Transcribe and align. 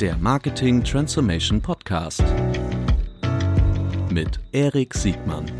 der 0.00 0.18
Marketing 0.18 0.84
Transformation 0.84 1.62
Podcast 1.62 2.22
mit 4.10 4.38
Erik 4.52 4.92
Siegmann. 4.92 5.50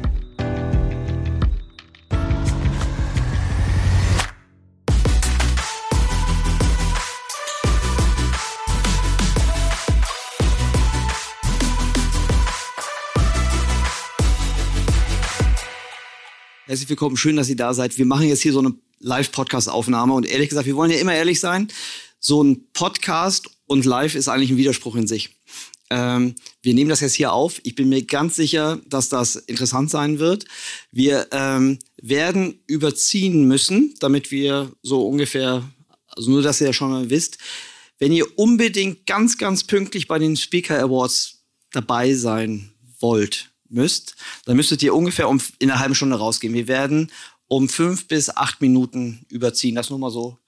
Herzlich 16.66 16.90
willkommen, 16.90 17.16
schön, 17.16 17.36
dass 17.36 17.48
ihr 17.48 17.56
da 17.56 17.72
seid. 17.72 17.96
Wir 17.96 18.04
machen 18.04 18.28
jetzt 18.28 18.42
hier 18.42 18.52
so 18.52 18.58
eine 18.58 18.74
Live-Podcast-Aufnahme 18.98 20.12
und 20.12 20.26
ehrlich 20.26 20.50
gesagt, 20.50 20.66
wir 20.66 20.76
wollen 20.76 20.90
ja 20.90 20.98
immer 20.98 21.14
ehrlich 21.14 21.40
sein. 21.40 21.68
So 22.28 22.42
ein 22.42 22.72
Podcast 22.72 23.48
und 23.66 23.84
Live 23.84 24.16
ist 24.16 24.26
eigentlich 24.26 24.50
ein 24.50 24.56
Widerspruch 24.56 24.96
in 24.96 25.06
sich. 25.06 25.36
Ähm, 25.90 26.34
wir 26.60 26.74
nehmen 26.74 26.90
das 26.90 26.98
jetzt 26.98 27.14
hier 27.14 27.32
auf. 27.32 27.60
Ich 27.62 27.76
bin 27.76 27.88
mir 27.88 28.04
ganz 28.04 28.34
sicher, 28.34 28.80
dass 28.88 29.08
das 29.08 29.36
interessant 29.36 29.90
sein 29.92 30.18
wird. 30.18 30.44
Wir 30.90 31.28
ähm, 31.30 31.78
werden 32.02 32.64
überziehen 32.66 33.46
müssen, 33.46 33.94
damit 34.00 34.32
wir 34.32 34.72
so 34.82 35.06
ungefähr, 35.06 35.70
also 36.08 36.32
nur, 36.32 36.42
dass 36.42 36.60
ihr 36.60 36.66
ja 36.66 36.72
schon 36.72 36.90
mal 36.90 37.10
wisst, 37.10 37.38
wenn 38.00 38.10
ihr 38.10 38.26
unbedingt 38.36 39.06
ganz, 39.06 39.38
ganz 39.38 39.62
pünktlich 39.62 40.08
bei 40.08 40.18
den 40.18 40.36
Speaker 40.36 40.80
Awards 40.80 41.44
dabei 41.70 42.12
sein 42.14 42.72
wollt, 42.98 43.52
müsst, 43.68 44.16
dann 44.46 44.56
müsstet 44.56 44.82
ihr 44.82 44.96
ungefähr 44.96 45.28
um, 45.28 45.40
in 45.60 45.70
einer 45.70 45.78
halben 45.78 45.94
Stunde 45.94 46.16
rausgehen. 46.16 46.54
Wir 46.54 46.66
werden 46.66 47.12
um 47.46 47.68
fünf 47.68 48.08
bis 48.08 48.30
acht 48.30 48.60
Minuten 48.60 49.24
überziehen. 49.28 49.76
Das 49.76 49.90
nur 49.90 50.00
mal 50.00 50.10
so 50.10 50.40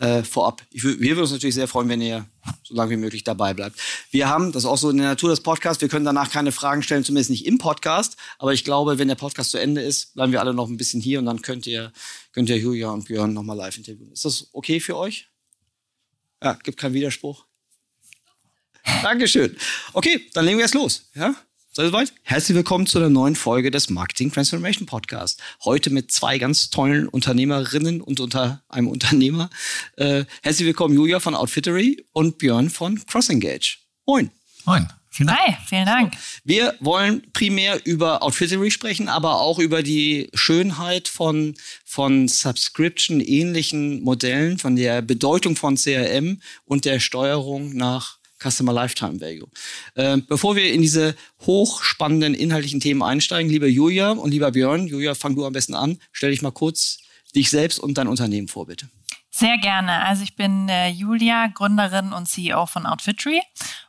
äh, 0.00 0.22
vorab. 0.22 0.62
Ich, 0.70 0.82
wir 0.82 0.98
würden 0.98 1.20
uns 1.20 1.30
natürlich 1.30 1.54
sehr 1.54 1.68
freuen, 1.68 1.88
wenn 1.88 2.00
ihr 2.00 2.26
so 2.64 2.74
lange 2.74 2.92
wie 2.92 2.96
möglich 2.96 3.22
dabei 3.22 3.52
bleibt. 3.52 3.78
Wir 4.10 4.28
haben, 4.28 4.50
das 4.50 4.64
ist 4.64 4.68
auch 4.68 4.78
so 4.78 4.88
in 4.90 4.96
der 4.96 5.08
Natur 5.08 5.28
des 5.28 5.42
Podcasts, 5.42 5.80
wir 5.82 5.88
können 5.88 6.06
danach 6.06 6.30
keine 6.30 6.52
Fragen 6.52 6.82
stellen, 6.82 7.04
zumindest 7.04 7.30
nicht 7.30 7.46
im 7.46 7.58
Podcast. 7.58 8.16
Aber 8.38 8.54
ich 8.54 8.64
glaube, 8.64 8.98
wenn 8.98 9.08
der 9.08 9.14
Podcast 9.14 9.50
zu 9.50 9.58
Ende 9.58 9.82
ist, 9.82 10.14
bleiben 10.14 10.32
wir 10.32 10.40
alle 10.40 10.54
noch 10.54 10.68
ein 10.68 10.78
bisschen 10.78 11.00
hier 11.02 11.18
und 11.18 11.26
dann 11.26 11.42
könnt 11.42 11.66
ihr, 11.66 11.92
könnt 12.32 12.48
ihr 12.48 12.56
Julia 12.56 12.90
und 12.90 13.06
Björn 13.06 13.34
nochmal 13.34 13.56
live 13.56 13.76
interviewen. 13.76 14.10
Ist 14.12 14.24
das 14.24 14.48
okay 14.52 14.80
für 14.80 14.96
euch? 14.96 15.28
Ja, 16.42 16.54
gibt 16.54 16.78
keinen 16.78 16.94
Widerspruch. 16.94 17.44
Dankeschön. 19.02 19.54
Okay, 19.92 20.26
dann 20.32 20.46
legen 20.46 20.56
wir 20.56 20.64
jetzt 20.64 20.74
los. 20.74 21.10
Ja? 21.14 21.34
Seid 21.72 21.84
ihr 21.84 21.90
soweit? 21.90 22.12
Herzlich 22.24 22.56
willkommen 22.56 22.88
zu 22.88 22.98
einer 22.98 23.10
neuen 23.10 23.36
Folge 23.36 23.70
des 23.70 23.90
Marketing 23.90 24.32
Transformation 24.32 24.86
Podcast. 24.86 25.40
Heute 25.64 25.90
mit 25.90 26.10
zwei 26.10 26.36
ganz 26.36 26.68
tollen 26.70 27.06
Unternehmerinnen 27.06 28.00
und 28.00 28.18
unter 28.18 28.64
einem 28.68 28.88
Unternehmer. 28.88 29.50
Äh, 29.94 30.24
herzlich 30.42 30.66
willkommen 30.66 30.96
Julia 30.96 31.20
von 31.20 31.36
Outfittery 31.36 32.04
und 32.10 32.38
Björn 32.38 32.70
von 32.70 33.00
CrossEngage. 33.06 33.78
Moin. 34.04 34.32
Moin. 34.64 34.88
Vielen 35.10 35.28
Dank. 35.28 35.38
Hi, 35.40 35.56
vielen 35.64 35.86
Dank. 35.86 36.14
Wir 36.42 36.74
wollen 36.80 37.30
primär 37.32 37.86
über 37.86 38.24
Outfittery 38.24 38.72
sprechen, 38.72 39.08
aber 39.08 39.40
auch 39.40 39.60
über 39.60 39.84
die 39.84 40.28
Schönheit 40.34 41.06
von, 41.06 41.54
von 41.84 42.26
Subscription-ähnlichen 42.26 44.02
Modellen, 44.02 44.58
von 44.58 44.74
der 44.74 45.02
Bedeutung 45.02 45.54
von 45.54 45.76
CRM 45.76 46.42
und 46.64 46.84
der 46.84 46.98
Steuerung 46.98 47.76
nach 47.76 48.19
Customer 48.42 48.72
Lifetime 48.72 49.20
Value. 49.20 49.48
Ähm, 49.96 50.24
bevor 50.26 50.56
wir 50.56 50.72
in 50.72 50.82
diese 50.82 51.14
hochspannenden 51.40 52.34
inhaltlichen 52.34 52.80
Themen 52.80 53.02
einsteigen, 53.02 53.50
lieber 53.50 53.66
Julia 53.66 54.12
und 54.12 54.30
lieber 54.30 54.50
Björn, 54.50 54.86
Julia, 54.86 55.14
fang 55.14 55.36
du 55.36 55.44
am 55.44 55.52
besten 55.52 55.74
an. 55.74 55.98
Stell 56.12 56.30
dich 56.30 56.42
mal 56.42 56.52
kurz 56.52 56.98
dich 57.34 57.50
selbst 57.50 57.78
und 57.78 57.98
dein 57.98 58.08
Unternehmen 58.08 58.48
vor, 58.48 58.66
bitte. 58.66 58.88
Sehr 59.32 59.58
gerne. 59.58 60.04
Also 60.04 60.24
ich 60.24 60.34
bin 60.34 60.68
äh, 60.68 60.88
Julia, 60.88 61.46
Gründerin 61.46 62.12
und 62.12 62.26
CEO 62.26 62.66
von 62.66 62.84
Outfitry. 62.84 63.40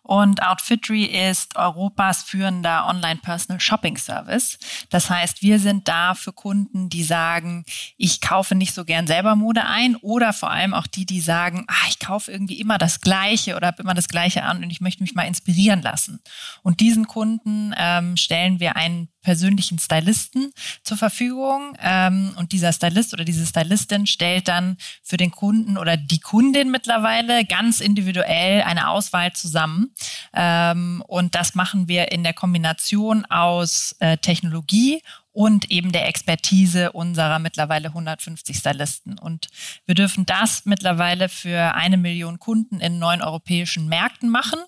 Und 0.04 0.42
Outfitry 0.42 1.06
ist 1.06 1.56
Europas 1.56 2.24
führender 2.24 2.88
Online-Personal 2.88 3.62
Shopping 3.62 3.98
Service. 3.98 4.58
Das 4.90 5.10
heißt, 5.10 5.42
wir 5.44 5.60
sind 5.60 5.88
da 5.88 6.16
für 6.16 6.34
Kunden, 6.34 6.90
die 6.90 7.03
sagen, 7.03 7.66
ich 7.98 8.20
kaufe 8.20 8.56
nicht 8.56 8.74
so 8.74 8.84
gern 8.84 9.06
selber 9.06 9.36
Mode 9.36 9.66
ein 9.66 9.96
oder 9.98 10.34
vor 10.34 10.50
allem 10.50 10.74
auch 10.74 10.88
die, 10.88 11.06
die 11.06 11.22
sagen, 11.22 11.66
ah, 11.68 11.88
ich 11.88 12.00
kaufe 12.00 12.31
irgendwie 12.31 12.59
immer 12.59 12.80
das 12.80 13.02
Gleiche 13.02 13.56
oder 13.56 13.68
habe 13.68 13.84
immer 13.84 13.94
das 13.94 14.08
Gleiche 14.08 14.44
an 14.44 14.64
und 14.64 14.72
ich 14.72 14.81
möchte 14.81 15.03
mich 15.03 15.14
mal 15.14 15.28
inspirieren 15.28 15.81
lassen. 15.84 16.20
Und 16.64 16.80
diesen 16.80 17.08
Kunden 17.08 17.74
ähm, 17.78 18.18
stellen 18.18 18.59
wir 18.59 18.75
einen 18.75 19.09
persönlichen 19.22 19.78
Stylisten 19.78 20.52
zur 20.84 20.98
Verfügung 20.98 21.78
ähm, 21.80 22.34
und 22.38 22.52
dieser 22.54 22.74
Stylist 22.74 23.14
oder 23.14 23.24
diese 23.24 23.46
Stylistin 23.46 24.08
stellt 24.08 24.48
dann 24.48 24.78
für 25.04 25.18
den 25.18 25.31
Kunden 25.31 25.78
oder 25.78 25.96
die 25.96 26.20
Kundin 26.20 26.72
mittlerweile 26.72 27.46
ganz 27.46 27.81
individuell 27.81 28.64
eine 28.64 28.90
Auswahl 28.90 29.31
zusammen 29.34 29.91
ähm, 30.34 31.03
und 31.07 31.35
das 31.35 31.56
machen 31.56 31.88
wir 31.88 32.12
in 32.12 32.24
der 32.24 32.34
Kombination 32.34 33.25
aus 33.25 33.96
äh, 34.00 34.18
Technologie 34.18 35.02
und 35.34 35.72
eben 35.72 35.91
der 35.91 36.07
Expertise 36.07 36.91
unserer 36.91 37.40
mittlerweile 37.40 37.90
150 37.90 38.57
Stylisten. 38.57 39.18
Und 39.18 39.47
wir 39.85 39.96
dürfen 39.96 40.25
das 40.25 40.66
mittlerweile 40.66 41.30
für 41.30 41.74
eine 41.74 41.97
Million 41.97 42.40
Kunden 42.40 42.80
in 42.80 43.00
neun 43.00 43.22
europäischen 43.22 43.88
Märkten 43.88 44.30
machen, 44.30 44.59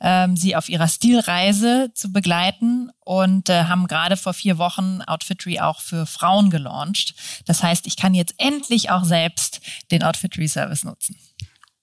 ähm, 0.00 0.36
sie 0.36 0.56
auf 0.56 0.68
ihrer 0.68 0.88
Stilreise 0.88 1.90
zu 1.94 2.12
begleiten 2.12 2.90
und 3.00 3.48
äh, 3.50 3.64
haben 3.64 3.86
gerade 3.86 4.16
vor 4.16 4.32
vier 4.32 4.58
Wochen 4.58 5.02
Outfitry 5.02 5.60
auch 5.60 5.80
für 5.80 6.06
Frauen 6.06 6.50
gelauncht. 6.50 7.14
Das 7.46 7.62
heißt, 7.62 7.86
ich 7.86 7.96
kann 7.96 8.14
jetzt 8.14 8.34
endlich 8.38 8.90
auch 8.90 9.04
selbst 9.04 9.60
den 9.90 10.02
Outfitry 10.02 10.48
Service 10.48 10.84
nutzen. 10.84 11.18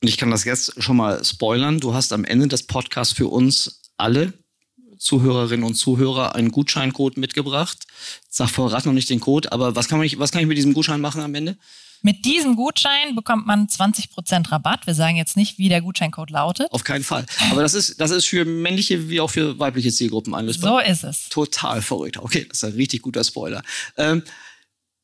Und 0.03 0.09
ich 0.09 0.17
kann 0.17 0.31
das 0.31 0.43
jetzt 0.43 0.83
schon 0.83 0.97
mal 0.97 1.23
spoilern. 1.23 1.79
Du 1.79 1.93
hast 1.93 2.11
am 2.11 2.25
Ende 2.25 2.49
des 2.49 2.63
Podcasts 2.63 3.13
für 3.13 3.29
uns 3.29 3.79
alle 3.95 4.33
Zuhörerinnen 4.97 5.65
und 5.65 5.75
Zuhörer 5.75 6.35
einen 6.35 6.51
Gutscheincode 6.51 7.15
mitgebracht. 7.15 7.77
Sag 8.29 8.49
vorrat 8.49 8.85
noch 8.85 8.91
nicht 8.91 9.09
den 9.09 9.21
Code, 9.21 9.53
aber 9.53 9.77
was 9.77 9.87
kann, 9.87 9.99
man, 9.99 10.09
was 10.17 10.33
kann 10.33 10.41
ich 10.41 10.47
mit 10.47 10.57
diesem 10.57 10.73
Gutschein 10.73 10.99
machen 10.99 11.21
am 11.21 11.33
Ende? 11.35 11.57
Mit 12.01 12.25
diesem 12.25 12.57
Gutschein 12.57 13.15
bekommt 13.15 13.47
man 13.47 13.67
20% 13.67 14.51
Rabatt. 14.51 14.87
Wir 14.87 14.93
sagen 14.93 15.15
jetzt 15.15 15.37
nicht, 15.37 15.57
wie 15.57 15.69
der 15.69 15.81
Gutscheincode 15.81 16.31
lautet. 16.31 16.69
Auf 16.73 16.83
keinen 16.83 17.05
Fall. 17.05 17.25
Aber 17.49 17.61
das 17.61 17.73
ist, 17.73 18.01
das 18.01 18.11
ist 18.11 18.25
für 18.25 18.43
männliche 18.43 19.07
wie 19.07 19.21
auch 19.21 19.29
für 19.29 19.57
weibliche 19.57 19.89
Zielgruppen 19.89 20.35
einlösbar. 20.35 20.83
So 20.83 20.91
ist 20.91 21.05
es. 21.05 21.29
Total 21.29 21.81
verrückt. 21.81 22.17
Okay, 22.17 22.45
das 22.49 22.57
ist 22.57 22.65
ein 22.65 22.73
richtig 22.73 23.03
guter 23.03 23.23
Spoiler. 23.23 23.63
Ähm, 23.95 24.21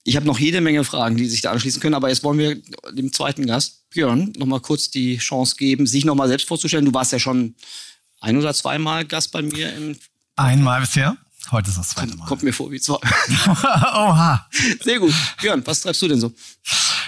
ich 0.03 0.17
habe 0.17 0.25
noch 0.25 0.39
jede 0.39 0.59
Menge 0.59 0.83
Fragen, 0.83 1.15
die 1.15 1.27
sich 1.27 1.39
da 1.39 1.51
anschließen 1.51 1.81
können, 1.81 1.95
aber 1.95 2.09
jetzt 2.09 2.25
wollen 2.25 2.37
wir 2.37 2.61
dem 2.91 3.13
zweiten 3.13 3.45
Gast, 3.47 3.78
Björn, 3.89 4.33
nochmal 4.37 4.59
kurz 4.59 4.89
die 4.89 5.17
Chance 5.17 5.55
geben, 5.55 5.87
sich 5.87 6.05
nochmal 6.05 6.27
selbst 6.27 6.47
vorzustellen. 6.47 6.85
Du 6.85 6.93
warst 6.93 7.11
ja 7.11 7.19
schon 7.19 7.55
ein 8.19 8.37
oder 8.37 8.53
zweimal 8.53 9.05
Gast 9.05 9.31
bei 9.31 9.41
mir 9.41 9.73
im. 9.75 9.97
Einmal 10.35 10.81
bisher. 10.81 11.17
Heute 11.51 11.69
ist 11.69 11.77
das 11.77 11.89
zweite 11.89 12.15
Mal. 12.15 12.25
Kommt 12.27 12.43
mir 12.43 12.53
vor 12.53 12.69
wie 12.71 12.79
zwei. 12.79 12.97
Oha. 13.53 14.47
Sehr 14.81 14.99
gut. 14.99 15.13
Björn, 15.41 15.65
was 15.65 15.81
treibst 15.81 16.01
du 16.01 16.07
denn 16.07 16.19
so? 16.19 16.31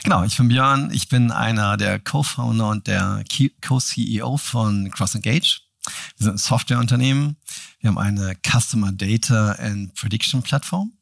Genau, 0.03 0.23
ich 0.23 0.35
bin 0.35 0.47
Björn. 0.47 0.89
Ich 0.91 1.09
bin 1.09 1.31
einer 1.31 1.77
der 1.77 1.99
Co-Founder 1.99 2.69
und 2.69 2.87
der 2.87 3.23
Co-CEO 3.61 4.37
von 4.37 4.89
CrossEngage. 4.89 5.61
Wir 6.17 6.25
sind 6.25 6.33
ein 6.33 6.37
Softwareunternehmen. 6.37 7.37
Wir 7.79 7.89
haben 7.89 7.97
eine 7.99 8.35
Customer 8.43 8.91
Data 8.91 9.51
and 9.53 9.93
Prediction 9.93 10.41
Plattform. 10.41 10.93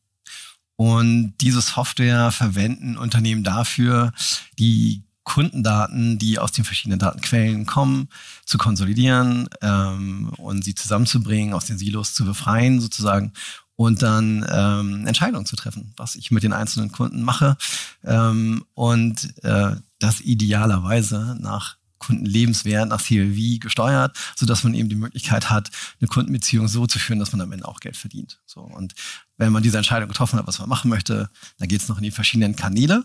Und 0.76 1.36
diese 1.42 1.62
Software 1.62 2.32
verwenden 2.32 2.98
Unternehmen 2.98 3.44
dafür, 3.44 4.14
die 4.58 5.04
Kundendaten, 5.30 6.18
die 6.18 6.40
aus 6.40 6.52
den 6.52 6.66
verschiedenen 6.66 6.98
Datenquellen 6.98 7.68
kommen, 7.68 8.10
zu 8.46 8.58
konsolidieren 8.58 9.48
ähm, 9.62 10.30
und 10.38 10.66
sie 10.66 10.74
zusammenzubringen, 10.74 11.54
aus 11.54 11.66
den 11.66 11.78
Silos 11.78 12.16
zu 12.16 12.26
befreien 12.26 12.82
sozusagen 12.82 13.34
und 13.76 14.02
dann 14.02 14.44
ähm, 14.52 15.06
Entscheidungen 15.06 15.46
zu 15.46 15.56
treffen, 15.56 15.94
was 15.98 16.16
ich 16.16 16.32
mit 16.32 16.42
den 16.42 16.52
einzelnen 16.52 16.92
Kunden 16.92 17.22
mache. 17.22 17.58
Ähm, 18.04 18.66
und 18.74 19.34
äh, 19.44 19.76
das 20.00 20.20
idealerweise 20.20 21.38
nach 21.40 21.78
Kundenlebenswert 22.00 22.90
nach 22.90 23.04
CLV 23.04 23.60
gesteuert, 23.60 24.18
so 24.36 24.46
dass 24.46 24.64
man 24.64 24.74
eben 24.74 24.90
die 24.90 24.96
Möglichkeit 24.96 25.50
hat, 25.50 25.70
eine 26.00 26.08
Kundenbeziehung 26.08 26.68
so 26.68 26.88
zu 26.88 27.00
führen, 27.00 27.20
dass 27.20 27.32
man 27.32 27.42
am 27.42 27.52
Ende 27.52 27.68
auch 27.68 27.80
Geld 27.80 27.98
verdient. 27.98 28.40
So 28.46 28.62
und 28.62 28.96
wenn 29.38 29.52
man 29.52 29.64
diese 29.64 29.78
Entscheidung 29.78 30.10
getroffen 30.10 30.38
hat, 30.38 30.48
was 30.48 30.60
man 30.60 30.68
machen 30.68 30.90
möchte, 30.90 31.30
dann 31.60 31.68
geht 31.68 31.82
es 31.82 31.88
noch 31.88 31.98
in 31.98 32.04
die 32.04 32.12
verschiedenen 32.12 32.56
Kanäle, 32.56 33.04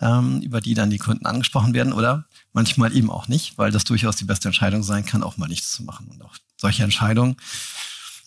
ähm, 0.00 0.40
über 0.42 0.60
die 0.60 0.74
dann 0.74 0.90
die 0.90 0.98
Kunden 0.98 1.26
angesprochen 1.26 1.74
werden 1.74 1.92
oder 1.92 2.26
manchmal 2.52 2.94
eben 2.96 3.10
auch 3.10 3.28
nicht, 3.28 3.56
weil 3.58 3.70
das 3.70 3.84
durchaus 3.84 4.16
die 4.16 4.24
beste 4.24 4.48
Entscheidung 4.48 4.82
sein 4.82 5.06
kann, 5.06 5.22
auch 5.22 5.36
mal 5.36 5.48
nichts 5.48 5.72
zu 5.72 5.82
machen. 5.82 6.08
Und 6.08 6.22
auch 6.22 6.36
solche 6.56 6.84
Entscheidungen 6.84 7.36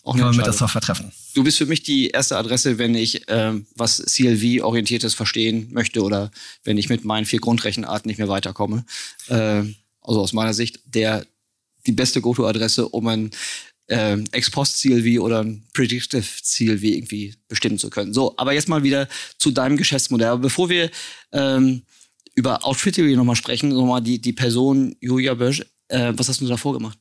auch 0.06 0.14
man 0.14 0.36
mit 0.36 0.46
der 0.46 0.52
Software 0.52 0.80
treffen. 0.80 1.10
Du 1.34 1.42
bist 1.42 1.58
für 1.58 1.66
mich 1.66 1.82
die 1.82 2.10
erste 2.10 2.38
Adresse, 2.38 2.78
wenn 2.78 2.94
ich 2.94 3.28
äh, 3.28 3.52
was 3.74 3.96
CLV-orientiertes 3.96 5.14
verstehen 5.14 5.68
möchte 5.72 6.02
oder 6.02 6.30
wenn 6.62 6.78
ich 6.78 6.88
mit 6.88 7.04
meinen 7.04 7.26
vier 7.26 7.40
Grundrechenarten 7.40 8.08
nicht 8.08 8.18
mehr 8.18 8.28
weiterkomme. 8.28 8.84
Äh, 9.28 9.64
also 10.06 10.20
aus 10.20 10.32
meiner 10.32 10.54
Sicht, 10.54 10.80
der 10.86 11.26
die 11.86 11.92
beste 11.92 12.20
Go-To-Adresse, 12.20 12.88
um 12.88 13.06
ein 13.06 13.30
äh, 13.88 14.18
Ex-Post-CLV 14.32 15.20
oder 15.20 15.42
ein 15.42 15.64
Predictive-CLV 15.74 16.82
irgendwie 16.82 17.34
bestimmen 17.48 17.78
zu 17.78 17.90
können. 17.90 18.12
So, 18.12 18.34
aber 18.36 18.52
jetzt 18.52 18.68
mal 18.68 18.82
wieder 18.82 19.08
zu 19.38 19.50
deinem 19.50 19.76
Geschäftsmodell. 19.76 20.28
Aber 20.28 20.42
bevor 20.42 20.68
wir 20.68 20.90
ähm, 21.32 21.82
über 22.34 22.64
Outfittery 22.64 23.14
nochmal 23.16 23.36
sprechen, 23.36 23.70
nochmal 23.70 24.02
die, 24.02 24.20
die 24.20 24.32
Person 24.32 24.96
Julia 25.00 25.34
Bösch, 25.34 25.64
äh, 25.88 26.12
was 26.16 26.28
hast 26.28 26.40
du 26.40 26.46
davor 26.46 26.74
gemacht? 26.74 26.98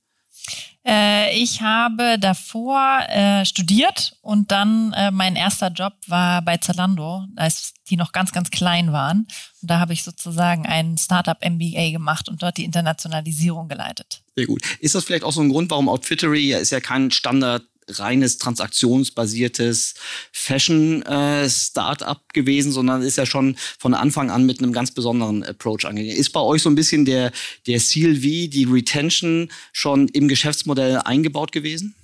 Äh, 0.86 1.36
ich 1.38 1.62
habe 1.62 2.18
davor 2.20 3.02
äh, 3.10 3.44
studiert 3.46 4.18
und 4.22 4.52
dann 4.52 4.94
äh, 4.94 5.10
mein 5.10 5.36
erster 5.36 5.70
Job 5.70 5.94
war 6.08 6.44
bei 6.44 6.58
Zalando, 6.58 7.26
als 7.36 7.74
die 7.90 7.98
noch 7.98 8.12
ganz, 8.12 8.32
ganz 8.32 8.52
klein 8.52 8.92
waren. 8.92 9.28
Und 9.62 9.72
da 9.72 9.80
habe 9.80 9.94
ich 9.94 10.04
sozusagen 10.04 10.66
ein 10.66 10.98
Startup 10.98 11.38
MBA 11.44 11.92
gemacht 11.92 12.30
und 12.30 12.44
dort 12.44 12.58
die 12.58 12.66
Internationalisierung 12.66 13.68
geleitet. 13.68 14.22
Sehr 14.36 14.46
gut. 14.46 14.62
Ist 14.80 14.94
das 14.94 15.06
vielleicht 15.06 15.24
auch 15.24 15.32
so 15.32 15.42
ein 15.42 15.50
Grund, 15.50 15.72
warum 15.72 15.90
Outfittery 15.90 16.54
ist 16.54 16.72
ja 16.72 16.80
kein 16.80 17.10
Standard 17.10 17.64
reines 17.90 18.38
transaktionsbasiertes 18.38 19.96
Fashion-Startup 20.32 22.18
äh, 22.18 22.34
gewesen, 22.34 22.72
sondern 22.72 23.02
ist 23.02 23.18
ja 23.18 23.26
schon 23.26 23.58
von 23.80 23.94
Anfang 23.94 24.32
an 24.32 24.46
mit 24.46 24.60
einem 24.60 24.74
ganz 24.74 24.92
besonderen 24.92 25.44
Approach 25.44 25.86
angegangen. 25.86 26.18
Ist 26.18 26.32
bei 26.32 26.40
euch 26.40 26.62
so 26.62 26.70
ein 26.70 26.76
bisschen 26.76 27.06
der, 27.06 27.32
der 27.68 27.80
CLV, 27.80 28.22
die 28.50 28.68
Retention 28.70 29.50
schon 29.72 30.08
im 30.10 30.28
Geschäftsmodell 30.28 30.98
eingebaut 31.00 31.52
gewesen? 31.52 31.96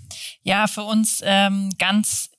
Ja, 0.43 0.67
für 0.67 0.83
uns 0.83 1.21
ähm, 1.23 1.69
ganz 1.77 2.30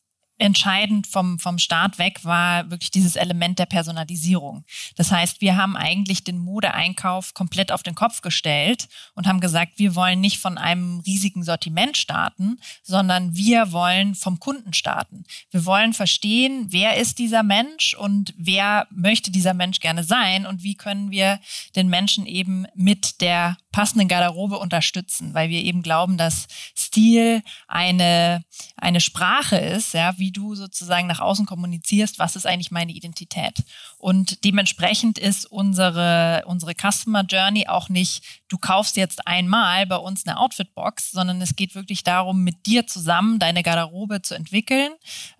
entscheidend 0.42 1.06
vom, 1.06 1.38
vom 1.38 1.58
Start 1.58 1.98
weg 1.98 2.24
war 2.24 2.68
wirklich 2.68 2.90
dieses 2.90 3.14
Element 3.14 3.60
der 3.60 3.66
Personalisierung. 3.66 4.64
Das 4.96 5.12
heißt, 5.12 5.40
wir 5.40 5.56
haben 5.56 5.76
eigentlich 5.76 6.24
den 6.24 6.38
Modeeinkauf 6.38 7.32
komplett 7.32 7.70
auf 7.70 7.84
den 7.84 7.94
Kopf 7.94 8.22
gestellt 8.22 8.88
und 9.14 9.28
haben 9.28 9.38
gesagt, 9.38 9.74
wir 9.76 9.94
wollen 9.94 10.20
nicht 10.20 10.38
von 10.38 10.58
einem 10.58 11.00
riesigen 11.06 11.44
Sortiment 11.44 11.96
starten, 11.96 12.58
sondern 12.82 13.36
wir 13.36 13.70
wollen 13.70 14.16
vom 14.16 14.40
Kunden 14.40 14.72
starten. 14.72 15.24
Wir 15.52 15.64
wollen 15.64 15.92
verstehen, 15.92 16.66
wer 16.70 16.96
ist 16.96 17.20
dieser 17.20 17.44
Mensch 17.44 17.94
und 17.94 18.34
wer 18.36 18.88
möchte 18.90 19.30
dieser 19.30 19.54
Mensch 19.54 19.78
gerne 19.78 20.02
sein 20.02 20.44
und 20.44 20.64
wie 20.64 20.74
können 20.74 21.12
wir 21.12 21.38
den 21.76 21.88
Menschen 21.88 22.26
eben 22.26 22.66
mit 22.74 23.20
der 23.20 23.56
passenden 23.70 24.08
Garderobe 24.08 24.58
unterstützen, 24.58 25.34
weil 25.34 25.48
wir 25.48 25.62
eben 25.62 25.82
glauben, 25.82 26.18
dass 26.18 26.48
Stil 26.76 27.42
eine, 27.68 28.44
eine 28.76 29.00
Sprache 29.00 29.56
ist, 29.56 29.94
ja, 29.94 30.18
wie 30.18 30.31
du 30.32 30.54
sozusagen 30.54 31.06
nach 31.06 31.20
außen 31.20 31.46
kommunizierst, 31.46 32.18
was 32.18 32.36
ist 32.36 32.46
eigentlich 32.46 32.70
meine 32.70 32.92
Identität. 32.92 33.62
Und 33.98 34.44
dementsprechend 34.44 35.18
ist 35.18 35.46
unsere, 35.46 36.42
unsere 36.46 36.74
Customer 36.74 37.24
Journey 37.24 37.68
auch 37.68 37.88
nicht, 37.88 38.24
du 38.48 38.58
kaufst 38.58 38.96
jetzt 38.96 39.26
einmal 39.26 39.86
bei 39.86 39.96
uns 39.96 40.26
eine 40.26 40.38
Outfit-Box, 40.38 41.12
sondern 41.12 41.40
es 41.40 41.56
geht 41.56 41.74
wirklich 41.74 42.02
darum, 42.02 42.42
mit 42.42 42.66
dir 42.66 42.86
zusammen 42.86 43.38
deine 43.38 43.62
Garderobe 43.62 44.22
zu 44.22 44.34
entwickeln 44.34 44.92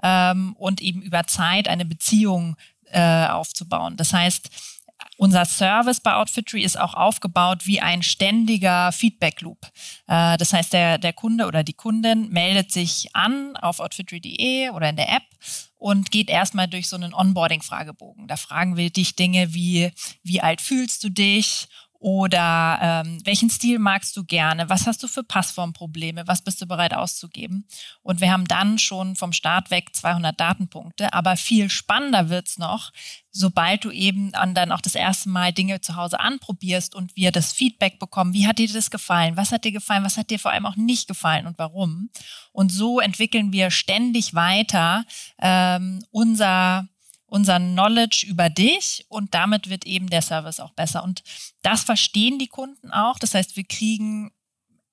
ähm, 0.02 0.54
und 0.58 0.80
eben 0.80 1.02
über 1.02 1.26
Zeit 1.26 1.68
eine 1.68 1.84
Beziehung 1.84 2.56
äh, 2.92 3.26
aufzubauen. 3.26 3.96
Das 3.96 4.12
heißt, 4.12 4.50
unser 5.16 5.44
Service 5.44 6.00
bei 6.00 6.14
Outfitry 6.14 6.62
ist 6.62 6.78
auch 6.78 6.94
aufgebaut 6.94 7.66
wie 7.66 7.80
ein 7.80 8.02
ständiger 8.02 8.92
Feedback-Loop. 8.92 9.58
Äh, 10.06 10.36
das 10.36 10.52
heißt, 10.52 10.72
der, 10.72 10.98
der 10.98 11.12
Kunde 11.12 11.46
oder 11.46 11.64
die 11.64 11.74
Kundin 11.74 12.28
meldet 12.30 12.72
sich 12.72 13.08
an 13.14 13.56
auf 13.56 13.80
outfitry.de 13.80 14.70
oder 14.70 14.88
in 14.88 14.96
der 14.96 15.08
App 15.10 15.22
und 15.76 16.10
geht 16.10 16.30
erstmal 16.30 16.68
durch 16.68 16.88
so 16.88 16.96
einen 16.96 17.12
Onboarding-Fragebogen. 17.12 18.28
Da 18.28 18.36
fragen 18.36 18.76
wir 18.76 18.90
dich 18.90 19.16
Dinge 19.16 19.52
wie, 19.54 19.90
wie 20.22 20.40
alt 20.40 20.60
fühlst 20.60 21.02
du 21.02 21.08
dich 21.08 21.68
oder 22.02 22.80
ähm, 22.82 23.20
welchen 23.24 23.48
Stil 23.48 23.78
magst 23.78 24.16
du 24.16 24.24
gerne? 24.24 24.68
Was 24.68 24.88
hast 24.88 25.04
du 25.04 25.06
für 25.06 25.22
Passformprobleme? 25.22 26.26
Was 26.26 26.42
bist 26.42 26.60
du 26.60 26.66
bereit 26.66 26.94
auszugeben? 26.94 27.64
Und 28.02 28.20
wir 28.20 28.32
haben 28.32 28.48
dann 28.48 28.80
schon 28.80 29.14
vom 29.14 29.32
Start 29.32 29.70
weg 29.70 29.90
200 29.94 30.38
Datenpunkte. 30.38 31.12
Aber 31.12 31.36
viel 31.36 31.70
spannender 31.70 32.28
wird's 32.28 32.58
noch, 32.58 32.90
sobald 33.30 33.84
du 33.84 33.92
eben 33.92 34.32
dann 34.32 34.72
auch 34.72 34.80
das 34.80 34.96
erste 34.96 35.28
Mal 35.28 35.52
Dinge 35.52 35.80
zu 35.80 35.94
Hause 35.94 36.18
anprobierst 36.18 36.96
und 36.96 37.14
wir 37.14 37.30
das 37.30 37.52
Feedback 37.52 38.00
bekommen. 38.00 38.34
Wie 38.34 38.48
hat 38.48 38.58
dir 38.58 38.66
das 38.66 38.90
gefallen? 38.90 39.36
Was 39.36 39.52
hat 39.52 39.64
dir 39.64 39.72
gefallen? 39.72 40.02
Was 40.02 40.16
hat 40.16 40.30
dir 40.30 40.40
vor 40.40 40.50
allem 40.50 40.66
auch 40.66 40.76
nicht 40.76 41.06
gefallen 41.06 41.46
und 41.46 41.56
warum? 41.56 42.10
Und 42.50 42.72
so 42.72 42.98
entwickeln 42.98 43.52
wir 43.52 43.70
ständig 43.70 44.34
weiter 44.34 45.04
ähm, 45.38 46.04
unser 46.10 46.88
unser 47.32 47.58
Knowledge 47.58 48.26
über 48.28 48.50
dich 48.50 49.06
und 49.08 49.32
damit 49.32 49.70
wird 49.70 49.86
eben 49.86 50.10
der 50.10 50.20
Service 50.20 50.60
auch 50.60 50.72
besser. 50.72 51.02
Und 51.02 51.22
das 51.62 51.82
verstehen 51.82 52.38
die 52.38 52.46
Kunden 52.46 52.90
auch. 52.90 53.18
Das 53.18 53.34
heißt, 53.34 53.56
wir 53.56 53.64
kriegen 53.64 54.32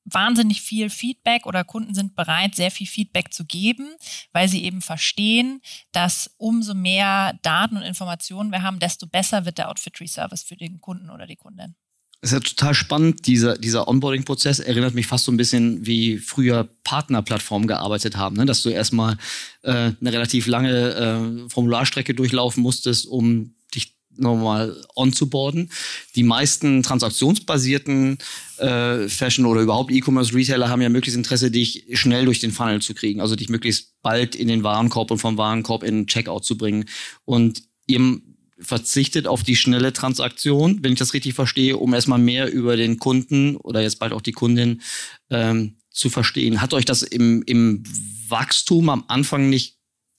wahnsinnig 0.06 0.62
viel 0.62 0.90
Feedback 0.90 1.46
oder 1.46 1.66
Kunden 1.66 1.94
sind 1.94 2.16
bereit, 2.16 2.56
sehr 2.56 2.72
viel 2.72 2.88
Feedback 2.88 3.34
zu 3.34 3.46
geben, 3.46 3.90
weil 4.32 4.48
sie 4.48 4.64
eben 4.64 4.82
verstehen, 4.82 5.62
dass 5.92 6.34
umso 6.38 6.74
mehr 6.74 7.38
Daten 7.42 7.76
und 7.76 7.84
Informationen 7.84 8.54
wir 8.54 8.64
haben, 8.64 8.80
desto 8.80 9.06
besser 9.06 9.44
wird 9.44 9.58
der 9.58 9.70
Outfitry-Service 9.70 10.44
für 10.44 10.56
den 10.56 10.80
Kunden 10.80 11.10
oder 11.10 11.28
die 11.28 11.36
Kundin. 11.36 11.76
Ist 12.22 12.34
ja 12.34 12.40
total 12.42 12.74
spannend, 12.74 13.28
dieser, 13.28 13.58
dieser 13.58 13.88
Onboarding-Prozess 13.88 14.60
erinnert 14.60 14.94
mich 14.94 15.08
fast 15.08 15.24
so 15.24 15.32
ein 15.32 15.38
bisschen 15.38 15.86
wie 15.86 16.18
früher 16.18 16.68
Partnerplattformen 16.84 17.66
gearbeitet 17.66 18.18
haben, 18.18 18.36
ne? 18.36 18.46
dass 18.46 18.62
du 18.62 18.70
erstmal 18.70 19.18
äh, 19.62 19.72
eine 19.72 20.12
relativ 20.12 20.46
lange 20.46 21.46
äh, 21.46 21.50
Formularstrecke 21.50 22.14
durchlaufen 22.14 22.62
musstest, 22.62 23.08
um 23.08 23.54
dich 23.74 23.96
nochmal 24.18 24.76
onzuboarden. 24.96 25.72
Die 26.16 26.24
meisten 26.24 26.84
transaktionsbasierten 26.84 28.18
äh, 28.58 29.08
Fashion 29.08 29.46
oder 29.46 29.62
überhaupt 29.62 29.90
E-Commerce-Retailer 29.90 30.68
haben 30.68 30.82
ja 30.82 30.90
möglichst 30.90 31.18
Interesse, 31.18 31.52
dich 31.52 31.86
schnell 31.94 32.26
durch 32.26 32.42
den 32.42 32.52
Funnel 32.52 32.82
zu 32.82 32.94
kriegen, 32.96 33.22
also 33.22 33.38
dich 33.38 33.48
möglichst 33.48 33.94
bald 34.02 34.36
in 34.36 34.50
den 34.50 34.64
Warenkorb 34.64 35.10
und 35.12 35.20
vom 35.20 35.38
Warenkorb 35.38 35.84
in 35.84 36.00
den 36.00 36.08
Checkout 36.08 36.44
zu 36.44 36.58
bringen. 36.58 36.84
Und 37.24 37.64
ihr 37.88 38.20
verzichtet 38.62 39.28
auf 39.28 39.44
die 39.44 39.56
schnelle 39.56 39.94
Transaktion, 39.94 40.84
wenn 40.84 40.94
ich 40.94 41.00
das 41.00 41.14
richtig 41.14 41.34
verstehe, 41.34 41.78
um 41.78 41.94
erstmal 41.94 42.20
mehr 42.20 42.52
über 42.52 42.76
den 42.78 43.00
Kunden 43.00 43.56
oder 43.56 43.82
jetzt 43.82 44.00
bald 44.00 44.14
auch 44.14 44.22
die 44.22 44.32
Kundin 44.32 44.82
ähm, 45.30 45.78
zu 45.90 46.10
verstehen. 46.10 46.62
Hat 46.62 46.74
euch 46.74 46.86
das 46.86 47.02
im, 47.02 47.44
im 47.46 47.84
Wachstum 48.28 48.90
am 48.90 49.06
Anfang 49.08 49.50
nicht 49.50 49.78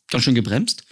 ganz 0.09 0.25
schön 0.25 0.35
gebremst? 0.35 0.85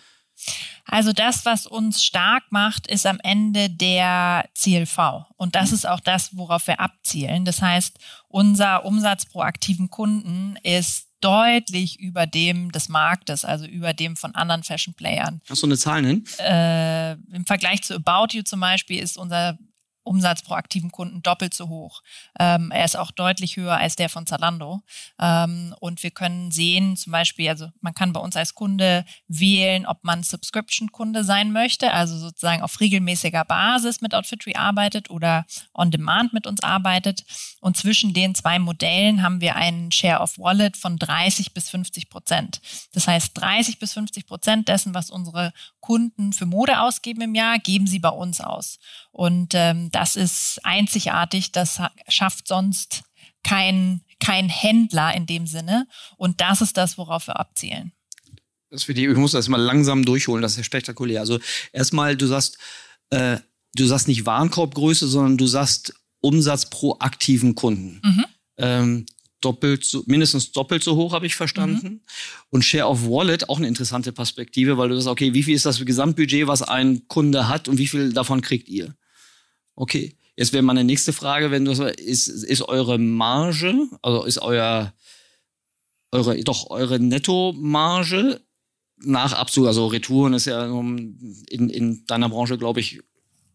Also 0.84 1.12
das, 1.12 1.44
was 1.44 1.66
uns 1.66 2.02
stark 2.02 2.44
macht, 2.50 2.86
ist 2.86 3.06
am 3.06 3.18
Ende 3.22 3.68
der 3.68 4.48
CLV. 4.54 5.26
Und 5.36 5.54
das 5.54 5.72
ist 5.72 5.86
auch 5.86 6.00
das, 6.00 6.34
worauf 6.34 6.66
wir 6.66 6.80
abzielen. 6.80 7.44
Das 7.44 7.60
heißt, 7.60 7.98
unser 8.28 8.84
Umsatz 8.84 9.26
pro 9.26 9.40
aktiven 9.40 9.90
Kunden 9.90 10.56
ist 10.62 11.07
deutlich 11.20 11.98
über 12.00 12.26
dem 12.26 12.70
des 12.72 12.88
Marktes, 12.88 13.44
also 13.44 13.66
über 13.66 13.92
dem 13.92 14.16
von 14.16 14.34
anderen 14.34 14.62
Fashion-Playern. 14.62 15.40
Hast 15.48 15.62
du 15.62 15.66
eine 15.66 15.76
Zahl 15.76 16.02
nennen? 16.02 16.24
Äh, 16.38 17.12
Im 17.34 17.44
Vergleich 17.46 17.82
zu 17.82 17.96
About 17.96 18.28
You 18.32 18.42
zum 18.42 18.60
Beispiel 18.60 19.02
ist 19.02 19.18
unser 19.18 19.58
Umsatz 20.08 20.42
pro 20.42 20.54
aktiven 20.54 20.90
Kunden 20.90 21.22
doppelt 21.22 21.54
so 21.54 21.68
hoch. 21.68 22.02
Ähm, 22.40 22.70
er 22.70 22.84
ist 22.84 22.96
auch 22.96 23.10
deutlich 23.10 23.56
höher 23.56 23.76
als 23.76 23.94
der 23.94 24.08
von 24.08 24.26
Zalando. 24.26 24.80
Ähm, 25.20 25.74
und 25.80 26.02
wir 26.02 26.10
können 26.10 26.50
sehen, 26.50 26.96
zum 26.96 27.12
Beispiel, 27.12 27.48
also 27.48 27.68
man 27.80 27.94
kann 27.94 28.12
bei 28.12 28.20
uns 28.20 28.34
als 28.34 28.54
Kunde 28.54 29.04
wählen, 29.28 29.86
ob 29.86 30.02
man 30.04 30.22
Subscription-Kunde 30.22 31.24
sein 31.24 31.52
möchte, 31.52 31.92
also 31.92 32.18
sozusagen 32.18 32.62
auf 32.62 32.80
regelmäßiger 32.80 33.44
Basis 33.44 34.00
mit 34.00 34.14
Outfitry 34.14 34.54
arbeitet 34.54 35.10
oder 35.10 35.44
on 35.74 35.90
demand 35.90 36.32
mit 36.32 36.46
uns 36.46 36.62
arbeitet. 36.62 37.24
Und 37.60 37.76
zwischen 37.76 38.14
den 38.14 38.34
zwei 38.34 38.58
Modellen 38.58 39.22
haben 39.22 39.40
wir 39.40 39.56
einen 39.56 39.92
Share 39.92 40.20
of 40.20 40.38
Wallet 40.38 40.76
von 40.76 40.98
30 40.98 41.52
bis 41.52 41.68
50 41.70 42.08
Prozent. 42.08 42.60
Das 42.92 43.06
heißt, 43.06 43.32
30 43.34 43.78
bis 43.78 43.92
50 43.92 44.26
Prozent 44.26 44.68
dessen, 44.68 44.94
was 44.94 45.10
unsere 45.10 45.52
Kunden 45.80 46.32
für 46.32 46.46
Mode 46.46 46.80
ausgeben 46.80 47.20
im 47.20 47.34
Jahr, 47.34 47.58
geben 47.58 47.86
sie 47.86 47.98
bei 47.98 48.08
uns 48.08 48.40
aus. 48.40 48.78
Und 49.10 49.54
ähm, 49.54 49.90
das 49.98 50.14
ist 50.14 50.60
einzigartig, 50.62 51.50
das 51.50 51.80
schafft 52.06 52.46
sonst 52.46 53.02
kein, 53.42 54.02
kein 54.20 54.48
Händler 54.48 55.12
in 55.12 55.26
dem 55.26 55.48
Sinne. 55.48 55.88
Und 56.16 56.40
das 56.40 56.60
ist 56.60 56.76
das, 56.76 56.98
worauf 56.98 57.26
wir 57.26 57.40
abzielen. 57.40 57.92
Das 58.70 58.88
ich 58.88 59.08
muss 59.16 59.32
das 59.32 59.48
mal 59.48 59.60
langsam 59.60 60.04
durchholen, 60.04 60.40
das 60.40 60.52
ist 60.52 60.58
ja 60.58 60.64
spektakulär. 60.64 61.18
Also 61.18 61.40
erstmal, 61.72 62.16
du 62.16 62.26
sagst, 62.26 62.58
äh, 63.10 63.38
du 63.74 63.86
sagst 63.86 64.06
nicht 64.06 64.24
Warenkorbgröße, 64.24 65.08
sondern 65.08 65.36
du 65.36 65.48
sagst 65.48 65.94
Umsatz 66.20 66.70
pro 66.70 66.96
aktiven 67.00 67.56
Kunden. 67.56 68.00
Mhm. 68.04 68.24
Ähm, 68.58 69.06
doppelt 69.40 69.84
so, 69.84 70.04
mindestens 70.06 70.52
doppelt 70.52 70.84
so 70.84 70.94
hoch, 70.94 71.12
habe 71.12 71.26
ich 71.26 71.34
verstanden. 71.34 71.88
Mhm. 71.88 72.00
Und 72.50 72.64
Share 72.64 72.86
of 72.86 73.04
Wallet, 73.04 73.48
auch 73.48 73.58
eine 73.58 73.66
interessante 73.66 74.12
Perspektive, 74.12 74.78
weil 74.78 74.90
du 74.90 74.94
sagst, 74.94 75.08
okay, 75.08 75.34
wie 75.34 75.42
viel 75.42 75.54
ist 75.54 75.66
das 75.66 75.84
Gesamtbudget, 75.84 76.46
was 76.46 76.62
ein 76.62 77.08
Kunde 77.08 77.48
hat 77.48 77.66
und 77.66 77.78
wie 77.78 77.88
viel 77.88 78.12
davon 78.12 78.42
kriegt 78.42 78.68
ihr? 78.68 78.94
Okay. 79.78 80.16
Jetzt 80.36 80.52
wäre 80.52 80.62
meine 80.62 80.84
nächste 80.84 81.12
Frage, 81.12 81.50
wenn 81.50 81.64
du 81.64 81.70
ist, 81.70 82.28
ist 82.28 82.62
eure 82.62 82.98
Marge, 82.98 83.88
also 84.02 84.24
ist 84.24 84.38
euer 84.38 84.92
eure 86.10 86.42
doch 86.42 86.70
eure 86.70 86.98
Nettomarge 86.98 88.40
nach 88.96 89.32
Abzug, 89.32 89.66
also 89.66 89.86
Retouren 89.86 90.34
ist 90.34 90.46
ja 90.46 90.64
in, 90.64 91.70
in 91.70 92.06
deiner 92.06 92.28
Branche, 92.28 92.58
glaube 92.58 92.80
ich, 92.80 93.00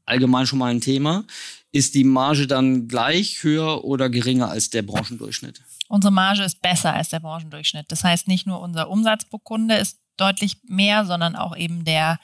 allgemein 0.06 0.48
schon 0.48 0.60
mal 0.60 0.72
ein 0.72 0.82
Thema. 0.82 1.26
Ist 1.72 1.96
die 1.96 2.04
Marge 2.04 2.48
dann 2.48 2.88
gleich 2.88 3.44
höher 3.44 3.84
oder 3.84 4.10
geringer 4.10 4.50
als 4.50 4.70
der 4.70 4.84
Branchendurchschnitt? 4.84 5.62
Unsere 5.90 6.14
Marge 6.14 6.44
ist 6.44 6.62
besser 6.62 6.94
als 6.94 7.10
der 7.10 7.20
Branchendurchschnitt. 7.20 7.88
Das 7.90 8.04
heißt, 8.04 8.28
nicht 8.28 8.48
nur 8.48 8.62
unser 8.62 8.90
Umsatz 8.90 9.26
pro 9.26 9.40
Kunde 9.40 9.76
ist 9.76 10.00
deutlich 10.16 10.58
mehr, 10.64 11.06
sondern 11.06 11.36
auch 11.36 11.58
eben 11.58 11.84
der 11.84 12.20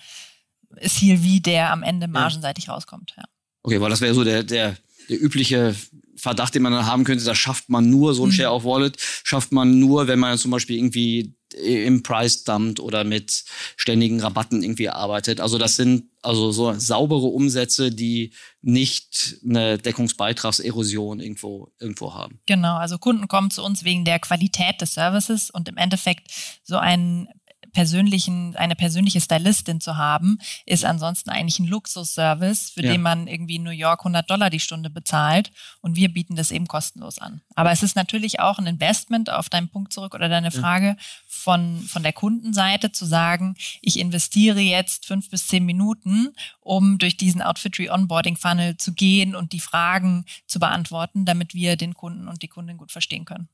CLV, 0.79 1.41
der 1.41 1.71
am 1.71 1.83
Ende 1.83 2.07
margenseitig 2.07 2.69
rauskommt. 2.69 3.15
Ja. 3.17 3.23
Okay, 3.63 3.81
weil 3.81 3.89
das 3.89 4.01
wäre 4.01 4.13
so 4.13 4.23
der, 4.23 4.43
der, 4.43 4.77
der 5.09 5.21
übliche 5.21 5.75
Verdacht, 6.15 6.53
den 6.53 6.63
man 6.63 6.73
dann 6.73 6.85
haben 6.85 7.03
könnte, 7.03 7.23
das 7.23 7.37
schafft 7.37 7.69
man 7.69 7.89
nur, 7.89 8.13
so 8.13 8.23
ein 8.23 8.29
mhm. 8.29 8.33
Share 8.33 8.51
of 8.51 8.65
Wallet 8.65 8.97
schafft 9.23 9.51
man 9.51 9.79
nur, 9.79 10.07
wenn 10.07 10.19
man 10.19 10.37
zum 10.37 10.51
Beispiel 10.51 10.77
irgendwie 10.77 11.33
im 11.55 12.03
Price 12.03 12.43
dumpt 12.43 12.79
oder 12.79 13.03
mit 13.03 13.43
ständigen 13.75 14.19
Rabatten 14.19 14.61
irgendwie 14.61 14.89
arbeitet. 14.89 15.41
Also 15.41 15.57
das 15.57 15.75
sind 15.75 16.05
also 16.21 16.51
so 16.51 16.73
saubere 16.73 17.25
Umsätze, 17.25 17.91
die 17.91 18.31
nicht 18.61 19.37
eine 19.43 19.77
Deckungsbeitragserosion 19.77 21.19
irgendwo, 21.19 21.71
irgendwo 21.79 22.13
haben. 22.13 22.39
Genau, 22.45 22.75
also 22.75 22.97
Kunden 22.97 23.27
kommen 23.27 23.49
zu 23.51 23.63
uns 23.63 23.83
wegen 23.83 24.05
der 24.05 24.19
Qualität 24.19 24.81
des 24.81 24.93
Services 24.93 25.49
und 25.49 25.67
im 25.69 25.77
Endeffekt 25.77 26.31
so 26.63 26.77
ein 26.77 27.29
persönlichen, 27.73 28.55
eine 28.55 28.75
persönliche 28.75 29.21
Stylistin 29.21 29.81
zu 29.81 29.97
haben, 29.97 30.39
ist 30.65 30.85
ansonsten 30.85 31.29
eigentlich 31.29 31.59
ein 31.59 31.67
Luxusservice, 31.67 32.71
für 32.71 32.83
ja. 32.83 32.91
den 32.91 33.01
man 33.01 33.27
irgendwie 33.27 33.55
in 33.55 33.63
New 33.63 33.71
York 33.71 34.01
100 34.01 34.29
Dollar 34.29 34.49
die 34.49 34.59
Stunde 34.59 34.89
bezahlt 34.89 35.51
und 35.81 35.95
wir 35.95 36.09
bieten 36.09 36.35
das 36.35 36.51
eben 36.51 36.67
kostenlos 36.67 37.19
an. 37.19 37.41
Aber 37.55 37.71
es 37.71 37.83
ist 37.83 37.95
natürlich 37.95 38.39
auch 38.39 38.59
ein 38.59 38.67
Investment 38.67 39.29
auf 39.29 39.49
deinen 39.49 39.69
Punkt 39.69 39.93
zurück 39.93 40.13
oder 40.13 40.29
deine 40.29 40.51
Frage 40.51 40.97
von, 41.27 41.79
von 41.81 42.03
der 42.03 42.13
Kundenseite 42.13 42.91
zu 42.91 43.05
sagen, 43.05 43.55
ich 43.81 43.99
investiere 43.99 44.59
jetzt 44.59 45.05
fünf 45.05 45.29
bis 45.29 45.47
zehn 45.47 45.65
Minuten, 45.65 46.33
um 46.61 46.97
durch 46.97 47.17
diesen 47.17 47.41
Outfitry 47.41 47.89
Onboarding 47.89 48.37
Funnel 48.37 48.77
zu 48.77 48.93
gehen 48.93 49.35
und 49.35 49.53
die 49.53 49.59
Fragen 49.59 50.25
zu 50.47 50.59
beantworten, 50.59 51.25
damit 51.25 51.53
wir 51.53 51.75
den 51.75 51.93
Kunden 51.93 52.27
und 52.27 52.41
die 52.41 52.47
Kundin 52.47 52.77
gut 52.77 52.91
verstehen 52.91 53.25
können. 53.25 53.49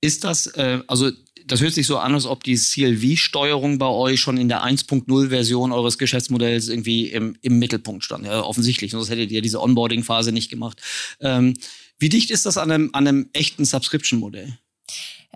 Ist 0.00 0.24
das, 0.24 0.46
äh, 0.48 0.80
also 0.86 1.10
das 1.46 1.60
hört 1.60 1.74
sich 1.74 1.86
so 1.86 1.98
an, 1.98 2.14
als 2.14 2.26
ob 2.26 2.44
die 2.44 2.56
CLV-Steuerung 2.56 3.78
bei 3.78 3.86
euch 3.86 4.20
schon 4.20 4.36
in 4.36 4.48
der 4.48 4.64
1.0-Version 4.64 5.72
eures 5.72 5.98
Geschäftsmodells 5.98 6.68
irgendwie 6.68 7.08
im, 7.08 7.36
im 7.42 7.58
Mittelpunkt 7.58 8.04
stand. 8.04 8.24
Ja, 8.24 8.42
offensichtlich, 8.42 8.92
sonst 8.92 9.10
hättet 9.10 9.30
ihr 9.30 9.42
diese 9.42 9.60
Onboarding-Phase 9.60 10.32
nicht 10.32 10.50
gemacht. 10.50 10.80
Ähm, 11.20 11.54
wie 11.98 12.08
dicht 12.08 12.30
ist 12.30 12.46
das 12.46 12.56
an 12.56 12.70
einem, 12.70 12.90
an 12.92 13.06
einem 13.06 13.30
echten 13.32 13.64
Subscription-Modell? 13.64 14.58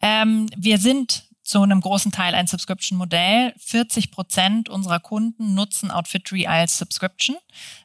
Ähm, 0.03 0.47
wir 0.57 0.79
sind 0.79 1.25
zu 1.45 1.63
einem 1.63 1.81
großen 1.81 2.11
Teil 2.11 2.35
ein 2.35 2.47
Subscription-Modell. 2.47 3.55
40 3.59 4.11
Prozent 4.11 4.69
unserer 4.69 4.99
Kunden 4.99 5.55
nutzen 5.55 5.91
Outfitry 5.91 6.47
als 6.47 6.79
Subscription. 6.79 7.37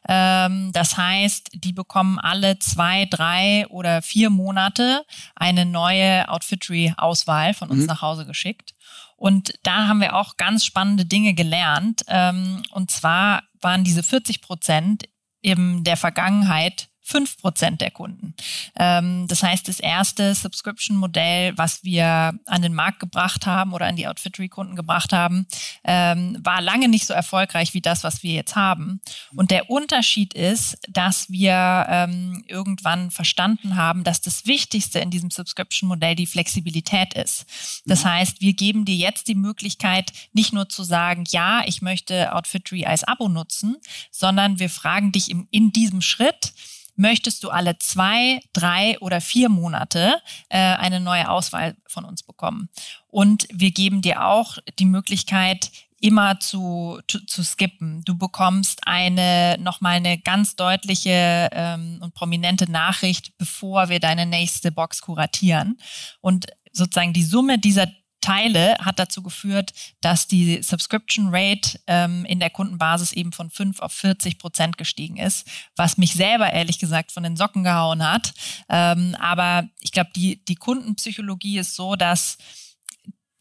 Ähm, 0.08 0.70
das 0.72 0.96
heißt, 0.96 1.50
die 1.52 1.72
bekommen 1.72 2.18
alle 2.18 2.58
zwei, 2.58 3.04
drei 3.04 3.66
oder 3.68 4.02
vier 4.02 4.30
Monate 4.30 5.04
eine 5.36 5.66
neue 5.66 6.28
Outfitry-Auswahl 6.28 7.54
von 7.54 7.70
uns 7.70 7.82
mhm. 7.82 7.86
nach 7.86 8.02
Hause 8.02 8.26
geschickt. 8.26 8.74
Und 9.16 9.58
da 9.62 9.86
haben 9.86 10.00
wir 10.00 10.16
auch 10.16 10.38
ganz 10.38 10.64
spannende 10.64 11.04
Dinge 11.04 11.34
gelernt. 11.34 12.02
Ähm, 12.08 12.62
und 12.70 12.90
zwar 12.90 13.42
waren 13.60 13.84
diese 13.84 14.02
40 14.02 14.40
Prozent 14.40 15.04
in 15.42 15.84
der 15.84 15.96
Vergangenheit 15.96 16.89
fünf 17.02 17.38
Prozent 17.38 17.80
der 17.80 17.90
Kunden. 17.90 18.34
Ähm, 18.76 19.26
das 19.28 19.42
heißt, 19.42 19.66
das 19.68 19.80
erste 19.80 20.34
Subscription-Modell, 20.34 21.56
was 21.56 21.82
wir 21.82 22.34
an 22.46 22.62
den 22.62 22.74
Markt 22.74 23.00
gebracht 23.00 23.46
haben 23.46 23.72
oder 23.72 23.86
an 23.86 23.96
die 23.96 24.06
Outfittery-Kunden 24.06 24.76
gebracht 24.76 25.12
haben, 25.12 25.46
ähm, 25.84 26.38
war 26.42 26.60
lange 26.60 26.88
nicht 26.88 27.06
so 27.06 27.14
erfolgreich 27.14 27.74
wie 27.74 27.80
das, 27.80 28.04
was 28.04 28.22
wir 28.22 28.32
jetzt 28.32 28.54
haben. 28.54 29.00
Und 29.34 29.50
der 29.50 29.70
Unterschied 29.70 30.34
ist, 30.34 30.78
dass 30.88 31.30
wir 31.30 31.86
ähm, 31.88 32.44
irgendwann 32.46 33.10
verstanden 33.10 33.76
haben, 33.76 34.04
dass 34.04 34.20
das 34.20 34.46
Wichtigste 34.46 34.98
in 35.00 35.10
diesem 35.10 35.30
Subscription-Modell 35.30 36.14
die 36.14 36.26
Flexibilität 36.26 37.14
ist. 37.14 37.46
Das 37.86 38.04
mhm. 38.04 38.08
heißt, 38.10 38.40
wir 38.40 38.52
geben 38.52 38.84
dir 38.84 38.96
jetzt 38.96 39.28
die 39.28 39.34
Möglichkeit, 39.34 40.12
nicht 40.32 40.52
nur 40.52 40.68
zu 40.68 40.84
sagen, 40.84 41.24
ja, 41.28 41.62
ich 41.66 41.82
möchte 41.82 42.34
Outfittery 42.34 42.84
als 42.84 43.04
Abo 43.04 43.28
nutzen, 43.28 43.76
sondern 44.10 44.58
wir 44.58 44.70
fragen 44.70 45.12
dich 45.12 45.30
im, 45.30 45.48
in 45.50 45.72
diesem 45.72 46.02
Schritt, 46.02 46.52
möchtest 47.00 47.42
du 47.42 47.50
alle 47.50 47.78
zwei, 47.78 48.40
drei 48.52 48.98
oder 49.00 49.20
vier 49.22 49.48
Monate 49.48 50.20
äh, 50.50 50.58
eine 50.58 51.00
neue 51.00 51.30
Auswahl 51.30 51.74
von 51.86 52.04
uns 52.04 52.22
bekommen. 52.22 52.68
Und 53.08 53.48
wir 53.52 53.70
geben 53.70 54.02
dir 54.02 54.26
auch 54.26 54.58
die 54.78 54.84
Möglichkeit, 54.84 55.70
immer 56.00 56.40
zu, 56.40 57.00
zu, 57.08 57.24
zu 57.24 57.42
skippen. 57.42 58.02
Du 58.04 58.16
bekommst 58.16 58.80
eine 58.86 59.56
nochmal 59.58 59.96
eine 59.96 60.18
ganz 60.18 60.56
deutliche 60.56 61.48
ähm, 61.52 61.98
und 62.02 62.14
prominente 62.14 62.70
Nachricht, 62.70 63.36
bevor 63.38 63.88
wir 63.88 64.00
deine 64.00 64.26
nächste 64.26 64.70
Box 64.70 65.00
kuratieren. 65.00 65.78
Und 66.20 66.46
sozusagen 66.72 67.12
die 67.12 67.24
Summe 67.24 67.58
dieser 67.58 67.86
Teile 68.20 68.76
hat 68.78 68.98
dazu 68.98 69.22
geführt, 69.22 69.72
dass 70.00 70.26
die 70.26 70.62
Subscription 70.62 71.28
Rate 71.30 71.80
ähm, 71.86 72.24
in 72.24 72.40
der 72.40 72.50
Kundenbasis 72.50 73.12
eben 73.12 73.32
von 73.32 73.50
5 73.50 73.80
auf 73.80 73.92
40 73.92 74.38
Prozent 74.38 74.78
gestiegen 74.78 75.16
ist, 75.16 75.46
was 75.76 75.98
mich 75.98 76.14
selber 76.14 76.52
ehrlich 76.52 76.78
gesagt 76.78 77.12
von 77.12 77.22
den 77.22 77.36
Socken 77.36 77.64
gehauen 77.64 78.06
hat. 78.06 78.32
Ähm, 78.68 79.16
aber 79.20 79.68
ich 79.80 79.92
glaube, 79.92 80.10
die, 80.14 80.44
die 80.44 80.56
Kundenpsychologie 80.56 81.58
ist 81.58 81.74
so, 81.74 81.96
dass 81.96 82.38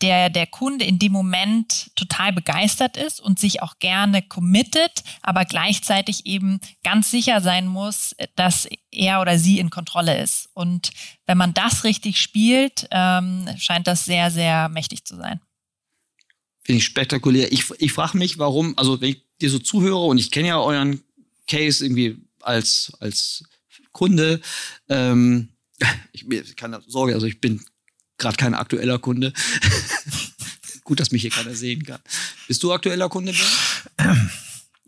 der, 0.02 0.30
der 0.30 0.48
Kunde 0.48 0.86
in 0.86 0.98
dem 0.98 1.12
Moment 1.12 1.92
total 1.96 2.32
begeistert 2.32 2.96
ist 2.96 3.20
und 3.20 3.40
sich 3.40 3.62
auch 3.62 3.80
gerne 3.80 4.22
committet, 4.22 5.04
aber 5.22 5.46
gleichzeitig 5.46 6.26
eben 6.26 6.60
ganz 6.84 7.12
sicher 7.12 7.42
sein 7.42 7.68
muss, 7.68 8.16
dass 8.36 8.68
er 8.92 9.22
oder 9.22 9.38
sie 9.38 9.60
in 9.60 9.70
Kontrolle 9.70 10.22
ist. 10.22 10.50
Und 10.54 10.92
wenn 11.26 11.38
man 11.38 11.54
das 11.54 11.84
richtig 11.84 12.18
spielt, 12.20 12.88
ähm, 12.92 13.50
scheint 13.58 13.88
das 13.88 14.06
sehr, 14.06 14.32
sehr 14.32 14.70
mächtig 14.70 15.04
zu 15.04 15.18
sein. 15.18 15.42
Finde 16.62 16.80
ich 16.80 16.86
spektakulär. 16.86 17.52
Ich, 17.52 17.70
ich 17.80 17.92
frage 17.92 18.18
mich, 18.18 18.38
warum, 18.38 18.78
also 18.78 19.02
wenn 19.02 19.10
ich 19.10 19.26
dir 19.42 19.50
so 19.50 19.60
zuhöre 19.60 20.06
und 20.06 20.18
ich 20.18 20.32
kenne 20.32 20.50
ja 20.50 20.60
euren 20.60 21.02
Case 21.48 21.84
irgendwie 21.84 22.18
als, 22.42 22.92
als 23.00 23.44
Kunde, 23.92 24.40
ähm, 24.88 25.50
ich 26.14 26.26
mir 26.26 26.44
keine 26.56 26.82
Sorge, 26.88 27.14
also 27.14 27.26
ich 27.26 27.42
bin 27.42 27.62
gerade 28.20 28.38
kein 28.38 28.54
aktueller 28.54 29.00
Kunde. 29.00 29.34
gut, 30.84 31.00
dass 31.00 31.12
mich 31.12 31.22
hier 31.22 31.32
keiner 31.32 31.54
sehen 31.54 31.84
kann. 31.84 32.00
Bist 32.48 32.62
du 32.64 32.72
aktueller 32.72 33.10
Kunde, 33.10 33.34
Ben? 33.98 34.30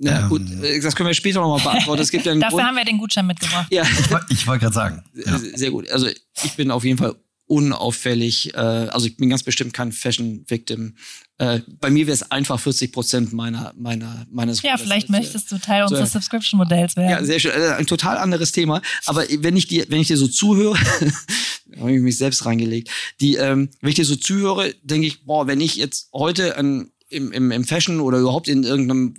Ja, 0.04 0.22
ähm, 0.22 0.30
gut, 0.30 0.42
äh, 0.64 0.82
das 0.82 0.96
können 0.96 1.08
wir 1.08 1.14
später 1.14 1.42
nochmal 1.42 1.62
beantworten. 1.62 2.02
Es 2.02 2.10
gibt 2.10 2.26
ja 2.26 2.34
Dafür 2.36 2.50
Grund. 2.50 2.64
haben 2.64 2.76
wir 2.76 2.86
den 2.86 2.98
Gutschein 2.98 3.28
mitgebracht. 3.28 3.68
Ja. 3.72 3.84
Ich, 3.84 4.40
ich 4.40 4.48
wollte 4.48 4.64
gerade 4.64 4.74
sagen. 4.74 5.04
Ja. 5.14 5.38
Sehr 5.38 5.70
gut. 5.70 5.90
Also 5.92 6.08
ich 6.08 6.54
bin 6.56 6.72
auf 6.72 6.84
jeden 6.84 6.98
Fall 6.98 7.16
unauffällig. 7.46 8.54
Äh, 8.56 8.58
also 8.58 9.06
ich 9.06 9.18
bin 9.18 9.30
ganz 9.30 9.44
bestimmt 9.44 9.74
kein 9.74 9.92
Fashion-Victim. 9.92 10.96
Äh, 11.38 11.60
bei 11.80 11.90
mir 11.90 12.08
wäre 12.08 12.16
es 12.16 12.32
einfach 12.32 12.60
40 12.60 12.94
Prozent 12.94 13.34
meiner, 13.34 13.74
meiner, 13.78 14.26
meines. 14.32 14.62
Ja, 14.62 14.78
vielleicht 14.78 15.10
äh, 15.10 15.12
möchtest 15.12 15.52
du 15.52 15.58
Teil 15.58 15.88
so, 15.88 15.94
unseres 15.94 16.14
Subscription-Modells 16.14 16.96
werden. 16.96 17.10
Ja, 17.10 17.24
sehr 17.24 17.40
schön. 17.40 17.52
Ein 17.52 17.86
total 17.86 18.18
anderes 18.18 18.54
Thema. 18.54 18.82
Aber 19.06 19.26
wenn 19.30 19.58
ich 19.58 19.68
dir, 19.68 19.86
wenn 19.90 20.00
ich 20.00 20.08
dir 20.08 20.18
so 20.18 20.28
zuhöre, 20.28 20.80
habe 21.80 21.94
ich 21.94 22.02
mich 22.02 22.18
selbst 22.18 22.46
reingelegt. 22.46 22.90
Die, 23.20 23.36
ähm, 23.36 23.70
wenn 23.82 23.90
ich 23.90 23.96
dir 23.96 24.06
so 24.06 24.16
zuhöre, 24.16 24.74
denke 24.84 25.08
ich, 25.08 25.26
boah, 25.26 25.48
wenn 25.48 25.62
ich 25.62 25.76
jetzt 25.76 26.10
heute 26.14 26.58
ein, 26.58 26.92
im, 27.10 27.32
im, 27.32 27.52
im 27.52 27.64
Fashion 27.64 28.00
oder 28.00 28.20
überhaupt 28.20 28.48
in 28.48 28.64
irgendeinem 28.64 29.16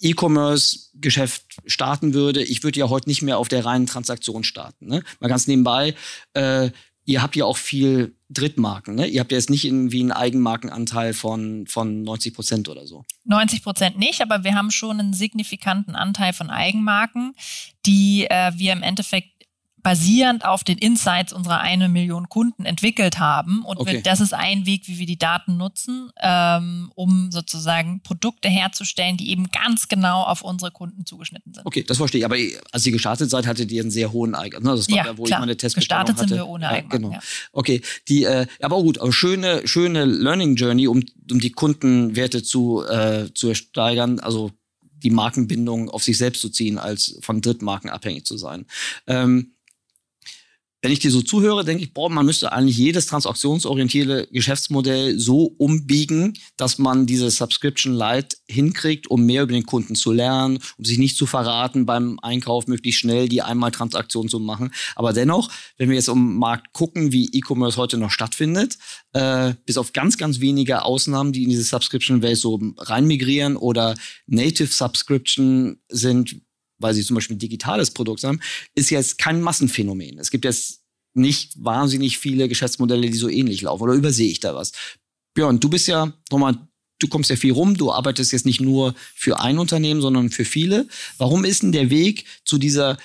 E-Commerce-Geschäft 0.00 1.58
starten 1.66 2.12
würde, 2.12 2.42
ich 2.42 2.64
würde 2.64 2.80
ja 2.80 2.88
heute 2.88 3.08
nicht 3.08 3.22
mehr 3.22 3.38
auf 3.38 3.48
der 3.48 3.64
reinen 3.64 3.86
Transaktion 3.86 4.44
starten. 4.44 4.86
Ne? 4.86 5.02
Mal 5.20 5.28
ganz 5.28 5.46
nebenbei, 5.46 5.94
äh, 6.34 6.70
ihr 7.04 7.22
habt 7.22 7.36
ja 7.36 7.44
auch 7.44 7.56
viel 7.56 8.14
Drittmarken, 8.30 8.94
ne? 8.94 9.06
Ihr 9.06 9.20
habt 9.20 9.32
ja 9.32 9.38
jetzt 9.38 9.50
nicht 9.50 9.64
irgendwie 9.64 10.00
einen 10.00 10.12
Eigenmarkenanteil 10.12 11.12
von, 11.12 11.66
von 11.66 12.02
90 12.02 12.34
Prozent 12.34 12.68
oder 12.68 12.86
so. 12.86 13.04
90 13.24 13.62
Prozent 13.62 13.98
nicht, 13.98 14.22
aber 14.22 14.44
wir 14.44 14.54
haben 14.54 14.70
schon 14.70 14.98
einen 14.98 15.12
signifikanten 15.12 15.94
Anteil 15.94 16.32
von 16.32 16.48
Eigenmarken, 16.48 17.34
die 17.84 18.26
äh, 18.30 18.52
wir 18.56 18.72
im 18.72 18.82
Endeffekt 18.82 19.31
basierend 19.82 20.44
auf 20.44 20.62
den 20.62 20.78
Insights 20.78 21.32
unserer 21.32 21.60
eine 21.60 21.88
Million 21.88 22.28
Kunden 22.28 22.64
entwickelt 22.64 23.18
haben. 23.18 23.64
Und 23.64 23.78
okay. 23.78 24.00
das 24.02 24.20
ist 24.20 24.32
ein 24.32 24.64
Weg, 24.64 24.86
wie 24.86 24.98
wir 24.98 25.06
die 25.06 25.18
Daten 25.18 25.56
nutzen, 25.56 26.10
ähm, 26.20 26.92
um 26.94 27.30
sozusagen 27.32 28.00
Produkte 28.02 28.48
herzustellen, 28.48 29.16
die 29.16 29.30
eben 29.30 29.50
ganz 29.50 29.88
genau 29.88 30.22
auf 30.22 30.42
unsere 30.42 30.70
Kunden 30.70 31.04
zugeschnitten 31.04 31.52
sind. 31.54 31.66
Okay, 31.66 31.82
das 31.82 31.96
verstehe 31.96 32.20
ich. 32.20 32.24
Aber 32.24 32.36
als 32.70 32.86
ihr 32.86 32.92
gestartet 32.92 33.28
seid, 33.28 33.46
hattet 33.46 33.72
ihr 33.72 33.82
einen 33.82 33.90
sehr 33.90 34.12
hohen 34.12 34.34
Eigen. 34.34 34.62
Ne? 34.62 34.70
Das 34.70 34.88
war 34.88 34.96
ja, 34.96 35.04
da, 35.04 35.18
wo 35.18 35.24
klar. 35.24 35.38
ich 35.38 35.40
meine 35.40 35.56
Testbestellung 35.56 36.06
Gestartet 36.06 36.28
sind 36.28 36.36
wir 36.36 36.46
ohne 36.46 36.64
ja, 36.64 36.80
Genau. 36.80 37.12
Ja. 37.12 37.20
Okay, 37.52 37.82
die, 38.08 38.24
äh, 38.24 38.46
aber 38.60 38.80
gut, 38.82 38.98
aber 38.98 39.12
schöne, 39.12 39.66
schöne 39.66 40.04
Learning 40.04 40.54
Journey, 40.54 40.86
um, 40.86 41.02
um 41.30 41.40
die 41.40 41.50
Kundenwerte 41.50 42.42
zu, 42.42 42.84
äh, 42.84 43.32
zu 43.34 43.54
steigern. 43.54 44.20
Also 44.20 44.52
die 45.02 45.10
Markenbindung 45.10 45.90
auf 45.90 46.04
sich 46.04 46.18
selbst 46.18 46.40
zu 46.40 46.50
ziehen, 46.50 46.78
als 46.78 47.18
von 47.20 47.40
Drittmarken 47.40 47.90
abhängig 47.90 48.24
zu 48.26 48.36
sein. 48.36 48.66
Ähm, 49.06 49.54
wenn 50.82 50.90
ich 50.90 50.98
dir 50.98 51.12
so 51.12 51.22
zuhöre, 51.22 51.64
denke 51.64 51.84
ich, 51.84 51.94
boah, 51.94 52.10
man 52.10 52.26
müsste 52.26 52.52
eigentlich 52.52 52.76
jedes 52.76 53.06
transaktionsorientierte 53.06 54.28
Geschäftsmodell 54.32 55.16
so 55.16 55.54
umbiegen, 55.56 56.36
dass 56.56 56.78
man 56.78 57.06
diese 57.06 57.30
Subscription 57.30 57.94
Light 57.94 58.36
hinkriegt, 58.48 59.06
um 59.08 59.24
mehr 59.24 59.44
über 59.44 59.52
den 59.52 59.64
Kunden 59.64 59.94
zu 59.94 60.10
lernen, 60.10 60.58
um 60.76 60.84
sich 60.84 60.98
nicht 60.98 61.16
zu 61.16 61.26
verraten 61.26 61.86
beim 61.86 62.18
Einkauf, 62.20 62.66
möglichst 62.66 63.00
schnell 63.00 63.28
die 63.28 63.42
Einmaltransaktion 63.42 64.28
zu 64.28 64.40
machen. 64.40 64.72
Aber 64.96 65.12
dennoch, 65.12 65.50
wenn 65.78 65.88
wir 65.88 65.94
jetzt 65.94 66.08
um 66.08 66.36
Markt 66.38 66.72
gucken, 66.72 67.12
wie 67.12 67.30
E-Commerce 67.32 67.76
heute 67.76 67.96
noch 67.96 68.10
stattfindet, 68.10 68.76
äh, 69.12 69.54
bis 69.64 69.78
auf 69.78 69.92
ganz, 69.92 70.18
ganz 70.18 70.40
wenige 70.40 70.82
Ausnahmen, 70.82 71.32
die 71.32 71.44
in 71.44 71.50
diese 71.50 71.62
Subscription-Welt 71.62 72.38
so 72.38 72.58
reinmigrieren 72.78 73.56
oder 73.56 73.94
Native 74.26 74.72
Subscription 74.72 75.78
sind, 75.88 76.40
weil 76.82 76.94
sie 76.94 77.04
zum 77.04 77.14
Beispiel 77.14 77.36
ein 77.36 77.40
digitales 77.40 77.90
Produkt 77.90 78.24
haben, 78.24 78.40
ist 78.74 78.90
jetzt 78.90 79.18
kein 79.18 79.40
Massenphänomen. 79.40 80.18
Es 80.18 80.30
gibt 80.30 80.44
jetzt 80.44 80.80
nicht 81.14 81.62
wahnsinnig 81.62 82.18
viele 82.18 82.48
Geschäftsmodelle, 82.48 83.08
die 83.08 83.16
so 83.16 83.28
ähnlich 83.28 83.62
laufen. 83.62 83.82
Oder 83.82 83.94
übersehe 83.94 84.30
ich 84.30 84.40
da 84.40 84.54
was? 84.54 84.72
Björn, 85.34 85.60
du 85.60 85.68
bist 85.68 85.88
ja 85.88 86.12
nochmal, 86.30 86.58
du 86.98 87.08
kommst 87.08 87.30
ja 87.30 87.36
viel 87.36 87.52
rum, 87.52 87.76
du 87.76 87.92
arbeitest 87.92 88.32
jetzt 88.32 88.46
nicht 88.46 88.60
nur 88.60 88.94
für 89.14 89.40
ein 89.40 89.58
Unternehmen, 89.58 90.00
sondern 90.00 90.30
für 90.30 90.44
viele. 90.44 90.88
Warum 91.18 91.44
ist 91.44 91.62
denn 91.62 91.72
der 91.72 91.90
Weg 91.90 92.24
zu 92.44 92.58
dieser 92.58 92.98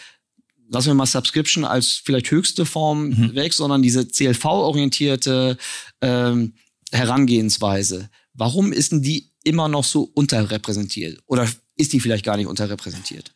lassen 0.70 0.88
wir 0.88 0.94
mal 0.96 1.06
Subscription 1.06 1.64
als 1.64 2.02
vielleicht 2.04 2.30
höchste 2.32 2.66
Form 2.66 3.10
mhm. 3.10 3.36
weg, 3.36 3.54
sondern 3.54 3.82
diese 3.82 4.06
CLV-orientierte 4.06 5.58
ähm, 6.02 6.54
Herangehensweise. 6.92 8.10
Warum 8.34 8.72
ist 8.72 8.92
denn 8.92 9.02
die 9.02 9.32
immer 9.44 9.68
noch 9.68 9.84
so 9.84 10.04
unterrepräsentiert? 10.14 11.20
Oder 11.26 11.48
ist 11.76 11.94
die 11.94 12.00
vielleicht 12.00 12.26
gar 12.26 12.38
nicht 12.38 12.48
unterrepräsentiert? 12.48 13.34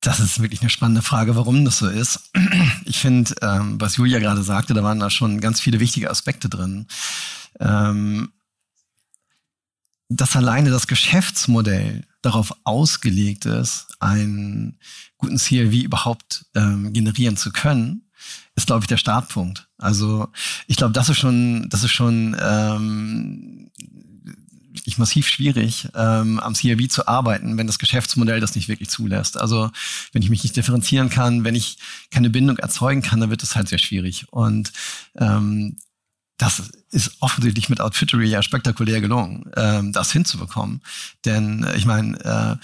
Das 0.00 0.18
ist 0.18 0.40
wirklich 0.40 0.62
eine 0.62 0.70
spannende 0.70 1.02
Frage, 1.02 1.36
warum 1.36 1.64
das 1.64 1.78
so 1.78 1.88
ist. 1.88 2.30
Ich 2.86 2.98
finde, 2.98 3.34
ähm, 3.42 3.80
was 3.80 3.96
Julia 3.96 4.18
gerade 4.18 4.42
sagte, 4.42 4.74
da 4.74 4.82
waren 4.82 4.98
da 4.98 5.10
schon 5.10 5.40
ganz 5.40 5.60
viele 5.60 5.78
wichtige 5.80 6.10
Aspekte 6.10 6.48
drin. 6.48 6.86
Ähm, 7.60 8.32
dass 10.08 10.34
alleine 10.34 10.70
das 10.70 10.86
Geschäftsmodell 10.86 12.04
darauf 12.22 12.52
ausgelegt 12.64 13.46
ist, 13.46 13.86
einen 14.00 14.78
guten 15.18 15.36
CLV 15.36 15.72
überhaupt 15.84 16.46
ähm, 16.54 16.92
generieren 16.92 17.36
zu 17.36 17.52
können, 17.52 18.10
ist, 18.56 18.66
glaube 18.66 18.82
ich, 18.82 18.88
der 18.88 18.96
Startpunkt. 18.96 19.68
Also 19.78 20.28
ich 20.66 20.76
glaube, 20.76 20.92
das 20.92 21.08
ist 21.08 21.18
schon, 21.18 21.68
das 21.70 21.84
ist 21.84 21.92
schon 21.92 22.36
ähm, 22.40 23.70
wirklich 24.90 24.98
massiv 24.98 25.28
schwierig, 25.28 25.88
ähm, 25.94 26.40
am 26.40 26.54
CRV 26.54 26.88
zu 26.88 27.06
arbeiten, 27.06 27.56
wenn 27.56 27.68
das 27.68 27.78
Geschäftsmodell 27.78 28.40
das 28.40 28.56
nicht 28.56 28.68
wirklich 28.68 28.90
zulässt. 28.90 29.40
Also 29.40 29.70
wenn 30.12 30.22
ich 30.22 30.30
mich 30.30 30.42
nicht 30.42 30.56
differenzieren 30.56 31.10
kann, 31.10 31.44
wenn 31.44 31.54
ich 31.54 31.78
keine 32.10 32.28
Bindung 32.28 32.58
erzeugen 32.58 33.00
kann, 33.00 33.20
dann 33.20 33.30
wird 33.30 33.44
es 33.44 33.54
halt 33.54 33.68
sehr 33.68 33.78
schwierig. 33.78 34.26
Und 34.32 34.72
ähm, 35.16 35.76
das 36.38 36.70
ist 36.90 37.18
offensichtlich 37.20 37.68
mit 37.68 37.80
Outfittery 37.80 38.26
ja 38.26 38.42
spektakulär 38.42 39.00
gelungen, 39.00 39.48
ähm, 39.56 39.92
das 39.92 40.10
hinzubekommen. 40.10 40.80
Denn 41.24 41.62
äh, 41.62 41.76
ich 41.76 41.86
meine, 41.86 42.18
äh, 42.24 42.56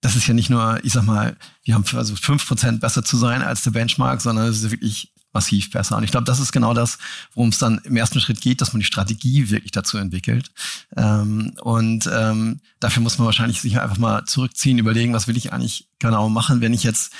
das 0.00 0.16
ist 0.16 0.26
ja 0.28 0.32
nicht 0.32 0.48
nur, 0.48 0.82
ich 0.82 0.92
sag 0.92 1.02
mal, 1.02 1.36
wir 1.64 1.74
haben 1.74 1.84
versucht, 1.84 2.24
fünf 2.24 2.46
Prozent 2.46 2.80
besser 2.80 3.04
zu 3.04 3.18
sein 3.18 3.42
als 3.42 3.64
der 3.64 3.72
Benchmark, 3.72 4.22
sondern 4.22 4.46
es 4.46 4.62
ist 4.62 4.70
wirklich 4.70 5.12
massiv 5.32 5.70
besser. 5.70 5.96
Und 5.96 6.04
ich 6.04 6.10
glaube, 6.10 6.24
das 6.24 6.40
ist 6.40 6.52
genau 6.52 6.74
das, 6.74 6.98
worum 7.34 7.50
es 7.50 7.58
dann 7.58 7.80
im 7.84 7.96
ersten 7.96 8.20
Schritt 8.20 8.40
geht, 8.40 8.60
dass 8.60 8.72
man 8.72 8.80
die 8.80 8.86
Strategie 8.86 9.50
wirklich 9.50 9.72
dazu 9.72 9.98
entwickelt. 9.98 10.50
Ähm, 10.96 11.54
und 11.60 12.08
ähm, 12.12 12.60
dafür 12.80 13.02
muss 13.02 13.18
man 13.18 13.26
wahrscheinlich 13.26 13.60
sich 13.60 13.80
einfach 13.80 13.98
mal 13.98 14.24
zurückziehen, 14.24 14.78
überlegen, 14.78 15.12
was 15.12 15.28
will 15.28 15.36
ich 15.36 15.52
eigentlich 15.52 15.88
genau 15.98 16.28
machen, 16.28 16.60
wenn 16.60 16.72
ich 16.72 16.82
jetzt 16.82 17.12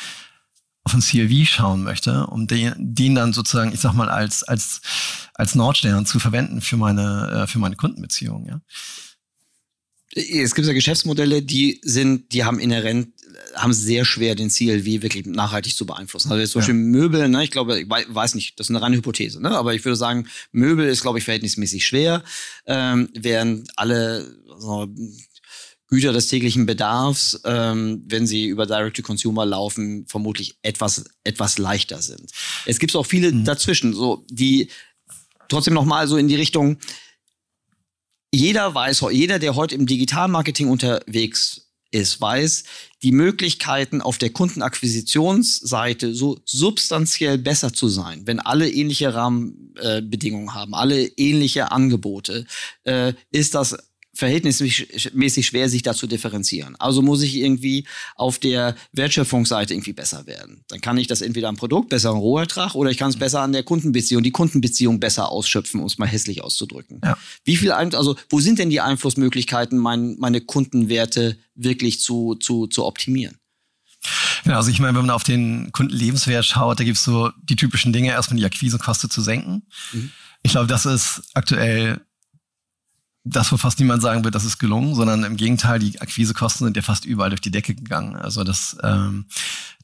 auf 0.84 0.94
ein 0.94 1.00
CLV 1.00 1.46
schauen 1.46 1.82
möchte, 1.82 2.26
um 2.28 2.46
den, 2.46 2.72
den 2.78 3.14
dann 3.14 3.32
sozusagen, 3.34 3.72
ich 3.72 3.80
sag 3.80 3.92
mal, 3.92 4.08
als, 4.08 4.42
als, 4.42 4.80
als 5.34 5.54
Nordstern 5.54 6.06
zu 6.06 6.18
verwenden 6.18 6.62
für 6.62 6.78
meine, 6.78 7.42
äh, 7.42 7.46
für 7.46 7.58
meine 7.58 7.76
Kundenbeziehung, 7.76 8.46
ja. 8.46 8.60
Es 10.14 10.54
gibt 10.54 10.66
ja 10.66 10.72
Geschäftsmodelle, 10.72 11.42
die 11.42 11.80
sind, 11.84 12.32
die 12.32 12.42
haben 12.42 12.58
inhärent, 12.58 13.12
haben 13.54 13.72
sehr 13.72 14.04
schwer, 14.04 14.34
den 14.34 14.50
CLV 14.50 15.02
wirklich 15.02 15.26
nachhaltig 15.26 15.76
zu 15.76 15.86
beeinflussen. 15.86 16.30
Also 16.30 16.40
jetzt 16.40 16.52
zum 16.52 16.60
Beispiel 16.60 16.74
ja. 16.74 16.80
Möbel, 16.80 17.28
ne, 17.28 17.44
ich 17.44 17.50
glaube, 17.50 17.80
ich 17.80 17.88
weiß 17.88 18.34
nicht, 18.34 18.58
das 18.58 18.66
ist 18.66 18.70
eine 18.70 18.82
reine 18.82 18.96
Hypothese, 18.96 19.40
ne, 19.40 19.50
aber 19.50 19.74
ich 19.74 19.84
würde 19.84 19.96
sagen, 19.96 20.26
Möbel 20.52 20.86
ist, 20.86 21.02
glaube 21.02 21.18
ich, 21.18 21.24
verhältnismäßig 21.24 21.86
schwer, 21.86 22.22
ähm, 22.66 23.08
während 23.14 23.70
alle 23.76 24.36
so, 24.58 24.88
Güter 25.88 26.12
des 26.12 26.28
täglichen 26.28 26.66
Bedarfs, 26.66 27.40
ähm, 27.44 28.04
wenn 28.06 28.26
sie 28.26 28.46
über 28.46 28.66
Direct-to-Consumer 28.66 29.46
laufen, 29.46 30.06
vermutlich 30.06 30.58
etwas, 30.62 31.04
etwas 31.24 31.56
leichter 31.56 32.02
sind. 32.02 32.30
Es 32.66 32.78
gibt 32.78 32.94
auch 32.94 33.06
viele 33.06 33.32
mhm. 33.32 33.44
dazwischen, 33.44 33.94
so, 33.94 34.24
die 34.28 34.70
trotzdem 35.48 35.74
nochmal 35.74 36.06
so 36.06 36.18
in 36.18 36.28
die 36.28 36.36
Richtung, 36.36 36.78
jeder 38.30 38.74
weiß, 38.74 39.06
jeder, 39.10 39.38
der 39.38 39.56
heute 39.56 39.74
im 39.74 39.86
Digitalmarketing 39.86 40.68
unterwegs 40.68 41.67
ist, 41.90 42.20
weiß, 42.20 42.64
die 43.02 43.12
Möglichkeiten 43.12 44.02
auf 44.02 44.18
der 44.18 44.30
Kundenakquisitionsseite 44.30 46.14
so 46.14 46.38
substanziell 46.44 47.38
besser 47.38 47.72
zu 47.72 47.88
sein, 47.88 48.22
wenn 48.26 48.40
alle 48.40 48.70
ähnliche 48.70 49.14
Rahmenbedingungen 49.14 50.54
haben, 50.54 50.74
alle 50.74 51.04
ähnliche 51.16 51.70
Angebote, 51.70 52.46
äh, 52.84 53.14
ist 53.30 53.54
das 53.54 53.76
verhältnismäßig 54.18 55.46
schwer, 55.46 55.68
sich 55.68 55.82
da 55.82 55.94
zu 55.94 56.08
differenzieren. 56.08 56.74
Also 56.80 57.02
muss 57.02 57.22
ich 57.22 57.36
irgendwie 57.36 57.86
auf 58.16 58.40
der 58.40 58.74
Wertschöpfungsseite 58.92 59.74
irgendwie 59.74 59.92
besser 59.92 60.26
werden. 60.26 60.64
Dann 60.66 60.80
kann 60.80 60.98
ich 60.98 61.06
das 61.06 61.20
entweder 61.20 61.48
am 61.48 61.56
Produkt, 61.56 61.88
besser 61.88 62.10
am 62.10 62.18
Rohertrag, 62.18 62.74
oder 62.74 62.90
ich 62.90 62.96
kann 62.96 63.10
es 63.10 63.16
besser 63.16 63.42
an 63.42 63.52
der 63.52 63.62
Kundenbeziehung, 63.62 64.24
die 64.24 64.32
Kundenbeziehung 64.32 64.98
besser 64.98 65.30
ausschöpfen, 65.30 65.78
um 65.78 65.86
es 65.86 65.98
mal 65.98 66.08
hässlich 66.08 66.42
auszudrücken. 66.42 67.00
Ja. 67.04 67.16
Wie 67.44 67.56
viel, 67.56 67.70
also 67.70 68.16
wo 68.28 68.40
sind 68.40 68.58
denn 68.58 68.70
die 68.70 68.80
Einflussmöglichkeiten, 68.80 69.78
mein, 69.78 70.16
meine 70.18 70.40
Kundenwerte 70.40 71.38
wirklich 71.54 72.00
zu, 72.00 72.34
zu, 72.34 72.66
zu 72.66 72.86
optimieren? 72.86 73.38
Ja, 74.44 74.56
also 74.56 74.72
ich 74.72 74.80
meine, 74.80 74.98
wenn 74.98 75.06
man 75.06 75.14
auf 75.14 75.22
den 75.22 75.70
Kundenlebenswert 75.70 76.44
schaut, 76.44 76.80
da 76.80 76.84
gibt 76.84 76.96
es 76.96 77.04
so 77.04 77.30
die 77.44 77.54
typischen 77.54 77.92
Dinge, 77.92 78.10
erstmal 78.10 78.38
die 78.40 78.46
Akquisekosten 78.46 79.10
zu 79.10 79.22
senken. 79.22 79.62
Mhm. 79.92 80.10
Ich 80.42 80.50
glaube, 80.50 80.66
das 80.66 80.86
ist 80.86 81.22
aktuell 81.34 82.00
das, 83.30 83.52
wo 83.52 83.56
fast 83.56 83.78
niemand 83.78 84.02
sagen 84.02 84.24
wird, 84.24 84.34
das 84.34 84.44
ist 84.44 84.58
gelungen, 84.58 84.94
sondern 84.94 85.24
im 85.24 85.36
Gegenteil, 85.36 85.78
die 85.78 86.00
Akquisekosten 86.00 86.66
sind 86.66 86.76
ja 86.76 86.82
fast 86.82 87.04
überall 87.04 87.30
durch 87.30 87.40
die 87.40 87.50
Decke 87.50 87.74
gegangen. 87.74 88.16
Also 88.16 88.44
das, 88.44 88.76
ähm, 88.82 89.26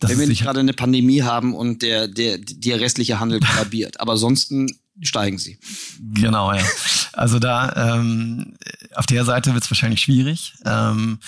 das 0.00 0.10
Wenn 0.10 0.20
wir 0.20 0.26
nicht 0.26 0.42
gerade 0.42 0.60
eine 0.60 0.72
Pandemie 0.72 1.22
haben 1.22 1.54
und 1.54 1.82
der, 1.82 2.08
der, 2.08 2.38
der 2.38 2.80
restliche 2.80 3.20
Handel 3.20 3.40
kollabiert. 3.46 4.00
Aber 4.00 4.12
ansonsten 4.12 4.68
steigen 5.00 5.38
sie. 5.38 5.58
Genau, 6.00 6.52
ja. 6.52 6.64
Also 7.12 7.38
da 7.38 7.96
ähm, 7.96 8.56
auf 8.94 9.06
der 9.06 9.24
Seite 9.24 9.54
wird 9.54 9.64
es 9.64 9.70
wahrscheinlich 9.70 10.00
schwierig. 10.00 10.54
Ähm, 10.64 11.18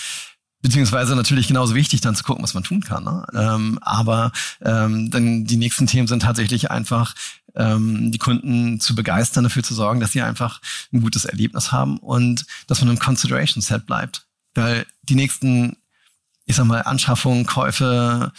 beziehungsweise 0.62 1.14
natürlich 1.14 1.48
genauso 1.48 1.74
wichtig, 1.74 2.00
dann 2.00 2.16
zu 2.16 2.24
gucken, 2.24 2.42
was 2.42 2.54
man 2.54 2.64
tun 2.64 2.80
kann. 2.80 3.04
Ne? 3.04 3.24
Ähm, 3.34 3.78
aber 3.82 4.32
ähm, 4.64 5.10
dann 5.10 5.44
die 5.44 5.56
nächsten 5.56 5.86
Themen 5.86 6.08
sind 6.08 6.22
tatsächlich 6.22 6.70
einfach 6.70 7.14
ähm, 7.56 8.12
die 8.12 8.18
Kunden 8.18 8.80
zu 8.80 8.94
begeistern, 8.94 9.44
dafür 9.44 9.62
zu 9.62 9.74
sorgen, 9.74 10.00
dass 10.00 10.12
sie 10.12 10.22
einfach 10.22 10.60
ein 10.92 11.00
gutes 11.00 11.24
Erlebnis 11.24 11.72
haben 11.72 11.98
und 11.98 12.46
dass 12.66 12.80
man 12.80 12.90
im 12.90 12.98
Consideration 12.98 13.62
Set 13.62 13.86
bleibt. 13.86 14.26
Weil 14.54 14.86
die 15.02 15.14
nächsten, 15.14 15.76
ich 16.44 16.56
sag 16.56 16.66
mal, 16.66 16.82
Anschaffungen, 16.82 17.46
Käufe, 17.46 18.32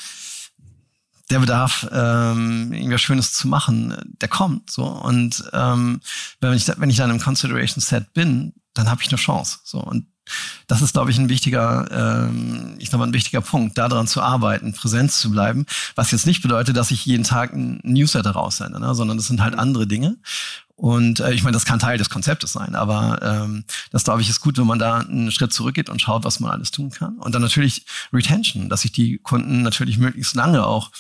der 1.30 1.40
Bedarf, 1.40 1.88
ähm, 1.92 2.72
irgendwas 2.72 3.02
Schönes 3.02 3.34
zu 3.34 3.48
machen, 3.48 3.96
der 4.22 4.30
kommt 4.30 4.72
so. 4.72 4.86
Und 4.86 5.44
ähm, 5.52 6.00
wenn 6.40 6.54
ich 6.54 6.68
wenn 6.68 6.90
ich 6.90 6.98
dann 6.98 7.12
im 7.12 7.20
Consideration 7.20 7.82
Set 7.82 8.14
bin, 8.14 8.54
dann 8.74 8.90
habe 8.90 9.02
ich 9.02 9.10
eine 9.10 9.18
Chance. 9.18 9.60
So 9.64 9.80
und 9.80 10.08
das 10.68 10.82
ist, 10.82 10.94
glaube 10.94 11.12
ich, 11.12 11.18
ein 11.18 11.30
wichtiger, 11.30 11.88
ähm, 11.92 12.76
ich 12.80 12.90
sag 12.90 12.98
mal, 13.00 13.08
ein 13.08 13.14
wichtiger 13.14 13.42
Punkt, 13.42 13.78
daran 13.78 14.08
zu 14.08 14.22
arbeiten, 14.22 14.74
Präsenz 14.74 15.20
zu 15.20 15.32
bleiben. 15.32 15.66
Was 15.96 16.12
jetzt 16.12 16.28
nicht 16.28 16.42
bedeutet, 16.42 16.78
dass 16.78 16.92
ich 16.92 17.06
jeden 17.06 17.24
Tag 17.24 17.54
ein 17.54 17.80
Newsletter 17.84 18.32
raussende, 18.32 18.80
ne? 18.80 18.96
sondern 18.96 19.18
das 19.18 19.28
sind 19.28 19.42
halt 19.42 19.58
andere 19.58 19.88
Dinge. 19.88 20.18
Und 20.78 21.22
äh, 21.22 21.34
ich 21.34 21.42
meine, 21.42 21.56
das 21.56 21.66
kann 21.66 21.80
Teil 21.80 21.98
des 21.98 22.12
Konzeptes 22.12 22.54
sein, 22.54 22.76
aber 22.76 23.20
ähm, 23.24 23.64
das 23.90 24.04
glaube 24.04 24.22
ich 24.22 24.30
ist 24.30 24.42
gut, 24.42 24.60
wenn 24.60 24.68
man 24.68 24.78
da 24.78 25.00
einen 25.00 25.32
Schritt 25.32 25.52
zurückgeht 25.52 25.90
und 25.90 26.04
schaut, 26.04 26.24
was 26.24 26.40
man 26.40 26.52
alles 26.52 26.70
tun 26.70 26.92
kann. 26.92 27.18
Und 27.18 27.34
dann 27.34 27.42
natürlich 27.42 27.84
Retention, 28.14 28.70
dass 28.70 28.86
ich 28.86 28.92
die 28.92 29.18
Kunden 29.18 29.64
natürlich 29.64 29.98
möglichst 29.98 30.36
lange 30.36 30.68
auch 30.68 30.92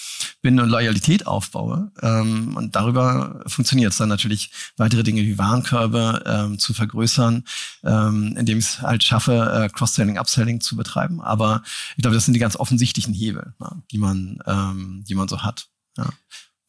Binde 0.41 0.63
und 0.63 0.69
Loyalität 0.69 1.27
aufbaue. 1.27 1.91
Ähm, 2.01 2.57
und 2.57 2.75
darüber 2.75 3.43
funktioniert 3.45 3.91
es 3.91 3.99
dann 3.99 4.09
natürlich 4.09 4.49
weitere 4.77 5.03
Dinge 5.03 5.21
wie 5.21 5.37
Warenkörbe 5.37 6.23
ähm, 6.25 6.57
zu 6.57 6.73
vergrößern, 6.73 7.43
ähm, 7.83 8.35
indem 8.35 8.57
ich 8.57 8.65
es 8.65 8.81
halt 8.81 9.03
schaffe, 9.03 9.65
äh, 9.65 9.69
Cross-Selling, 9.69 10.17
Upselling 10.17 10.59
zu 10.59 10.75
betreiben. 10.75 11.21
Aber 11.21 11.61
ich 11.95 12.01
glaube, 12.01 12.15
das 12.15 12.25
sind 12.25 12.33
die 12.33 12.39
ganz 12.39 12.55
offensichtlichen 12.55 13.13
Hebel, 13.13 13.53
ne, 13.59 13.83
die 13.91 13.99
man, 13.99 14.39
ähm, 14.47 15.03
die 15.07 15.13
man 15.13 15.27
so 15.27 15.43
hat. 15.43 15.67
Ja 15.97 16.09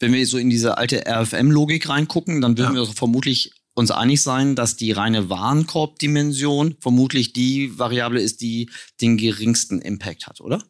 wenn 0.01 0.13
wir 0.13 0.27
so 0.27 0.39
in 0.39 0.51
diese 0.51 0.79
alte 0.79 1.05
RFM-Logik 1.07 1.89
reingucken, 1.89 2.41
dann 2.41 2.57
würden 2.57 2.77
ja. 2.77 2.83
wir 2.83 2.87
vermutlich 2.87 3.53
uns 3.75 3.91
einig 3.91 4.23
sein, 4.23 4.57
dass 4.57 4.77
die 4.77 4.93
reine 4.93 5.31
Warenkorbdimension 5.31 6.77
vermutlich 6.81 7.33
die 7.33 7.79
Variable 7.79 8.21
ist, 8.21 8.41
die 8.41 8.71
den 9.01 9.17
geringsten 9.17 9.81
Impact 9.81 10.27
hat, 10.27 10.41
oder? 10.41 10.63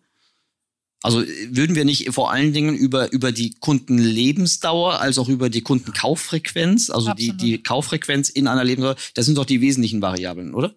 Also 1.02 1.22
würden 1.50 1.76
wir 1.76 1.84
nicht 1.84 2.12
vor 2.12 2.32
allen 2.32 2.52
Dingen 2.52 2.74
über, 2.74 3.12
über 3.12 3.30
die 3.30 3.54
Kundenlebensdauer 3.60 5.00
als 5.00 5.16
auch 5.18 5.28
über 5.28 5.48
die 5.48 5.60
Kundenkauffrequenz, 5.60 6.90
also 6.90 7.14
die, 7.14 7.36
die 7.36 7.62
Kauffrequenz 7.62 8.28
in 8.28 8.48
einer 8.48 8.64
Lebensdauer, 8.64 8.96
das 9.14 9.26
sind 9.26 9.38
doch 9.38 9.44
die 9.44 9.60
wesentlichen 9.60 10.02
Variablen, 10.02 10.54
oder? 10.54 10.74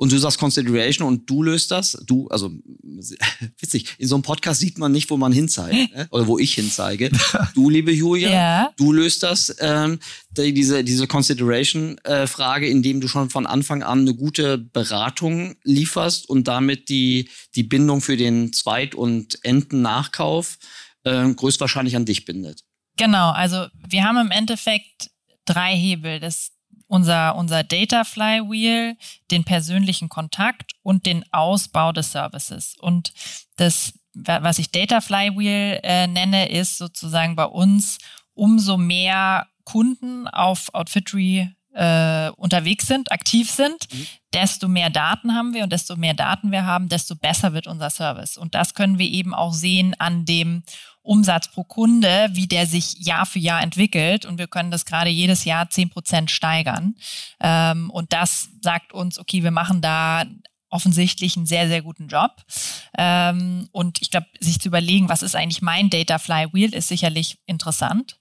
Und 0.00 0.12
du 0.12 0.18
sagst 0.18 0.38
Consideration 0.38 1.08
und 1.08 1.28
du 1.28 1.42
löst 1.42 1.72
das. 1.72 1.98
Du, 2.06 2.28
also 2.28 2.52
witzig, 3.58 3.96
in 3.98 4.06
so 4.06 4.14
einem 4.14 4.22
Podcast 4.22 4.60
sieht 4.60 4.78
man 4.78 4.92
nicht, 4.92 5.10
wo 5.10 5.16
man 5.16 5.32
hinzeigt 5.32 5.92
ne? 5.94 6.06
oder 6.12 6.28
wo 6.28 6.38
ich 6.38 6.54
hinzeige. 6.54 7.10
Du, 7.54 7.70
liebe 7.70 7.90
Julia, 7.90 8.30
ja. 8.30 8.70
du 8.76 8.92
löst 8.92 9.22
das, 9.22 9.56
ähm, 9.58 9.98
die, 10.30 10.52
diese, 10.52 10.84
diese 10.84 11.08
Consideration-Frage, 11.08 12.66
äh, 12.66 12.70
indem 12.70 13.00
du 13.00 13.08
schon 13.08 13.30
von 13.30 13.46
Anfang 13.46 13.82
an 13.82 14.00
eine 14.00 14.14
gute 14.14 14.58
Beratung 14.58 15.56
lieferst 15.64 16.28
und 16.28 16.46
damit 16.46 16.88
die, 16.88 17.28
die 17.56 17.64
Bindung 17.64 18.00
für 18.00 18.16
den 18.16 18.52
Zweit- 18.52 18.94
und 18.94 19.44
Enten-Nachkauf 19.44 20.58
äh, 21.02 21.28
größtwahrscheinlich 21.32 21.96
an 21.96 22.04
dich 22.04 22.24
bindet. 22.24 22.62
Genau, 22.96 23.30
also 23.30 23.66
wir 23.88 24.04
haben 24.04 24.18
im 24.18 24.30
Endeffekt 24.30 25.10
drei 25.44 25.74
Hebel. 25.74 26.20
Das 26.20 26.52
unser, 26.88 27.36
unser 27.36 27.62
Data 27.62 28.04
Flywheel, 28.04 28.96
den 29.30 29.44
persönlichen 29.44 30.08
Kontakt 30.08 30.72
und 30.82 31.06
den 31.06 31.24
Ausbau 31.32 31.92
des 31.92 32.10
Services. 32.10 32.74
Und 32.78 33.12
das, 33.56 33.92
was 34.14 34.58
ich 34.58 34.72
Data 34.72 35.00
Flywheel 35.00 35.80
äh, 35.82 36.06
nenne, 36.06 36.50
ist 36.50 36.78
sozusagen 36.78 37.36
bei 37.36 37.44
uns 37.44 37.98
umso 38.34 38.76
mehr 38.76 39.46
Kunden 39.64 40.26
auf 40.26 40.72
Outfittery 40.72 41.50
äh, 41.74 42.30
unterwegs 42.30 42.86
sind, 42.86 43.12
aktiv 43.12 43.50
sind, 43.50 43.92
mhm. 43.92 44.06
desto 44.32 44.66
mehr 44.66 44.90
Daten 44.90 45.34
haben 45.34 45.54
wir 45.54 45.62
und 45.62 45.72
desto 45.72 45.96
mehr 45.96 46.14
Daten 46.14 46.50
wir 46.50 46.64
haben, 46.64 46.88
desto 46.88 47.14
besser 47.14 47.52
wird 47.52 47.66
unser 47.66 47.90
Service. 47.90 48.36
Und 48.36 48.54
das 48.54 48.74
können 48.74 48.98
wir 48.98 49.06
eben 49.06 49.34
auch 49.34 49.52
sehen 49.52 49.94
an 49.98 50.24
dem 50.24 50.62
Umsatz 51.08 51.48
pro 51.48 51.64
Kunde, 51.64 52.28
wie 52.32 52.46
der 52.46 52.66
sich 52.66 52.98
Jahr 52.98 53.24
für 53.24 53.38
Jahr 53.38 53.62
entwickelt. 53.62 54.26
Und 54.26 54.38
wir 54.38 54.46
können 54.46 54.70
das 54.70 54.84
gerade 54.84 55.10
jedes 55.10 55.44
Jahr 55.44 55.70
zehn 55.70 55.88
Prozent 55.88 56.30
steigern. 56.30 56.96
Ähm, 57.40 57.90
und 57.90 58.12
das 58.12 58.50
sagt 58.60 58.92
uns, 58.92 59.18
okay, 59.18 59.42
wir 59.42 59.50
machen 59.50 59.80
da 59.80 60.24
offensichtlich 60.70 61.36
einen 61.36 61.46
sehr, 61.46 61.66
sehr 61.66 61.80
guten 61.80 62.08
Job. 62.08 62.32
Ähm, 62.96 63.68
und 63.72 64.02
ich 64.02 64.10
glaube, 64.10 64.26
sich 64.38 64.60
zu 64.60 64.68
überlegen, 64.68 65.08
was 65.08 65.22
ist 65.22 65.34
eigentlich 65.34 65.62
mein 65.62 65.88
Data 65.88 66.18
Flywheel, 66.18 66.74
ist 66.74 66.88
sicherlich 66.88 67.38
interessant. 67.46 68.18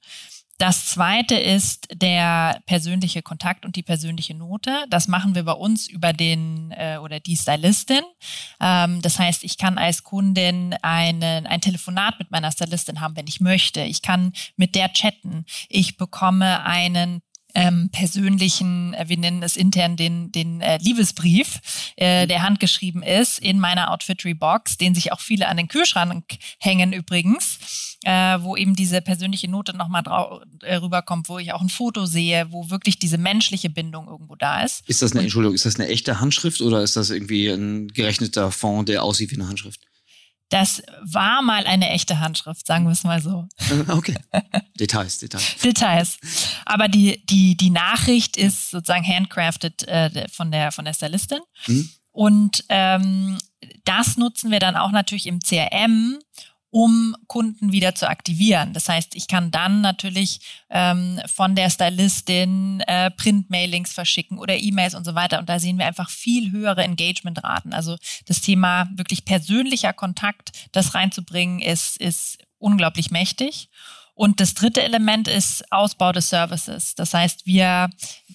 Das 0.57 0.87
zweite 0.87 1.35
ist 1.35 1.87
der 1.93 2.61
persönliche 2.65 3.21
Kontakt 3.21 3.63
und 3.63 3.75
die 3.75 3.83
persönliche 3.83 4.33
Note. 4.33 4.85
Das 4.89 5.07
machen 5.07 5.35
wir 5.35 5.43
bei 5.43 5.51
uns 5.51 5.87
über 5.87 6.13
den 6.13 6.71
äh, 6.71 6.97
oder 6.97 7.19
die 7.19 7.37
Stylistin. 7.37 8.01
Ähm, 8.59 8.99
das 9.03 9.19
heißt, 9.19 9.43
ich 9.43 9.59
kann 9.59 9.77
als 9.77 10.03
Kundin 10.03 10.73
einen, 10.81 11.45
ein 11.45 11.61
Telefonat 11.61 12.17
mit 12.17 12.31
meiner 12.31 12.51
Stylistin 12.51 13.01
haben, 13.01 13.15
wenn 13.15 13.27
ich 13.27 13.39
möchte. 13.39 13.81
Ich 13.81 14.01
kann 14.01 14.33
mit 14.55 14.73
der 14.73 14.91
chatten. 14.93 15.45
Ich 15.69 15.95
bekomme 15.95 16.63
einen 16.63 17.21
ähm, 17.57 17.89
persönlichen, 17.91 18.93
äh, 18.93 19.05
wir 19.09 19.17
nennen 19.17 19.41
es 19.41 19.57
intern 19.57 19.97
den, 19.97 20.31
den 20.31 20.61
äh, 20.61 20.77
Liebesbrief, 20.77 21.59
äh, 21.95 22.27
der 22.27 22.43
handgeschrieben 22.43 23.01
ist 23.01 23.39
in 23.39 23.59
meiner 23.59 23.91
Outfittery-Box, 23.91 24.77
den 24.77 24.93
sich 24.93 25.11
auch 25.11 25.19
viele 25.19 25.47
an 25.47 25.57
den 25.57 25.67
Kühlschrank 25.67 26.23
hängen 26.59 26.93
übrigens, 26.93 27.97
äh, 28.03 28.37
wo 28.41 28.55
eben 28.55 28.75
diese 28.75 29.01
persönliche 29.01 29.49
Note 29.49 29.75
nochmal 29.75 30.03
äh, 30.61 30.75
rüberkommt, 30.75 31.29
wo 31.29 31.39
ich 31.39 31.51
auch 31.51 31.61
ein 31.61 31.69
Foto 31.69 32.05
sehe, 32.05 32.51
wo 32.51 32.69
wirklich 32.69 32.99
diese 32.99 33.17
menschliche 33.17 33.71
Bindung 33.71 34.07
irgendwo 34.07 34.35
da 34.35 34.61
ist. 34.61 34.87
Ist 34.87 35.01
das 35.01 35.13
eine, 35.13 35.21
Entschuldigung, 35.21 35.55
ist 35.55 35.65
das 35.65 35.79
eine 35.79 35.89
echte 35.89 36.19
Handschrift 36.19 36.61
oder 36.61 36.83
ist 36.83 36.95
das 36.95 37.09
irgendwie 37.09 37.47
ein 37.47 37.87
gerechneter 37.87 38.51
Fond, 38.51 38.87
der 38.87 39.03
aussieht 39.03 39.31
wie 39.31 39.35
eine 39.35 39.49
Handschrift? 39.49 39.86
Das 40.49 40.81
war 41.03 41.41
mal 41.41 41.65
eine 41.65 41.89
echte 41.89 42.19
Handschrift, 42.19 42.65
sagen 42.65 42.85
wir 42.85 42.91
es 42.91 43.03
mal 43.03 43.21
so. 43.21 43.47
Okay. 43.89 44.15
Details, 44.79 45.17
Details. 45.17 45.57
Details. 45.63 46.17
Aber 46.65 46.87
die, 46.87 47.25
die, 47.25 47.57
die 47.57 47.69
Nachricht 47.69 48.37
ist 48.37 48.71
sozusagen 48.71 49.05
handcrafted 49.05 49.87
äh, 49.87 50.27
von, 50.29 50.51
der, 50.51 50.71
von 50.71 50.85
der 50.85 50.93
Stylistin. 50.93 51.39
Mhm. 51.67 51.89
Und 52.11 52.63
ähm, 52.69 53.37
das 53.85 54.17
nutzen 54.17 54.51
wir 54.51 54.59
dann 54.59 54.75
auch 54.75 54.91
natürlich 54.91 55.27
im 55.27 55.39
CRM, 55.39 56.17
um 56.69 57.15
Kunden 57.27 57.71
wieder 57.71 57.95
zu 57.95 58.09
aktivieren. 58.09 58.73
Das 58.73 58.89
heißt, 58.89 59.15
ich 59.15 59.27
kann 59.27 59.51
dann 59.51 59.81
natürlich 59.81 60.41
ähm, 60.69 61.19
von 61.25 61.55
der 61.55 61.69
Stylistin 61.69 62.81
äh, 62.81 63.09
Printmailings 63.11 63.93
verschicken 63.93 64.37
oder 64.37 64.57
E-Mails 64.57 64.93
und 64.93 65.05
so 65.05 65.15
weiter. 65.15 65.39
Und 65.39 65.49
da 65.49 65.59
sehen 65.59 65.77
wir 65.77 65.85
einfach 65.85 66.09
viel 66.09 66.51
höhere 66.51 66.83
Engagementraten. 66.83 67.73
Also 67.73 67.95
das 68.25 68.41
Thema 68.41 68.89
wirklich 68.95 69.23
persönlicher 69.23 69.93
Kontakt, 69.93 70.51
das 70.73 70.93
reinzubringen, 70.93 71.59
ist, 71.59 71.97
ist 71.97 72.39
unglaublich 72.59 73.11
mächtig. 73.11 73.69
Und 74.17 74.39
das 74.39 74.55
dritte 74.55 74.81
Element 74.81 75.27
ist 75.27 75.71
Ausbau 75.71 76.11
des 76.11 76.29
Services. 76.29 76.95
Das 76.95 77.13
heißt, 77.13 77.45
wir 77.45 77.87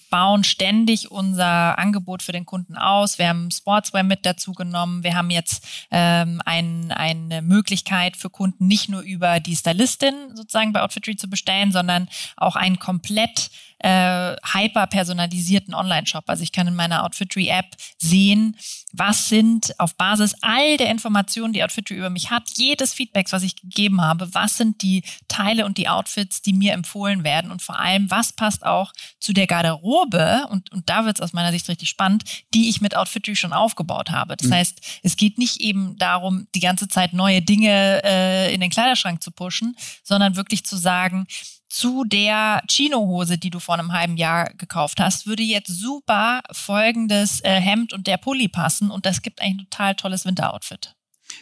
bauen 0.09 0.45
ständig 0.45 1.11
unser 1.11 1.77
Angebot 1.77 2.23
für 2.23 2.31
den 2.31 2.45
Kunden 2.45 2.77
aus. 2.77 3.19
Wir 3.19 3.27
haben 3.27 3.51
Sportswear 3.51 4.03
mit 4.03 4.25
dazu 4.25 4.53
genommen. 4.53 5.03
Wir 5.03 5.13
haben 5.13 5.29
jetzt 5.29 5.67
ähm, 5.91 6.41
ein, 6.45 6.93
eine 6.93 7.41
Möglichkeit 7.41 8.15
für 8.15 8.29
Kunden 8.29 8.65
nicht 8.65 8.87
nur 8.87 9.01
über 9.01 9.41
die 9.41 9.57
Stylistin 9.57 10.13
sozusagen 10.35 10.71
bei 10.71 10.81
Outfitry 10.81 11.17
zu 11.17 11.29
bestellen, 11.29 11.73
sondern 11.73 12.07
auch 12.37 12.55
ein 12.55 12.79
komplett 12.79 13.51
äh, 13.83 14.35
hyper 14.53 14.87
personalisierten 14.87 15.73
Online-Shop. 15.73 16.23
Also 16.27 16.41
ich 16.41 16.53
kann 16.53 16.67
in 16.67 16.75
meiner 16.75 17.03
Outfitry-App 17.03 17.75
sehen, 17.97 18.55
was 18.93 19.27
sind 19.27 19.77
auf 19.77 19.95
Basis 19.95 20.35
all 20.41 20.77
der 20.77 20.89
Informationen, 20.89 21.51
die 21.51 21.63
Outfitry 21.63 21.95
über 21.95 22.09
mich 22.09 22.31
hat, 22.31 22.43
jedes 22.55 22.93
Feedbacks, 22.93 23.33
was 23.33 23.43
ich 23.43 23.57
gegeben 23.57 24.01
habe, 24.01 24.33
was 24.33 24.55
sind 24.55 24.81
die 24.81 25.03
Teile 25.27 25.65
und 25.65 25.77
die 25.77 25.89
Outfits, 25.89 26.41
die 26.41 26.53
mir 26.53 26.71
empfohlen 26.71 27.25
werden 27.25 27.51
und 27.51 27.61
vor 27.61 27.77
allem, 27.77 28.09
was 28.09 28.31
passt 28.31 28.65
auch 28.65 28.93
zu 29.19 29.33
der 29.33 29.47
Garderobe 29.47 30.47
und, 30.49 30.71
und 30.71 30.89
da 30.89 31.05
wird 31.05 31.17
es 31.17 31.21
aus 31.21 31.33
meiner 31.33 31.51
Sicht 31.51 31.67
richtig 31.67 31.89
spannend, 31.89 32.23
die 32.53 32.69
ich 32.69 32.79
mit 32.79 32.95
Outfitry 32.95 33.35
schon 33.35 33.51
aufgebaut 33.51 34.11
habe. 34.11 34.37
Das 34.37 34.47
mhm. 34.47 34.53
heißt, 34.53 34.99
es 35.03 35.17
geht 35.17 35.37
nicht 35.37 35.59
eben 35.59 35.97
darum, 35.97 36.47
die 36.55 36.61
ganze 36.61 36.87
Zeit 36.87 37.11
neue 37.11 37.41
Dinge 37.41 38.01
äh, 38.05 38.53
in 38.53 38.61
den 38.61 38.69
Kleiderschrank 38.69 39.21
zu 39.21 39.31
pushen, 39.31 39.75
sondern 40.03 40.37
wirklich 40.37 40.63
zu 40.63 40.77
sagen, 40.77 41.27
zu 41.73 42.03
der 42.03 42.61
Chino-Hose, 42.69 43.39
die 43.39 43.49
du 43.49 43.59
vor 43.59 43.73
einem 43.73 43.93
halben 43.93 44.15
Jahr 44.15 44.53
gekauft 44.53 44.99
hast, 44.99 45.25
würde 45.25 45.41
jetzt 45.41 45.75
super 45.75 46.41
folgendes 46.51 47.41
äh, 47.43 47.59
Hemd 47.59 47.93
und 47.93 48.05
der 48.05 48.17
Pulli 48.17 48.47
passen 48.47 48.91
und 48.91 49.07
das 49.07 49.23
gibt 49.23 49.41
ein 49.41 49.57
total 49.57 49.95
tolles 49.95 50.23
Winteroutfit. 50.23 50.93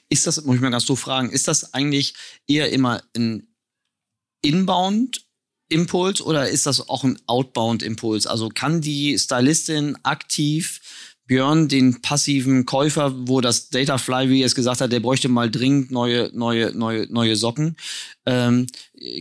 Ist 0.08 0.26
das, 0.26 0.41
muss 0.46 0.56
ich 0.56 0.62
mal 0.62 0.72
ganz 0.72 0.86
so 0.86 0.96
fragen, 0.96 1.30
ist 1.32 1.50
das 1.50 1.74
eigentlich 1.74 2.13
eher 2.48 2.72
immer 2.72 3.02
ein 3.13 3.46
Inbound 4.41 5.26
Impuls 5.67 6.22
oder 6.22 6.50
ist 6.50 6.65
das 6.65 6.88
auch 6.88 7.04
ein 7.04 7.20
Outbound 7.28 7.84
Impuls? 7.84 8.26
Also 8.26 8.48
kann 8.50 8.80
die 8.80 9.20
Stylistin 9.20 9.98
aktiv 10.04 10.80
Björn 11.32 11.70
den 11.70 12.02
passiven 12.02 12.65
Käufer, 12.65 13.13
wo 13.26 13.39
das 13.39 13.70
Datafly, 13.70 14.28
wie 14.28 14.41
er 14.41 14.48
es 14.48 14.54
gesagt 14.54 14.82
hat, 14.82 14.91
der 14.91 15.00
bräuchte 15.00 15.30
mal 15.30 15.50
dringend 15.50 15.89
neue, 15.89 16.30
neue, 16.34 16.76
neue, 16.76 17.08
neue 17.10 17.38
Socken. 17.38 17.78
Ähm, 18.26 18.67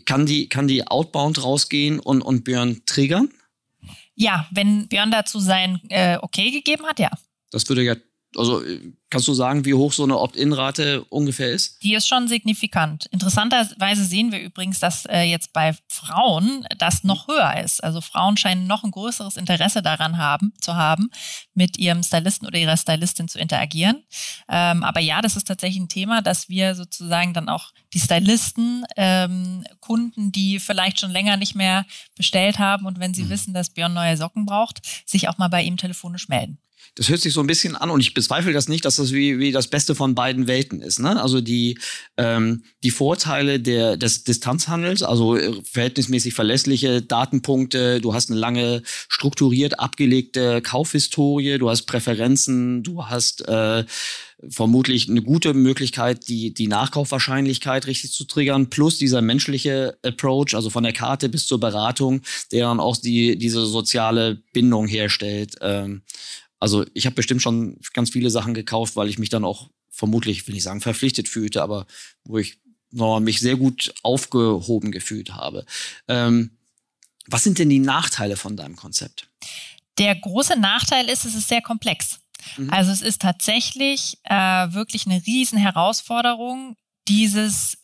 kann 0.07 0.27
die, 0.27 0.49
kann 0.49 0.67
die 0.67 0.85
outbound 0.89 1.45
rausgehen 1.45 2.01
und, 2.01 2.21
und 2.21 2.43
Björn 2.43 2.83
triggern? 2.85 3.31
Ja, 4.17 4.49
wenn 4.51 4.89
Björn 4.89 5.13
dazu 5.13 5.39
sein 5.39 5.81
äh, 5.89 6.19
Okay 6.21 6.51
gegeben 6.51 6.85
hat, 6.85 6.99
ja. 6.99 7.13
Das 7.53 7.69
würde 7.69 7.85
ja 7.85 7.95
also 8.37 8.63
kannst 9.11 9.27
du 9.27 9.35
sagen, 9.35 9.65
wie 9.65 9.75
hoch 9.75 9.93
so 9.93 10.05
eine 10.05 10.19
Opt-in-Rate 10.19 11.05
ungefähr 11.09 11.51
ist? 11.51 11.83
Die 11.83 11.95
ist 11.95 12.07
schon 12.07 12.29
signifikant. 12.29 13.07
Interessanterweise 13.07 14.05
sehen 14.05 14.31
wir 14.31 14.41
übrigens, 14.41 14.79
dass 14.79 15.05
äh, 15.07 15.23
jetzt 15.23 15.53
bei 15.53 15.77
Frauen 15.89 16.65
das 16.79 17.03
noch 17.03 17.27
höher 17.27 17.61
ist. 17.63 17.83
Also 17.83 18.01
Frauen 18.01 18.37
scheinen 18.37 18.69
noch 18.69 18.85
ein 18.85 18.93
größeres 18.93 19.37
Interesse 19.37 19.83
daran 19.83 20.17
haben, 20.17 20.53
zu 20.61 20.77
haben, 20.77 21.11
mit 21.55 21.77
ihrem 21.77 22.05
Stylisten 22.05 22.47
oder 22.47 22.59
ihrer 22.59 22.77
Stylistin 22.77 23.27
zu 23.27 23.41
interagieren. 23.41 24.05
Ähm, 24.49 24.85
aber 24.85 25.01
ja, 25.01 25.21
das 25.23 25.35
ist 25.35 25.49
tatsächlich 25.49 25.81
ein 25.81 25.89
Thema, 25.89 26.23
dass 26.23 26.49
wir 26.49 26.77
sozusagen 26.77 27.35
dann 27.35 27.49
auch 27.49 27.73
die 27.93 28.01
Stylisten, 28.01 28.85
ähm, 28.97 29.65
Kunden, 29.81 30.31
die 30.31 30.61
vielleicht 30.61 31.01
schon 31.01 31.11
länger 31.11 31.37
nicht 31.37 31.57
mehr 31.57 31.85
bestellt 32.17 32.61
haben 32.61 32.87
und 32.87 33.01
wenn 33.01 33.13
sie 33.13 33.25
mhm. 33.25 33.31
wissen, 33.31 33.55
dass 33.55 33.71
Björn 33.71 33.93
neue 33.93 34.17
Socken 34.17 34.47
braucht, 34.47 34.83
sich 35.05 35.29
auch 35.29 35.39
mal 35.39 35.49
bei 35.49 35.63
ihm 35.63 35.77
telefonisch 35.77 36.29
melden 36.29 36.59
das 36.97 37.09
hört 37.09 37.21
sich 37.21 37.33
so 37.33 37.41
ein 37.41 37.47
bisschen 37.47 37.77
an 37.77 37.91
und 37.91 38.01
ich 38.01 38.15
bezweifle 38.15 38.53
das 38.53 38.69
nicht, 38.69 38.85
dass 38.85 38.97
das 38.97 39.13
wie, 39.13 39.39
wie 39.39 39.53
das 39.53 39.69
Beste 39.69 39.95
von 39.95 40.15
beiden 40.15 40.47
Welten 40.47 40.83
ist. 40.83 40.99
Ne? 40.99 41.21
Also 41.21 41.41
die, 41.41 41.79
ähm, 42.17 42.65
die 42.83 42.91
Vorteile 42.91 43.61
der, 43.61 43.97
des 43.97 44.25
Distanzhandels, 44.25 45.03
also 45.03 45.37
äh, 45.37 45.53
verhältnismäßig 45.65 46.35
verlässliche 46.35 47.03
Datenpunkte, 47.03 48.01
du 48.01 48.13
hast 48.15 48.31
eine 48.31 48.41
lange 48.41 48.83
strukturiert 49.09 49.79
abgelegte 49.79 50.61
Kaufhistorie, 50.63 51.59
du 51.59 51.71
hast 51.71 51.83
Präferenzen, 51.83 52.83
du 52.83 53.07
hast 53.07 53.47
äh, 53.49 53.85
vermutlich 54.49 55.09
eine 55.09 55.23
gute 55.23 55.55
Möglichkeit, 55.55 56.29
die, 56.29 56.55
die 56.55 56.67
Nachkaufwahrscheinlichkeit 56.67 57.87
richtig 57.87 58.13
zu 58.13 58.25
triggern, 58.25 58.71
plus 58.71 58.99
dieser 58.99 59.23
menschliche 59.23 59.99
Approach, 60.03 60.55
also 60.55 60.71
von 60.71 60.83
der 60.83 60.93
Karte 60.93 61.29
bis 61.29 61.47
zur 61.47 61.61
Beratung, 61.61 62.23
der 62.53 62.67
dann 62.67 62.81
auch 62.81 62.97
die, 62.97 63.37
diese 63.37 63.67
soziale 63.67 64.43
Bindung 64.53 64.87
herstellt. 64.87 65.57
Ähm, 65.61 66.03
also 66.61 66.85
ich 66.95 67.07
habe 67.07 67.17
bestimmt 67.17 67.43
schon 67.43 67.79
ganz 67.95 68.11
viele 68.11 68.31
Sachen 68.31 68.55
gekauft, 68.55 68.95
weil 68.95 69.09
ich 69.09 69.19
mich 69.19 69.31
dann 69.31 69.45
auch 69.45 69.71
vermutlich, 69.89 70.47
will 70.47 70.57
ich 70.57 70.63
sagen, 70.63 70.81
verpflichtet 70.81 71.29
fühlte, 71.29 71.63
aber 71.63 71.87
wo 72.25 72.39
ich 72.39 72.59
mich 72.93 73.41
sehr 73.41 73.57
gut 73.57 73.95
aufgehoben 74.03 74.91
gefühlt 74.91 75.35
habe. 75.35 75.65
Ähm, 76.09 76.51
was 77.27 77.45
sind 77.45 77.59
denn 77.59 77.69
die 77.69 77.79
Nachteile 77.79 78.37
von 78.37 78.57
deinem 78.57 78.77
Konzept? 78.77 79.29
Der 79.99 80.17
große 80.17 80.59
Nachteil 80.59 81.09
ist, 81.09 81.25
es 81.25 81.35
ist 81.35 81.49
sehr 81.49 81.63
komplex. 81.63 82.19
Mhm. 82.57 82.71
Also 82.71 82.91
es 82.91 83.03
ist 83.03 83.23
tatsächlich 83.23 84.19
äh, 84.25 84.35
wirklich 84.35 85.07
eine 85.07 85.25
riesen 85.27 85.59
Herausforderung, 85.59 86.77
dieses 87.07 87.79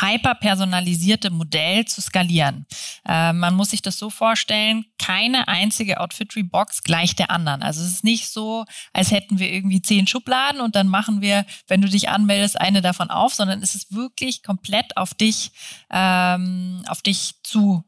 hyperpersonalisierte 0.00 1.30
Modell 1.30 1.84
zu 1.84 2.00
skalieren. 2.00 2.66
Äh, 3.06 3.32
man 3.32 3.54
muss 3.54 3.70
sich 3.70 3.82
das 3.82 3.98
so 3.98 4.10
vorstellen, 4.10 4.86
keine 4.98 5.48
einzige 5.48 6.00
Outfittery-Box 6.00 6.82
gleicht 6.82 7.18
der 7.18 7.30
anderen. 7.30 7.62
Also 7.62 7.82
es 7.82 7.88
ist 7.88 8.04
nicht 8.04 8.28
so, 8.28 8.64
als 8.92 9.10
hätten 9.10 9.38
wir 9.38 9.50
irgendwie 9.52 9.82
zehn 9.82 10.06
Schubladen 10.06 10.60
und 10.60 10.76
dann 10.76 10.88
machen 10.88 11.20
wir, 11.20 11.44
wenn 11.68 11.82
du 11.82 11.88
dich 11.88 12.08
anmeldest, 12.08 12.60
eine 12.60 12.82
davon 12.82 13.10
auf, 13.10 13.34
sondern 13.34 13.62
es 13.62 13.74
ist 13.74 13.94
wirklich 13.94 14.42
komplett 14.42 14.96
auf 14.96 15.14
dich, 15.14 15.52
ähm, 15.90 16.82
auf 16.88 17.02
dich 17.02 17.34
zu 17.42 17.84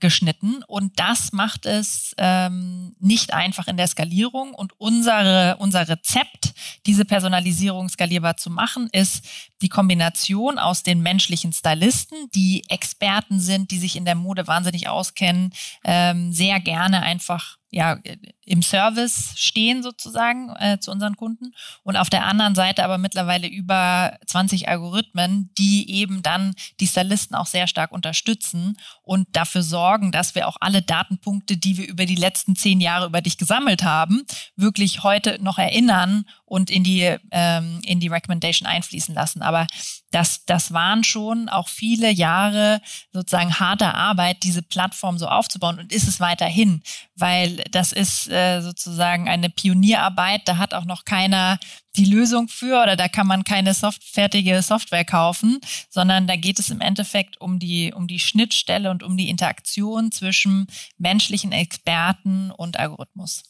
geschnitten. 0.00 0.62
Und 0.66 0.98
das 0.98 1.32
macht 1.32 1.66
es 1.66 2.14
ähm, 2.18 2.94
nicht 2.98 3.34
einfach 3.34 3.68
in 3.68 3.76
der 3.76 3.86
Skalierung. 3.86 4.54
Und 4.54 4.72
unsere, 4.78 5.56
unser 5.58 5.88
Rezept, 5.88 6.54
diese 6.86 7.04
Personalisierung 7.04 7.88
skalierbar 7.88 8.36
zu 8.36 8.50
machen, 8.50 8.88
ist 8.92 9.24
die 9.60 9.68
Kombination 9.68 10.58
aus 10.58 10.82
den 10.82 11.02
menschlichen 11.02 11.52
Stylisten, 11.52 12.16
die 12.34 12.64
Experten 12.68 13.40
sind, 13.40 13.70
die 13.70 13.78
sich 13.78 13.96
in 13.96 14.04
der 14.04 14.14
Mode 14.14 14.46
wahnsinnig 14.46 14.88
auskennen, 14.88 15.52
ähm, 15.84 16.32
sehr 16.32 16.60
gerne 16.60 17.02
einfach 17.02 17.57
ja, 17.70 17.98
im 18.44 18.62
Service 18.62 19.32
stehen 19.36 19.82
sozusagen 19.82 20.54
äh, 20.56 20.78
zu 20.80 20.90
unseren 20.90 21.16
Kunden 21.16 21.52
und 21.82 21.96
auf 21.96 22.08
der 22.08 22.24
anderen 22.24 22.54
Seite 22.54 22.82
aber 22.82 22.96
mittlerweile 22.96 23.46
über 23.46 24.16
20 24.26 24.68
Algorithmen, 24.68 25.50
die 25.58 25.90
eben 25.90 26.22
dann 26.22 26.54
die 26.80 26.86
Stylisten 26.86 27.36
auch 27.36 27.46
sehr 27.46 27.66
stark 27.66 27.92
unterstützen 27.92 28.78
und 29.02 29.28
dafür 29.32 29.62
sorgen, 29.62 30.12
dass 30.12 30.34
wir 30.34 30.48
auch 30.48 30.56
alle 30.60 30.80
Datenpunkte, 30.80 31.58
die 31.58 31.76
wir 31.76 31.88
über 31.88 32.06
die 32.06 32.14
letzten 32.14 32.56
zehn 32.56 32.80
Jahre 32.80 33.06
über 33.06 33.20
dich 33.20 33.36
gesammelt 33.36 33.82
haben, 33.82 34.22
wirklich 34.56 35.02
heute 35.02 35.38
noch 35.42 35.58
erinnern 35.58 36.24
und 36.48 36.70
in 36.70 36.82
die 36.82 37.16
ähm, 37.30 37.80
in 37.84 38.00
die 38.00 38.08
Recommendation 38.08 38.66
einfließen 38.66 39.14
lassen. 39.14 39.42
Aber 39.42 39.66
das 40.10 40.44
das 40.46 40.72
waren 40.72 41.04
schon 41.04 41.48
auch 41.48 41.68
viele 41.68 42.10
Jahre 42.10 42.80
sozusagen 43.12 43.60
harter 43.60 43.94
Arbeit, 43.94 44.42
diese 44.42 44.62
Plattform 44.62 45.18
so 45.18 45.28
aufzubauen 45.28 45.78
und 45.78 45.92
ist 45.92 46.08
es 46.08 46.20
weiterhin, 46.20 46.82
weil 47.14 47.62
das 47.70 47.92
ist 47.92 48.28
äh, 48.28 48.62
sozusagen 48.62 49.28
eine 49.28 49.50
Pionierarbeit. 49.50 50.42
Da 50.46 50.56
hat 50.56 50.72
auch 50.72 50.86
noch 50.86 51.04
keiner 51.04 51.58
die 51.96 52.04
Lösung 52.04 52.48
für 52.48 52.82
oder 52.82 52.96
da 52.96 53.08
kann 53.08 53.26
man 53.26 53.44
keine 53.44 53.74
soft 53.74 54.02
fertige 54.04 54.62
Software 54.62 55.04
kaufen, 55.04 55.60
sondern 55.90 56.26
da 56.26 56.36
geht 56.36 56.58
es 56.58 56.70
im 56.70 56.80
Endeffekt 56.80 57.40
um 57.40 57.58
die, 57.58 57.92
um 57.92 58.06
die 58.06 58.20
Schnittstelle 58.20 58.90
und 58.90 59.02
um 59.02 59.16
die 59.16 59.28
Interaktion 59.28 60.12
zwischen 60.12 60.68
menschlichen 60.96 61.52
Experten 61.52 62.50
und 62.50 62.78
Algorithmus. 62.78 63.42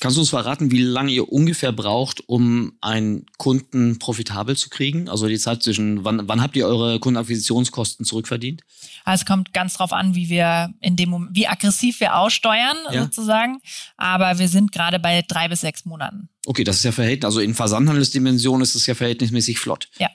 Kannst 0.00 0.16
du 0.16 0.22
uns 0.22 0.30
verraten, 0.30 0.70
wie 0.70 0.82
lange 0.82 1.12
ihr 1.12 1.30
ungefähr 1.30 1.72
braucht, 1.72 2.26
um 2.26 2.72
einen 2.80 3.26
Kunden 3.36 3.98
profitabel 3.98 4.56
zu 4.56 4.70
kriegen? 4.70 5.10
Also 5.10 5.28
die 5.28 5.38
Zeit 5.38 5.62
zwischen, 5.62 6.04
wann, 6.04 6.26
wann 6.26 6.40
habt 6.40 6.56
ihr 6.56 6.66
eure 6.66 6.98
Kundenakquisitionskosten 6.98 8.06
zurückverdient? 8.06 8.62
Also 9.04 9.22
es 9.22 9.26
kommt 9.26 9.52
ganz 9.52 9.74
drauf 9.74 9.92
an, 9.92 10.14
wie 10.14 10.30
wir 10.30 10.72
in 10.80 10.96
dem 10.96 11.10
Moment, 11.10 11.36
wie 11.36 11.46
aggressiv 11.46 12.00
wir 12.00 12.16
aussteuern 12.16 12.76
ja. 12.90 13.02
sozusagen. 13.02 13.60
Aber 13.98 14.38
wir 14.38 14.48
sind 14.48 14.72
gerade 14.72 14.98
bei 14.98 15.22
drei 15.28 15.48
bis 15.48 15.60
sechs 15.60 15.84
Monaten. 15.84 16.30
Okay, 16.46 16.64
das 16.64 16.76
ist 16.76 16.84
ja 16.84 16.92
verhältnismäßig, 16.92 17.24
also 17.26 17.40
in 17.40 17.54
Versandhandelsdimension 17.54 18.62
ist 18.62 18.74
es 18.74 18.86
ja 18.86 18.94
verhältnismäßig 18.94 19.58
flott. 19.58 19.88
Ja. 19.98 20.08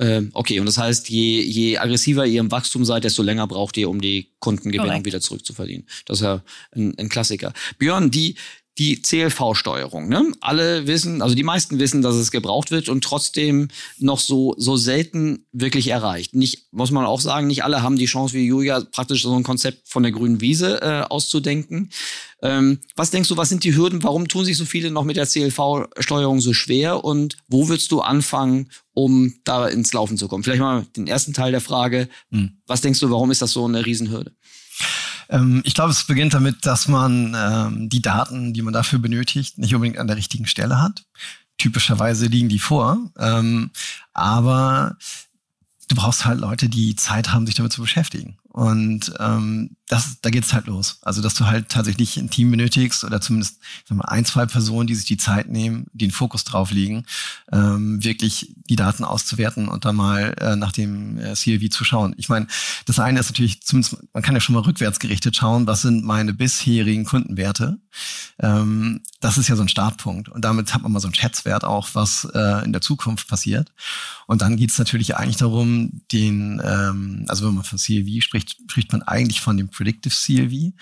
Ähm, 0.00 0.30
okay, 0.32 0.58
und 0.60 0.66
das 0.66 0.78
heißt, 0.78 1.10
je, 1.10 1.42
je 1.42 1.76
aggressiver 1.76 2.24
ihr 2.24 2.40
im 2.40 2.50
Wachstum 2.50 2.86
seid, 2.86 3.04
desto 3.04 3.22
länger 3.22 3.46
braucht 3.46 3.76
ihr, 3.76 3.90
um 3.90 4.00
die 4.00 4.32
Kundengewinnung 4.38 5.04
wieder 5.04 5.20
zurückzuverdienen. 5.20 5.86
Das 6.06 6.18
ist 6.18 6.24
ja 6.24 6.42
ein, 6.74 6.94
ein 6.98 7.10
Klassiker. 7.10 7.52
Björn, 7.78 8.10
die, 8.10 8.36
die 8.80 9.02
CLV-Steuerung. 9.02 10.08
Ne? 10.08 10.32
Alle 10.40 10.86
wissen, 10.86 11.20
also 11.20 11.34
die 11.34 11.42
meisten 11.42 11.78
wissen, 11.78 12.00
dass 12.00 12.14
es 12.14 12.30
gebraucht 12.30 12.70
wird 12.70 12.88
und 12.88 13.04
trotzdem 13.04 13.68
noch 13.98 14.18
so, 14.18 14.54
so 14.56 14.78
selten 14.78 15.44
wirklich 15.52 15.88
erreicht. 15.88 16.34
Nicht, 16.34 16.72
muss 16.72 16.90
man 16.90 17.04
auch 17.04 17.20
sagen, 17.20 17.46
nicht 17.46 17.62
alle 17.62 17.82
haben 17.82 17.96
die 17.96 18.06
Chance 18.06 18.34
wie 18.34 18.46
Julia, 18.46 18.80
praktisch 18.80 19.20
so 19.20 19.36
ein 19.36 19.42
Konzept 19.42 19.86
von 19.86 20.02
der 20.02 20.12
grünen 20.12 20.40
Wiese 20.40 20.80
äh, 20.80 21.02
auszudenken. 21.02 21.90
Ähm, 22.42 22.78
was 22.96 23.10
denkst 23.10 23.28
du, 23.28 23.36
was 23.36 23.50
sind 23.50 23.64
die 23.64 23.76
Hürden? 23.76 24.02
Warum 24.02 24.28
tun 24.28 24.46
sich 24.46 24.56
so 24.56 24.64
viele 24.64 24.90
noch 24.90 25.04
mit 25.04 25.18
der 25.18 25.26
CLV-Steuerung 25.26 26.40
so 26.40 26.54
schwer? 26.54 27.04
Und 27.04 27.36
wo 27.48 27.68
würdest 27.68 27.92
du 27.92 28.00
anfangen, 28.00 28.70
um 28.94 29.34
da 29.44 29.68
ins 29.68 29.92
Laufen 29.92 30.16
zu 30.16 30.26
kommen? 30.26 30.42
Vielleicht 30.42 30.62
mal 30.62 30.86
den 30.96 31.06
ersten 31.06 31.34
Teil 31.34 31.52
der 31.52 31.60
Frage. 31.60 32.08
Hm. 32.30 32.52
Was 32.66 32.80
denkst 32.80 33.00
du, 33.00 33.10
warum 33.10 33.30
ist 33.30 33.42
das 33.42 33.52
so 33.52 33.66
eine 33.66 33.84
Riesenhürde? 33.84 34.32
Ähm, 35.30 35.62
ich 35.64 35.74
glaube, 35.74 35.92
es 35.92 36.04
beginnt 36.04 36.34
damit, 36.34 36.66
dass 36.66 36.88
man 36.88 37.34
ähm, 37.38 37.88
die 37.88 38.02
Daten, 38.02 38.52
die 38.52 38.62
man 38.62 38.74
dafür 38.74 38.98
benötigt, 38.98 39.58
nicht 39.58 39.74
unbedingt 39.74 39.98
an 39.98 40.08
der 40.08 40.16
richtigen 40.16 40.46
Stelle 40.46 40.82
hat. 40.82 41.04
Typischerweise 41.56 42.26
liegen 42.26 42.48
die 42.48 42.58
vor. 42.58 42.98
Ähm, 43.18 43.70
aber 44.12 44.96
du 45.88 45.94
brauchst 45.94 46.24
halt 46.24 46.40
Leute, 46.40 46.68
die 46.68 46.96
Zeit 46.96 47.32
haben, 47.32 47.46
sich 47.46 47.54
damit 47.54 47.72
zu 47.72 47.80
beschäftigen. 47.80 48.38
Und 48.52 49.12
ähm, 49.20 49.76
das, 49.86 50.20
da 50.22 50.30
geht's 50.30 50.52
halt 50.52 50.66
los. 50.66 50.98
Also, 51.02 51.22
dass 51.22 51.34
du 51.34 51.46
halt 51.46 51.68
tatsächlich 51.68 52.16
ein 52.16 52.30
Team 52.30 52.50
benötigst 52.50 53.04
oder 53.04 53.20
zumindest 53.20 53.58
mal, 53.88 54.04
ein, 54.04 54.24
zwei 54.24 54.46
Personen, 54.46 54.88
die 54.88 54.94
sich 54.94 55.04
die 55.04 55.16
Zeit 55.16 55.48
nehmen, 55.48 55.86
die 55.92 56.06
den 56.06 56.10
Fokus 56.10 56.44
drauf 56.44 56.70
legen, 56.70 57.04
ähm, 57.52 58.02
wirklich 58.02 58.54
die 58.68 58.76
Daten 58.76 59.04
auszuwerten 59.04 59.68
und 59.68 59.84
dann 59.84 59.96
mal 59.96 60.34
äh, 60.40 60.56
nach 60.56 60.72
dem 60.72 61.18
äh, 61.18 61.34
CLV 61.34 61.70
zu 61.70 61.84
schauen. 61.84 62.14
Ich 62.16 62.28
meine, 62.28 62.46
das 62.86 62.98
eine 62.98 63.20
ist 63.20 63.30
natürlich, 63.30 63.62
zumindest, 63.62 63.96
man 64.12 64.22
kann 64.22 64.34
ja 64.34 64.40
schon 64.40 64.54
mal 64.54 64.62
rückwärts 64.62 64.98
gerichtet 64.98 65.36
schauen, 65.36 65.66
was 65.66 65.82
sind 65.82 66.04
meine 66.04 66.34
bisherigen 66.34 67.04
Kundenwerte. 67.04 67.78
Ähm, 68.40 69.02
das 69.20 69.38
ist 69.38 69.48
ja 69.48 69.56
so 69.56 69.62
ein 69.62 69.68
Startpunkt. 69.68 70.28
Und 70.28 70.44
damit 70.44 70.72
hat 70.72 70.82
man 70.82 70.92
mal 70.92 71.00
so 71.00 71.08
einen 71.08 71.14
Schätzwert 71.14 71.64
auch, 71.64 71.88
was 71.94 72.28
äh, 72.32 72.64
in 72.64 72.72
der 72.72 72.80
Zukunft 72.80 73.28
passiert. 73.28 73.72
Und 74.26 74.42
dann 74.42 74.56
geht's 74.56 74.78
natürlich 74.78 75.16
eigentlich 75.16 75.36
darum, 75.36 76.02
den, 76.12 76.62
ähm, 76.64 77.24
also 77.28 77.46
wenn 77.46 77.54
man 77.54 77.64
von 77.64 77.78
CLV 77.78 78.22
spricht, 78.22 78.39
spricht, 78.40 78.70
spricht 78.70 78.92
man 78.92 79.02
eigentlich 79.02 79.40
von 79.40 79.56
dem 79.56 79.68
Predictive 79.68 80.14
CLV. 80.14 80.72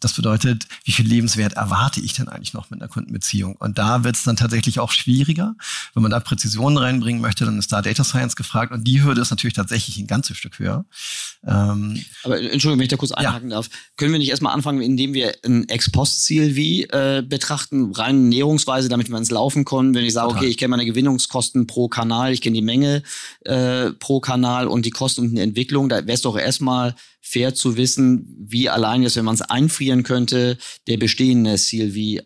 Das 0.00 0.12
bedeutet, 0.12 0.66
wie 0.84 0.92
viel 0.92 1.06
Lebenswert 1.06 1.54
erwarte 1.54 2.00
ich 2.00 2.12
denn 2.12 2.28
eigentlich 2.28 2.54
noch 2.54 2.70
mit 2.70 2.80
einer 2.80 2.88
Kundenbeziehung? 2.88 3.56
Und 3.56 3.78
da 3.78 4.04
wird 4.04 4.16
es 4.16 4.22
dann 4.22 4.36
tatsächlich 4.36 4.78
auch 4.78 4.92
schwieriger. 4.92 5.56
Wenn 5.94 6.02
man 6.02 6.12
da 6.12 6.20
Präzisionen 6.20 6.78
reinbringen 6.78 7.20
möchte, 7.20 7.44
dann 7.44 7.58
ist 7.58 7.72
da 7.72 7.82
Data 7.82 8.04
Science 8.04 8.36
gefragt. 8.36 8.72
Und 8.72 8.84
die 8.84 9.02
Hürde 9.02 9.20
ist 9.20 9.30
natürlich 9.30 9.54
tatsächlich 9.54 9.98
ein 9.98 10.06
ganzes 10.06 10.36
Stück 10.36 10.58
höher. 10.58 10.84
Ähm, 11.44 12.02
Aber 12.22 12.40
Entschuldigung, 12.40 12.78
wenn 12.78 12.84
ich 12.84 12.90
da 12.90 12.96
kurz 12.96 13.12
einhaken 13.12 13.50
ja. 13.50 13.56
darf. 13.56 13.70
Können 13.96 14.12
wir 14.12 14.18
nicht 14.18 14.30
erstmal 14.30 14.54
anfangen, 14.54 14.80
indem 14.80 15.14
wir 15.14 15.34
ein 15.44 15.68
Ex-Post-CLV 15.68 16.58
äh, 16.58 17.22
betrachten, 17.22 17.92
rein 17.92 18.28
näherungsweise, 18.28 18.88
damit 18.88 19.08
wir 19.08 19.18
ins 19.18 19.30
Laufen 19.30 19.64
kommen? 19.64 19.94
Wenn 19.94 20.04
ich 20.04 20.12
sage, 20.12 20.28
Total. 20.28 20.42
okay, 20.42 20.50
ich 20.50 20.58
kenne 20.58 20.70
meine 20.70 20.86
Gewinnungskosten 20.86 21.66
pro 21.66 21.88
Kanal, 21.88 22.32
ich 22.32 22.40
kenne 22.40 22.54
die 22.54 22.62
Menge 22.62 23.02
äh, 23.40 23.90
pro 23.90 24.20
Kanal 24.20 24.68
und 24.68 24.86
die 24.86 24.90
Kosten 24.90 25.22
und 25.22 25.34
die 25.34 25.40
Entwicklung, 25.40 25.88
da 25.88 25.96
wäre 25.96 26.12
es 26.12 26.22
doch 26.22 26.38
erstmal 26.38 26.94
fair 27.28 27.54
zu 27.54 27.76
wissen, 27.76 28.26
wie 28.38 28.70
allein 28.70 29.02
jetzt, 29.02 29.16
wenn 29.16 29.24
man 29.24 29.34
es 29.34 29.42
einfrieren 29.42 30.02
könnte, 30.02 30.58
der 30.86 30.96
bestehende 30.96 31.56
CLV 31.56 32.24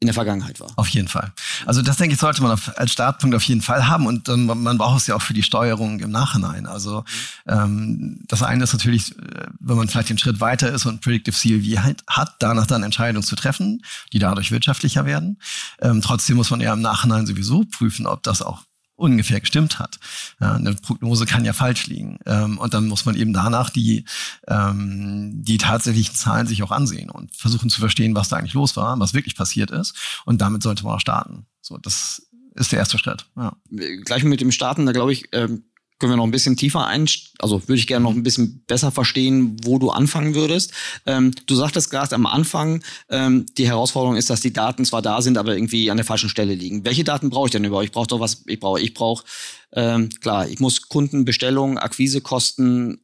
in 0.00 0.06
der 0.06 0.14
Vergangenheit 0.14 0.60
war. 0.60 0.70
Auf 0.76 0.88
jeden 0.90 1.08
Fall. 1.08 1.32
Also 1.66 1.82
das 1.82 1.96
denke 1.96 2.14
ich, 2.14 2.20
sollte 2.20 2.40
man 2.40 2.52
auf, 2.52 2.78
als 2.78 2.92
Startpunkt 2.92 3.34
auf 3.34 3.42
jeden 3.42 3.62
Fall 3.62 3.88
haben 3.88 4.06
und 4.06 4.28
dann, 4.28 4.46
man 4.46 4.78
braucht 4.78 5.00
es 5.00 5.08
ja 5.08 5.16
auch 5.16 5.22
für 5.22 5.34
die 5.34 5.42
Steuerung 5.42 5.98
im 5.98 6.12
Nachhinein. 6.12 6.66
Also 6.66 7.02
ähm, 7.48 8.20
das 8.28 8.44
eine 8.44 8.62
ist 8.62 8.72
natürlich, 8.72 9.18
äh, 9.18 9.46
wenn 9.58 9.76
man 9.76 9.88
vielleicht 9.88 10.10
den 10.10 10.18
Schritt 10.18 10.38
weiter 10.38 10.70
ist 10.70 10.86
und 10.86 11.00
Predictive 11.00 11.34
CLV 11.34 11.82
hat, 11.82 12.04
hat 12.06 12.36
danach 12.38 12.68
dann 12.68 12.84
Entscheidungen 12.84 13.24
zu 13.24 13.34
treffen, 13.34 13.82
die 14.12 14.20
dadurch 14.20 14.52
wirtschaftlicher 14.52 15.04
werden. 15.04 15.40
Ähm, 15.80 16.00
trotzdem 16.00 16.36
muss 16.36 16.50
man 16.50 16.60
ja 16.60 16.72
im 16.72 16.80
Nachhinein 16.80 17.26
sowieso 17.26 17.64
prüfen, 17.64 18.06
ob 18.06 18.22
das 18.22 18.40
auch 18.40 18.62
ungefähr 18.98 19.40
gestimmt 19.40 19.78
hat. 19.78 19.98
Ja, 20.40 20.54
eine 20.54 20.74
Prognose 20.74 21.24
kann 21.24 21.44
ja 21.44 21.52
falsch 21.52 21.86
liegen. 21.86 22.18
Ähm, 22.26 22.58
und 22.58 22.74
dann 22.74 22.88
muss 22.88 23.06
man 23.06 23.16
eben 23.16 23.32
danach 23.32 23.70
die, 23.70 24.04
ähm, 24.48 25.42
die 25.42 25.58
tatsächlichen 25.58 26.14
Zahlen 26.14 26.46
sich 26.46 26.62
auch 26.62 26.72
ansehen 26.72 27.08
und 27.08 27.34
versuchen 27.34 27.70
zu 27.70 27.80
verstehen, 27.80 28.14
was 28.14 28.28
da 28.28 28.36
eigentlich 28.36 28.54
los 28.54 28.76
war, 28.76 28.98
was 28.98 29.14
wirklich 29.14 29.36
passiert 29.36 29.70
ist. 29.70 29.94
Und 30.24 30.40
damit 30.40 30.62
sollte 30.62 30.84
man 30.84 30.94
auch 30.94 31.00
starten. 31.00 31.46
So, 31.60 31.78
das 31.78 32.28
ist 32.54 32.72
der 32.72 32.80
erste 32.80 32.98
Schritt. 32.98 33.26
Ja. 33.36 33.56
Gleich 34.04 34.24
mit 34.24 34.40
dem 34.40 34.50
Starten, 34.50 34.84
da 34.84 34.92
glaube 34.92 35.12
ich, 35.12 35.28
ähm, 35.32 35.64
können 35.98 36.12
wir 36.12 36.16
noch 36.16 36.24
ein 36.24 36.30
bisschen 36.30 36.56
tiefer 36.56 36.86
ein, 36.86 37.08
also 37.38 37.60
würde 37.68 37.78
ich 37.78 37.86
gerne 37.86 38.04
noch 38.04 38.12
ein 38.12 38.22
bisschen 38.22 38.62
besser 38.66 38.90
verstehen, 38.90 39.56
wo 39.64 39.78
du 39.78 39.90
anfangen 39.90 40.34
würdest. 40.34 40.72
Ähm, 41.06 41.32
du 41.46 41.54
sagtest 41.54 41.90
gerade 41.90 42.14
am 42.14 42.26
Anfang, 42.26 42.82
ähm, 43.08 43.46
die 43.56 43.66
Herausforderung 43.66 44.16
ist, 44.16 44.30
dass 44.30 44.40
die 44.40 44.52
Daten 44.52 44.84
zwar 44.84 45.02
da 45.02 45.20
sind, 45.22 45.38
aber 45.38 45.54
irgendwie 45.54 45.90
an 45.90 45.96
der 45.96 46.06
falschen 46.06 46.28
Stelle 46.28 46.54
liegen. 46.54 46.84
Welche 46.84 47.04
Daten 47.04 47.30
brauche 47.30 47.46
ich 47.46 47.52
denn 47.52 47.64
überhaupt? 47.64 47.86
Ich 47.86 47.92
brauche 47.92 48.06
doch 48.06 48.20
was, 48.20 48.44
ich 48.46 48.60
brauche, 48.60 48.80
ich 48.80 48.94
brauche, 48.94 49.24
ähm, 49.72 50.08
klar, 50.20 50.48
ich 50.48 50.60
muss 50.60 50.88
Kundenbestellungen, 50.88 51.78
Akquisekosten, 51.78 53.00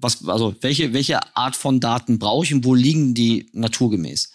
was, 0.00 0.26
also 0.28 0.54
welche, 0.60 0.92
welche 0.92 1.36
Art 1.36 1.56
von 1.56 1.80
Daten 1.80 2.18
brauche 2.18 2.44
ich 2.44 2.54
und 2.54 2.64
wo 2.64 2.74
liegen 2.74 3.14
die 3.14 3.50
naturgemäß? 3.52 4.32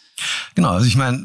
Genau, 0.56 0.72
also 0.72 0.86
ich 0.86 0.96
meine, 0.96 1.24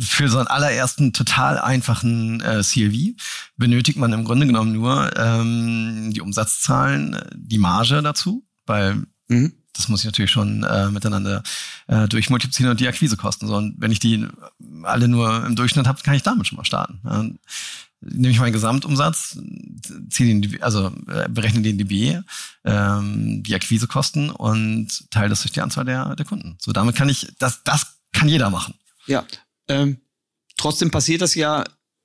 für 0.00 0.28
so 0.28 0.38
einen 0.38 0.46
allerersten 0.46 1.12
total 1.12 1.58
einfachen 1.58 2.40
äh, 2.40 2.62
CLV 2.62 3.16
benötigt 3.56 3.98
man 3.98 4.12
im 4.12 4.24
Grunde 4.24 4.46
genommen 4.46 4.72
nur 4.72 5.16
ähm, 5.16 6.12
die 6.12 6.20
Umsatzzahlen, 6.20 7.18
die 7.34 7.58
Marge 7.58 8.02
dazu, 8.02 8.44
weil 8.66 9.02
mhm. 9.28 9.52
das 9.72 9.88
muss 9.88 10.00
ich 10.00 10.06
natürlich 10.06 10.30
schon 10.30 10.62
äh, 10.62 10.90
miteinander 10.90 11.42
äh, 11.88 12.06
durch 12.08 12.30
Multiplizieren 12.30 12.70
und 12.70 12.80
die 12.80 12.88
Akquisekosten. 12.88 13.48
So, 13.48 13.56
und 13.56 13.74
wenn 13.78 13.90
ich 13.90 13.98
die 13.98 14.26
alle 14.82 15.08
nur 15.08 15.44
im 15.44 15.56
Durchschnitt 15.56 15.88
habe, 15.88 16.00
kann 16.02 16.14
ich 16.14 16.22
damit 16.22 16.46
schon 16.46 16.56
mal 16.56 16.64
starten. 16.64 17.00
Ja, 17.04 17.24
nehme 18.06 18.30
ich 18.30 18.38
meinen 18.38 18.52
Gesamtumsatz, 18.52 19.38
ziehe 20.10 20.40
den, 20.40 20.62
also 20.62 20.92
äh, 21.08 21.28
berechne 21.28 21.62
den 21.62 21.78
DB, 21.78 22.20
ähm, 22.64 23.42
die 23.42 23.54
Akquisekosten 23.54 24.30
und 24.30 25.10
teile 25.10 25.30
das 25.30 25.42
durch 25.42 25.52
die 25.52 25.60
Anzahl 25.60 25.84
der, 25.84 26.14
der 26.14 26.26
Kunden. 26.26 26.56
So, 26.58 26.72
damit 26.72 26.96
kann 26.96 27.08
ich, 27.08 27.32
das, 27.38 27.64
das 27.64 27.96
kann 28.14 28.28
jeder 28.28 28.48
machen. 28.48 28.74
Ja, 29.06 29.26
ähm, 29.68 30.00
trotzdem 30.56 30.90
passiert 30.90 31.20
das 31.20 31.34
ja 31.34 31.64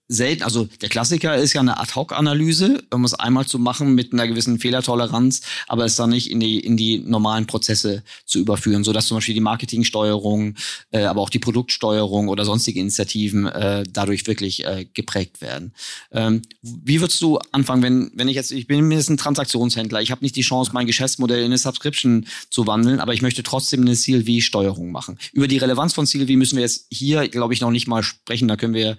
selten, 0.09 0.41
also 0.43 0.67
der 0.81 0.89
Klassiker 0.89 1.37
ist 1.37 1.53
ja 1.53 1.61
eine 1.61 1.79
Ad-Hoc-Analyse, 1.79 2.83
um 2.91 3.05
es 3.05 3.13
einmal 3.13 3.45
zu 3.45 3.59
machen 3.59 3.93
mit 3.93 4.11
einer 4.11 4.27
gewissen 4.27 4.59
Fehlertoleranz, 4.59 5.41
aber 5.67 5.85
es 5.85 5.95
dann 5.95 6.09
nicht 6.09 6.31
in 6.31 6.39
die, 6.39 6.59
in 6.59 6.77
die 6.77 6.97
normalen 6.97 7.45
Prozesse 7.45 8.03
zu 8.25 8.39
überführen, 8.39 8.83
so 8.83 8.91
dass 8.91 9.05
zum 9.05 9.17
Beispiel 9.17 9.35
die 9.35 9.39
Marketingsteuerung, 9.39 10.55
äh, 10.89 11.03
aber 11.03 11.21
auch 11.21 11.29
die 11.29 11.37
Produktsteuerung 11.37 12.27
oder 12.27 12.43
sonstige 12.43 12.79
Initiativen 12.79 13.45
äh, 13.45 13.83
dadurch 13.87 14.25
wirklich 14.25 14.65
äh, 14.65 14.85
geprägt 14.91 15.41
werden. 15.41 15.73
Ähm, 16.11 16.41
wie 16.63 17.01
würdest 17.01 17.21
du 17.21 17.37
anfangen, 17.51 17.83
wenn, 17.83 18.11
wenn 18.15 18.27
ich 18.27 18.35
jetzt, 18.35 18.51
ich 18.51 18.65
bin 18.65 18.87
mindestens 18.87 19.13
ein 19.13 19.17
Transaktionshändler, 19.17 20.01
ich 20.01 20.09
habe 20.09 20.25
nicht 20.25 20.35
die 20.35 20.41
Chance, 20.41 20.71
mein 20.73 20.87
Geschäftsmodell 20.87 21.39
in 21.39 21.45
eine 21.45 21.59
Subscription 21.59 22.25
zu 22.49 22.65
wandeln, 22.65 22.99
aber 22.99 23.13
ich 23.13 23.21
möchte 23.21 23.43
trotzdem 23.43 23.81
eine 23.81 23.95
CLV-Steuerung 23.95 24.91
machen. 24.91 25.19
Über 25.33 25.47
die 25.47 25.57
Relevanz 25.57 25.93
von 25.93 26.07
CLV 26.07 26.29
müssen 26.31 26.55
wir 26.55 26.63
jetzt 26.63 26.87
hier, 26.89 27.27
glaube 27.27 27.53
ich, 27.53 27.61
noch 27.61 27.69
nicht 27.69 27.87
mal 27.87 28.01
sprechen, 28.01 28.47
da 28.47 28.55
können 28.55 28.73
wir 28.73 28.97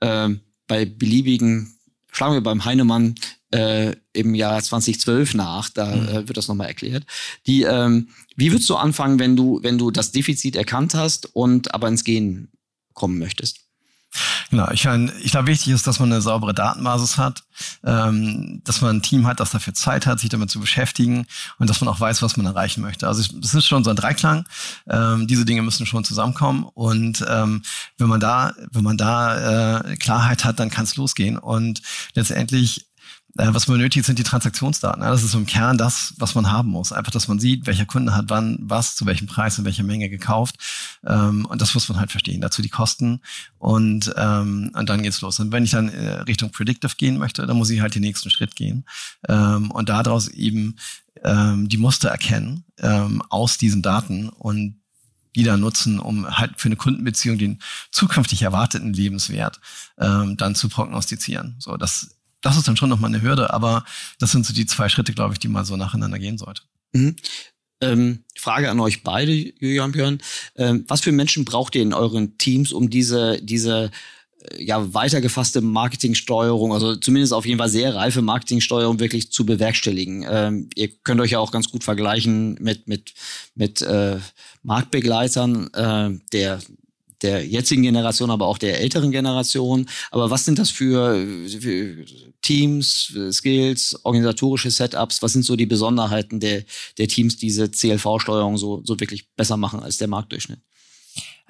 ähm, 0.00 0.40
bei 0.72 0.86
beliebigen, 0.86 1.74
schlagen 2.10 2.32
wir 2.32 2.40
beim 2.40 2.64
Heinemann 2.64 3.14
äh, 3.50 3.94
im 4.14 4.34
Jahr 4.34 4.62
2012 4.62 5.34
nach, 5.34 5.68
da 5.68 5.94
mhm. 5.94 6.08
äh, 6.08 6.28
wird 6.28 6.38
das 6.38 6.48
nochmal 6.48 6.68
erklärt. 6.68 7.04
Die, 7.46 7.64
ähm, 7.64 8.08
wie 8.36 8.52
würdest 8.52 8.70
du 8.70 8.76
anfangen, 8.76 9.18
wenn 9.18 9.36
du, 9.36 9.60
wenn 9.62 9.76
du 9.76 9.90
das 9.90 10.12
Defizit 10.12 10.56
erkannt 10.56 10.94
hast 10.94 11.36
und 11.36 11.74
aber 11.74 11.88
ins 11.88 12.04
Gehen 12.04 12.52
kommen 12.94 13.18
möchtest? 13.18 13.61
Genau, 14.50 14.70
ich, 14.70 14.84
meine, 14.84 15.10
ich 15.20 15.30
glaube, 15.30 15.46
wichtig 15.48 15.72
ist, 15.72 15.86
dass 15.86 15.98
man 15.98 16.12
eine 16.12 16.20
saubere 16.20 16.52
Datenbasis 16.52 17.16
hat, 17.16 17.44
ähm, 17.84 18.60
dass 18.64 18.82
man 18.82 18.96
ein 18.96 19.02
Team 19.02 19.26
hat, 19.26 19.40
das 19.40 19.50
dafür 19.50 19.72
Zeit 19.72 20.06
hat, 20.06 20.20
sich 20.20 20.28
damit 20.28 20.50
zu 20.50 20.60
beschäftigen 20.60 21.26
und 21.58 21.70
dass 21.70 21.80
man 21.80 21.88
auch 21.88 22.00
weiß, 22.00 22.20
was 22.22 22.36
man 22.36 22.44
erreichen 22.46 22.82
möchte. 22.82 23.08
Also 23.08 23.22
es 23.22 23.54
ist 23.54 23.66
schon 23.66 23.84
so 23.84 23.90
ein 23.90 23.96
Dreiklang. 23.96 24.44
Ähm, 24.88 25.26
diese 25.26 25.44
Dinge 25.44 25.62
müssen 25.62 25.86
schon 25.86 26.04
zusammenkommen 26.04 26.64
und 26.64 27.24
ähm, 27.28 27.62
wenn 27.96 28.08
man 28.08 28.20
da, 28.20 28.52
wenn 28.70 28.84
man 28.84 28.98
da 28.98 29.80
äh, 29.80 29.96
Klarheit 29.96 30.44
hat, 30.44 30.60
dann 30.60 30.70
kann 30.70 30.84
es 30.84 30.96
losgehen 30.96 31.38
und 31.38 31.80
letztendlich 32.14 32.91
was 33.34 33.66
man 33.66 33.78
benötigt, 33.78 34.04
sind 34.04 34.18
die 34.18 34.24
Transaktionsdaten. 34.24 35.00
Das 35.02 35.22
ist 35.22 35.34
im 35.34 35.46
Kern 35.46 35.78
das, 35.78 36.12
was 36.18 36.34
man 36.34 36.50
haben 36.50 36.68
muss. 36.68 36.92
Einfach, 36.92 37.12
dass 37.12 37.28
man 37.28 37.38
sieht, 37.38 37.66
welcher 37.66 37.86
Kunde 37.86 38.14
hat 38.14 38.26
wann 38.28 38.58
was, 38.60 38.94
zu 38.94 39.06
welchem 39.06 39.26
Preis, 39.26 39.58
in 39.58 39.64
welcher 39.64 39.84
Menge 39.84 40.10
gekauft. 40.10 40.56
Ähm, 41.06 41.46
und 41.46 41.62
das 41.62 41.74
muss 41.74 41.88
man 41.88 41.98
halt 41.98 42.10
verstehen. 42.10 42.42
Dazu 42.42 42.60
die 42.60 42.68
Kosten. 42.68 43.20
Und, 43.58 44.12
ähm, 44.16 44.70
und 44.74 44.88
dann 44.88 45.02
geht's 45.02 45.22
los. 45.22 45.40
Und 45.40 45.50
wenn 45.50 45.64
ich 45.64 45.70
dann 45.70 45.88
äh, 45.88 46.20
Richtung 46.20 46.50
Predictive 46.50 46.94
gehen 46.96 47.16
möchte, 47.16 47.46
dann 47.46 47.56
muss 47.56 47.70
ich 47.70 47.80
halt 47.80 47.94
den 47.94 48.02
nächsten 48.02 48.28
Schritt 48.28 48.54
gehen. 48.54 48.84
Ähm, 49.28 49.70
und 49.70 49.88
daraus 49.88 50.28
eben 50.28 50.76
die 51.24 51.76
Muster 51.76 52.08
erkennen 52.08 52.64
aus 53.28 53.56
diesen 53.56 53.80
Daten 53.80 54.28
und 54.28 54.80
die 55.36 55.44
da 55.44 55.56
nutzen, 55.56 56.00
um 56.00 56.28
halt 56.36 56.60
für 56.60 56.66
eine 56.66 56.76
Kundenbeziehung 56.76 57.38
den 57.38 57.60
zukünftig 57.92 58.42
erwarteten 58.42 58.92
Lebenswert 58.92 59.60
ähm, 59.98 60.36
dann 60.36 60.56
zu 60.56 60.68
prognostizieren. 60.68 61.54
So, 61.60 61.76
das 61.76 62.16
das 62.42 62.56
ist 62.56 62.68
dann 62.68 62.76
schon 62.76 62.88
nochmal 62.88 63.08
eine 63.08 63.22
Hürde, 63.22 63.52
aber 63.52 63.84
das 64.18 64.32
sind 64.32 64.44
so 64.44 64.52
die 64.52 64.66
zwei 64.66 64.88
Schritte, 64.88 65.12
glaube 65.12 65.34
ich, 65.34 65.38
die 65.38 65.48
man 65.48 65.64
so 65.64 65.76
nacheinander 65.76 66.18
gehen 66.18 66.38
sollte. 66.38 66.62
Mhm. 66.92 67.16
Ähm, 67.80 68.24
Frage 68.36 68.70
an 68.70 68.80
euch 68.80 69.02
beide, 69.02 69.32
Julian 69.32 69.92
Björn. 69.92 70.18
Ähm, 70.56 70.84
was 70.86 71.00
für 71.00 71.12
Menschen 71.12 71.44
braucht 71.44 71.74
ihr 71.74 71.82
in 71.82 71.92
euren 71.92 72.38
Teams, 72.38 72.72
um 72.72 72.90
diese, 72.90 73.40
diese 73.42 73.90
äh, 74.40 74.64
ja, 74.64 74.94
weitergefasste 74.94 75.60
Marketingsteuerung, 75.60 76.72
also 76.72 76.94
zumindest 76.94 77.32
auf 77.32 77.44
jeden 77.44 77.58
Fall 77.58 77.68
sehr 77.68 77.94
reife 77.94 78.22
Marketingsteuerung 78.22 79.00
wirklich 79.00 79.32
zu 79.32 79.44
bewerkstelligen. 79.44 80.24
Ähm, 80.28 80.70
ihr 80.76 80.88
könnt 81.02 81.20
euch 81.20 81.32
ja 81.32 81.40
auch 81.40 81.50
ganz 81.50 81.70
gut 81.70 81.82
vergleichen 81.82 82.54
mit, 82.60 82.86
mit, 82.86 83.14
mit 83.56 83.82
äh, 83.82 84.18
Marktbegleitern 84.62 85.74
äh, 85.74 86.20
der 86.32 86.60
der 87.22 87.46
jetzigen 87.46 87.82
Generation, 87.82 88.30
aber 88.30 88.46
auch 88.46 88.58
der 88.58 88.80
älteren 88.80 89.10
Generation. 89.10 89.88
Aber 90.10 90.30
was 90.30 90.44
sind 90.44 90.58
das 90.58 90.70
für, 90.70 91.26
für 91.48 92.04
Teams, 92.42 93.16
Skills, 93.30 93.98
organisatorische 94.04 94.70
Setups? 94.70 95.22
Was 95.22 95.32
sind 95.32 95.44
so 95.44 95.56
die 95.56 95.66
Besonderheiten 95.66 96.40
der, 96.40 96.64
der 96.98 97.08
Teams, 97.08 97.36
die 97.36 97.46
diese 97.46 97.70
CLV-Steuerung 97.70 98.56
so, 98.56 98.82
so 98.84 98.98
wirklich 98.98 99.28
besser 99.36 99.56
machen 99.56 99.80
als 99.80 99.98
der 99.98 100.08
Marktdurchschnitt? 100.08 100.60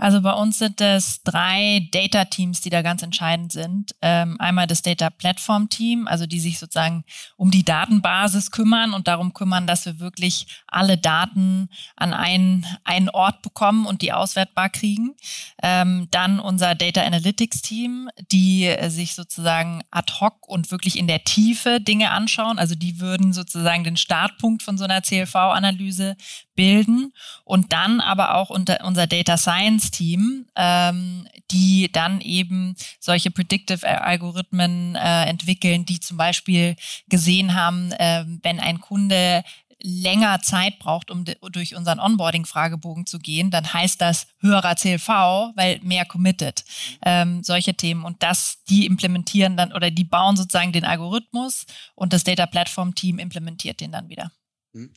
Also 0.03 0.21
bei 0.21 0.33
uns 0.33 0.59
sind 0.59 0.81
es 0.81 1.23
drei 1.23 1.89
Data-Teams, 1.93 2.61
die 2.61 2.71
da 2.71 2.83
ganz 2.83 3.05
entscheidend 3.05 3.53
sind. 3.53 3.95
Ähm, 4.03 4.35
einmal 4.41 4.67
das 4.67 4.83
Data 4.83 5.11
Platform 5.11 5.69
Team, 5.69 6.09
also 6.09 6.27
die 6.27 6.41
sich 6.41 6.59
sozusagen 6.59 7.05
um 7.37 7.53
die 7.53 7.65
Datenbasis 7.65 8.51
kümmern 8.51 8.95
und 8.95 9.07
darum 9.07 9.33
kümmern, 9.33 9.69
dass 9.69 9.87
wir 9.87 10.01
wirklich 10.01 10.49
alle 10.67 10.99
Daten 10.99 11.69
an 11.95 12.15
einen, 12.15 12.67
einen 12.83 13.11
Ort 13.11 13.43
bekommen 13.43 13.87
und 13.87 14.03
die 14.03 14.13
auswertbar 14.13 14.71
kriegen. 14.71 15.15
Ähm, 15.63 16.09
dann 16.11 16.41
unser 16.41 16.75
Data 16.75 17.03
Analytics 17.03 17.63
Team, 17.63 18.11
die 18.33 18.75
sich 18.89 19.15
sozusagen 19.15 19.85
ad 19.93 20.15
hoc 20.19 20.49
und 20.49 20.73
wirklich 20.73 20.99
in 20.99 21.07
der 21.07 21.23
Tiefe 21.23 21.81
Dinge 21.81 22.11
anschauen. 22.11 22.59
Also 22.59 22.75
die 22.75 22.99
würden 22.99 23.33
sozusagen 23.33 23.85
den 23.85 23.97
Startpunkt 23.97 24.65
von 24.65 24.77
so 24.77 24.83
einer 24.83 25.01
CLV-Analyse 25.01 26.17
bilden 26.57 27.13
und 27.45 27.73
dann 27.73 28.01
aber 28.01 28.35
auch 28.35 28.51
unter 28.51 28.85
unser 28.85 29.07
Data 29.07 29.37
Science 29.37 29.92
Team, 29.93 30.47
ähm, 30.57 31.29
die 31.53 31.91
dann 31.93 32.21
eben 32.21 32.75
solche 32.99 33.31
Predictive 33.31 33.87
Algorithmen 33.87 34.97
äh, 34.97 35.27
entwickeln, 35.27 35.85
die 35.85 36.01
zum 36.01 36.17
Beispiel 36.17 36.75
gesehen 37.09 37.55
haben, 37.55 37.93
äh, 37.93 38.25
wenn 38.43 38.59
ein 38.59 38.81
Kunde 38.81 39.45
länger 39.83 40.41
Zeit 40.41 40.79
braucht, 40.79 41.11
um 41.11 41.25
durch 41.25 41.75
unseren 41.75 42.01
Onboarding-Fragebogen 42.01 43.07
zu 43.07 43.19
gehen, 43.19 43.51
dann 43.51 43.73
heißt 43.73 44.01
das 44.01 44.27
höherer 44.41 44.77
CLV, 44.77 45.09
weil 45.57 45.81
mehr 45.83 46.05
committed. 46.05 46.65
Ähm, 47.05 47.43
solche 47.43 47.75
Themen. 47.75 48.05
Und 48.05 48.23
das, 48.23 48.63
die 48.69 48.87
implementieren 48.87 49.57
dann 49.57 49.73
oder 49.73 49.91
die 49.91 50.05
bauen 50.05 50.37
sozusagen 50.37 50.73
den 50.73 50.85
Algorithmus 50.85 51.67
und 51.95 52.13
das 52.13 52.25
Data 52.25 52.47
Platform 52.47 52.95
Team 52.95 53.19
implementiert 53.19 53.81
den 53.81 53.93
dann 53.93 54.09
wieder. 54.09 54.31
Hm. 54.73 54.93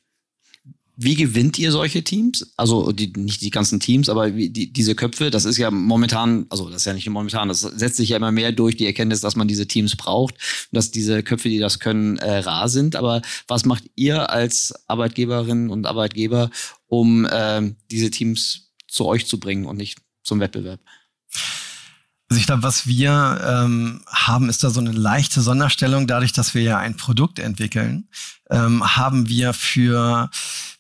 Wie 0.98 1.16
gewinnt 1.16 1.60
ihr 1.60 1.72
solche 1.72 2.04
Teams? 2.04 2.54
Also 2.56 2.92
die, 2.92 3.12
nicht 3.18 3.42
die 3.42 3.50
ganzen 3.50 3.80
Teams, 3.80 4.08
aber 4.08 4.36
wie, 4.36 4.50
die, 4.50 4.72
diese 4.72 4.96
Köpfe, 4.96 5.30
das 5.30 5.44
ist 5.44 5.58
ja 5.58 5.70
momentan, 5.70 6.46
also 6.50 6.70
das 6.70 6.78
ist 6.78 6.86
ja 6.86 6.94
nicht 6.94 7.10
momentan, 7.10 7.50
das 7.50 7.62
setzt 7.62 7.98
sich 7.98 8.10
ja 8.10 8.18
immer 8.18 8.32
mehr 8.32 8.54
durch 8.54 8.78
die 8.78 8.86
Erkenntnis, 8.86 9.20
dass 9.20 9.36
man 9.36 9.48
diese 9.48 9.68
Teams 9.68 9.96
braucht, 9.96 10.36
dass 10.72 10.92
diese 10.92 11.22
Köpfe, 11.22 11.50
die 11.50 11.60
das 11.60 11.80
können, 11.80 12.18
äh, 12.18 12.40
rar 12.40 12.70
sind. 12.70 12.96
Aber 12.96 13.22
was 13.48 13.66
macht 13.66 13.84
ihr 13.96 14.30
als 14.30 14.74
Arbeitgeberinnen 14.88 15.70
und 15.70 15.86
Arbeitgeber, 15.86 16.50
um 16.88 17.26
äh, 17.26 17.74
diese 17.92 18.10
Teams 18.10 18.72
zu 18.88 19.06
euch 19.06 19.28
zu 19.28 19.40
bringen 19.40 19.66
und 19.66 19.78
nicht 19.78 20.00
zum 20.24 20.40
Wettbewerb? 20.40 20.80
Also 22.30 22.40
ich 22.40 22.48
glaube, 22.48 22.64
was 22.64 22.88
wir 22.88 23.42
ähm, 23.46 24.02
haben, 24.08 24.50
ist 24.50 24.64
da 24.64 24.72
so 24.72 24.80
eine 24.80 24.92
leichte 24.92 25.42
Sonderstellung. 25.42 26.08
Dadurch, 26.08 26.34
dass 26.34 26.56
wir 26.56 26.64
ja 26.64 26.80
ein 26.80 26.98
Produkt 26.98 27.38
entwickeln, 27.38 28.10
ähm, 28.50 28.84
haben 28.96 29.30
wir 29.30 29.54
für 29.54 30.30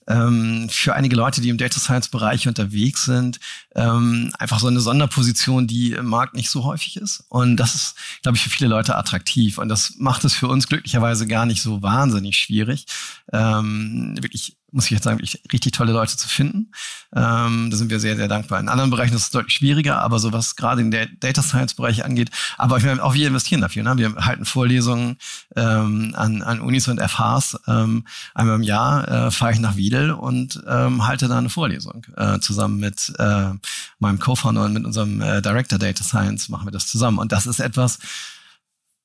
ähm, 0.07 0.67
für 0.69 0.93
einige 0.93 1.15
Leute, 1.15 1.41
die 1.41 1.49
im 1.49 1.57
Data 1.57 1.79
Science 1.79 2.09
Bereich 2.09 2.47
unterwegs 2.47 3.05
sind, 3.05 3.39
ähm, 3.75 4.31
einfach 4.37 4.59
so 4.59 4.67
eine 4.67 4.79
Sonderposition, 4.79 5.67
die 5.67 5.93
im 5.93 6.05
Markt 6.05 6.35
nicht 6.35 6.49
so 6.49 6.63
häufig 6.63 6.97
ist. 6.97 7.23
Und 7.29 7.57
das 7.57 7.75
ist, 7.75 7.95
glaube 8.21 8.37
ich, 8.37 8.43
für 8.43 8.49
viele 8.49 8.69
Leute 8.69 8.95
attraktiv. 8.95 9.57
Und 9.57 9.69
das 9.69 9.95
macht 9.97 10.23
es 10.25 10.33
für 10.33 10.47
uns 10.47 10.67
glücklicherweise 10.67 11.27
gar 11.27 11.45
nicht 11.45 11.61
so 11.61 11.81
wahnsinnig 11.81 12.37
schwierig, 12.37 12.85
ähm, 13.31 14.15
wirklich 14.21 14.57
muss 14.71 14.85
ich 14.85 14.91
jetzt 14.91 15.03
sagen, 15.03 15.19
wirklich 15.19 15.41
richtig 15.53 15.73
tolle 15.73 15.93
Leute 15.93 16.17
zu 16.17 16.27
finden. 16.27 16.71
Ähm, 17.15 17.69
da 17.71 17.77
sind 17.77 17.89
wir 17.89 17.99
sehr, 17.99 18.15
sehr 18.15 18.27
dankbar. 18.27 18.59
In 18.59 18.67
anderen 18.67 18.89
Bereichen 18.89 19.15
ist 19.15 19.23
es 19.23 19.29
deutlich 19.31 19.55
schwieriger, 19.55 20.01
aber 20.01 20.19
so 20.19 20.33
was 20.33 20.55
gerade 20.55 20.81
in 20.81 20.91
der 20.91 21.07
Data 21.07 21.41
Science 21.41 21.75
Bereich 21.75 22.03
angeht, 22.03 22.29
aber 22.57 22.77
ich 22.77 22.83
meine, 22.83 23.01
auch 23.03 23.13
wir 23.13 23.27
investieren 23.27 23.61
dafür. 23.61 23.83
Ne? 23.83 23.97
Wir 23.97 24.15
halten 24.15 24.45
Vorlesungen 24.45 25.17
ähm, 25.55 26.13
an, 26.15 26.41
an 26.41 26.59
Unis 26.59 26.87
und 26.87 26.99
FHs. 26.99 27.57
Ähm, 27.67 28.05
einmal 28.33 28.55
im 28.55 28.63
Jahr 28.63 29.07
äh, 29.07 29.31
fahre 29.31 29.53
ich 29.53 29.59
nach 29.59 29.75
Wiedel 29.75 30.11
und 30.11 30.61
ähm, 30.67 31.07
halte 31.07 31.27
da 31.27 31.37
eine 31.37 31.49
Vorlesung. 31.49 32.05
Äh, 32.17 32.39
zusammen 32.39 32.79
mit 32.79 33.13
äh, 33.17 33.51
meinem 33.99 34.19
Co-Founder 34.19 34.65
und 34.65 34.73
mit 34.73 34.85
unserem 34.85 35.21
äh, 35.21 35.41
Director 35.41 35.79
Data 35.79 36.03
Science 36.03 36.49
machen 36.49 36.67
wir 36.67 36.71
das 36.71 36.87
zusammen. 36.87 37.19
Und 37.19 37.31
das 37.31 37.45
ist 37.45 37.59
etwas, 37.59 37.99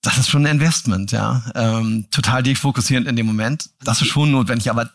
das 0.02 0.18
ist 0.18 0.30
schon 0.30 0.46
ein 0.46 0.56
Investment, 0.56 1.12
ja. 1.12 1.44
Ähm, 1.54 2.06
total 2.10 2.42
defokussierend 2.42 3.06
in 3.06 3.16
dem 3.16 3.26
Moment. 3.26 3.70
Das 3.84 4.00
ist 4.00 4.08
schon 4.08 4.30
notwendig, 4.30 4.70
aber 4.70 4.90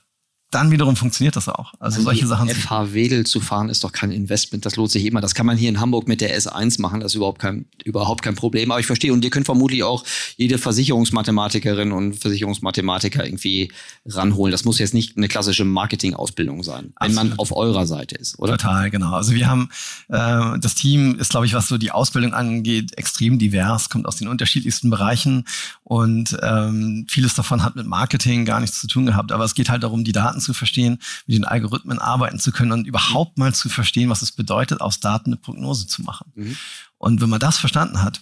dann 0.52 0.72
wiederum 0.72 0.96
funktioniert 0.96 1.36
das 1.36 1.50
auch. 1.50 1.74
Also 1.80 2.02
solche 2.02 2.28
Sachen. 2.28 2.50
FH 2.50 2.94
Wedel 2.94 3.26
zu 3.26 3.42
fahren 3.42 3.68
ist 3.68 3.84
doch 3.84 3.92
kein 3.92 4.12
Investment, 4.12 4.66
das 4.66 4.76
lohnt 4.76 4.92
sich 4.92 5.06
immer. 5.06 5.20
Das 5.20 5.36
kann 5.36 5.46
man 5.46 5.58
hier 5.58 5.68
in 5.68 5.80
Hamburg 5.80 6.08
mit 6.08 6.22
der 6.22 6.38
S1 6.40 6.80
machen, 6.82 7.02
das 7.02 7.12
ist 7.12 7.16
überhaupt 7.16 7.40
kein, 7.40 7.66
überhaupt 7.84 8.22
kein 8.22 8.36
Problem. 8.36 8.72
Aber 8.72 8.80
ich 8.80 8.86
verstehe, 8.86 9.12
und 9.12 9.24
ihr 9.26 9.32
könnt 9.32 9.46
vermutlich 9.46 9.84
auch 9.84 10.06
jede 10.38 10.58
Versicherungsmathematikerin 10.58 11.92
und 11.92 12.14
Versicherungsmathematiker 12.14 13.26
irgendwie 13.26 13.72
ranholen. 14.06 14.52
Das 14.52 14.64
muss 14.64 14.80
jetzt 14.80 14.94
nicht 14.94 15.18
eine 15.18 15.28
klassische 15.28 15.66
Marketingausbildung 15.66 16.64
sein, 16.64 16.94
wenn 17.00 17.12
Absolut. 17.12 17.30
man 17.32 17.40
auf 17.40 17.56
eurer 17.56 17.86
Seite 17.86 18.16
ist, 18.16 18.40
oder? 18.40 18.58
Total, 18.58 18.90
genau. 18.90 19.12
Also 19.12 19.34
wir 19.34 19.50
haben, 19.50 19.70
äh, 20.08 20.60
das 20.60 20.76
Team 20.76 21.16
ist, 21.20 21.32
glaube 21.32 21.48
ich, 21.48 21.54
was 21.54 21.68
so 21.68 21.78
die 21.78 21.92
Ausbildung 21.92 22.34
angeht, 22.34 22.98
extrem 22.98 23.40
divers, 23.40 23.90
kommt 23.90 24.08
aus 24.08 24.16
den 24.16 24.28
unterschiedlichsten 24.28 24.90
Bereichen 24.90 25.46
und 25.84 26.38
ähm, 26.42 27.06
vieles 27.10 27.36
davon 27.36 27.64
hat 27.64 27.76
mit 27.76 27.88
Marketing 27.88 28.46
gar 28.46 28.62
nichts 28.62 28.80
zu 28.80 28.88
tun 28.88 29.06
gehabt. 29.06 29.32
Aber 29.32 29.44
es 29.44 29.54
geht 29.54 29.70
halt 29.70 29.84
darum, 29.84 30.04
die 30.04 30.12
Daten 30.12 30.35
zu 30.40 30.54
verstehen, 30.54 31.00
mit 31.26 31.38
den 31.38 31.46
Algorithmen 31.46 32.00
arbeiten 32.00 32.40
zu 32.40 32.52
können 32.52 32.72
und 32.72 32.88
überhaupt 32.88 33.38
mal 33.38 33.54
zu 33.54 33.70
verstehen, 33.70 34.10
was 34.10 34.22
es 34.22 34.32
bedeutet, 34.32 34.82
aus 34.82 35.00
Daten 35.00 35.30
eine 35.30 35.38
Prognose 35.38 35.88
zu 35.88 36.02
machen. 36.02 36.32
Mhm. 36.36 36.58
Und 36.98 37.22
wenn 37.22 37.30
man 37.30 37.40
das 37.40 37.58
verstanden 37.58 38.02
hat, 38.02 38.22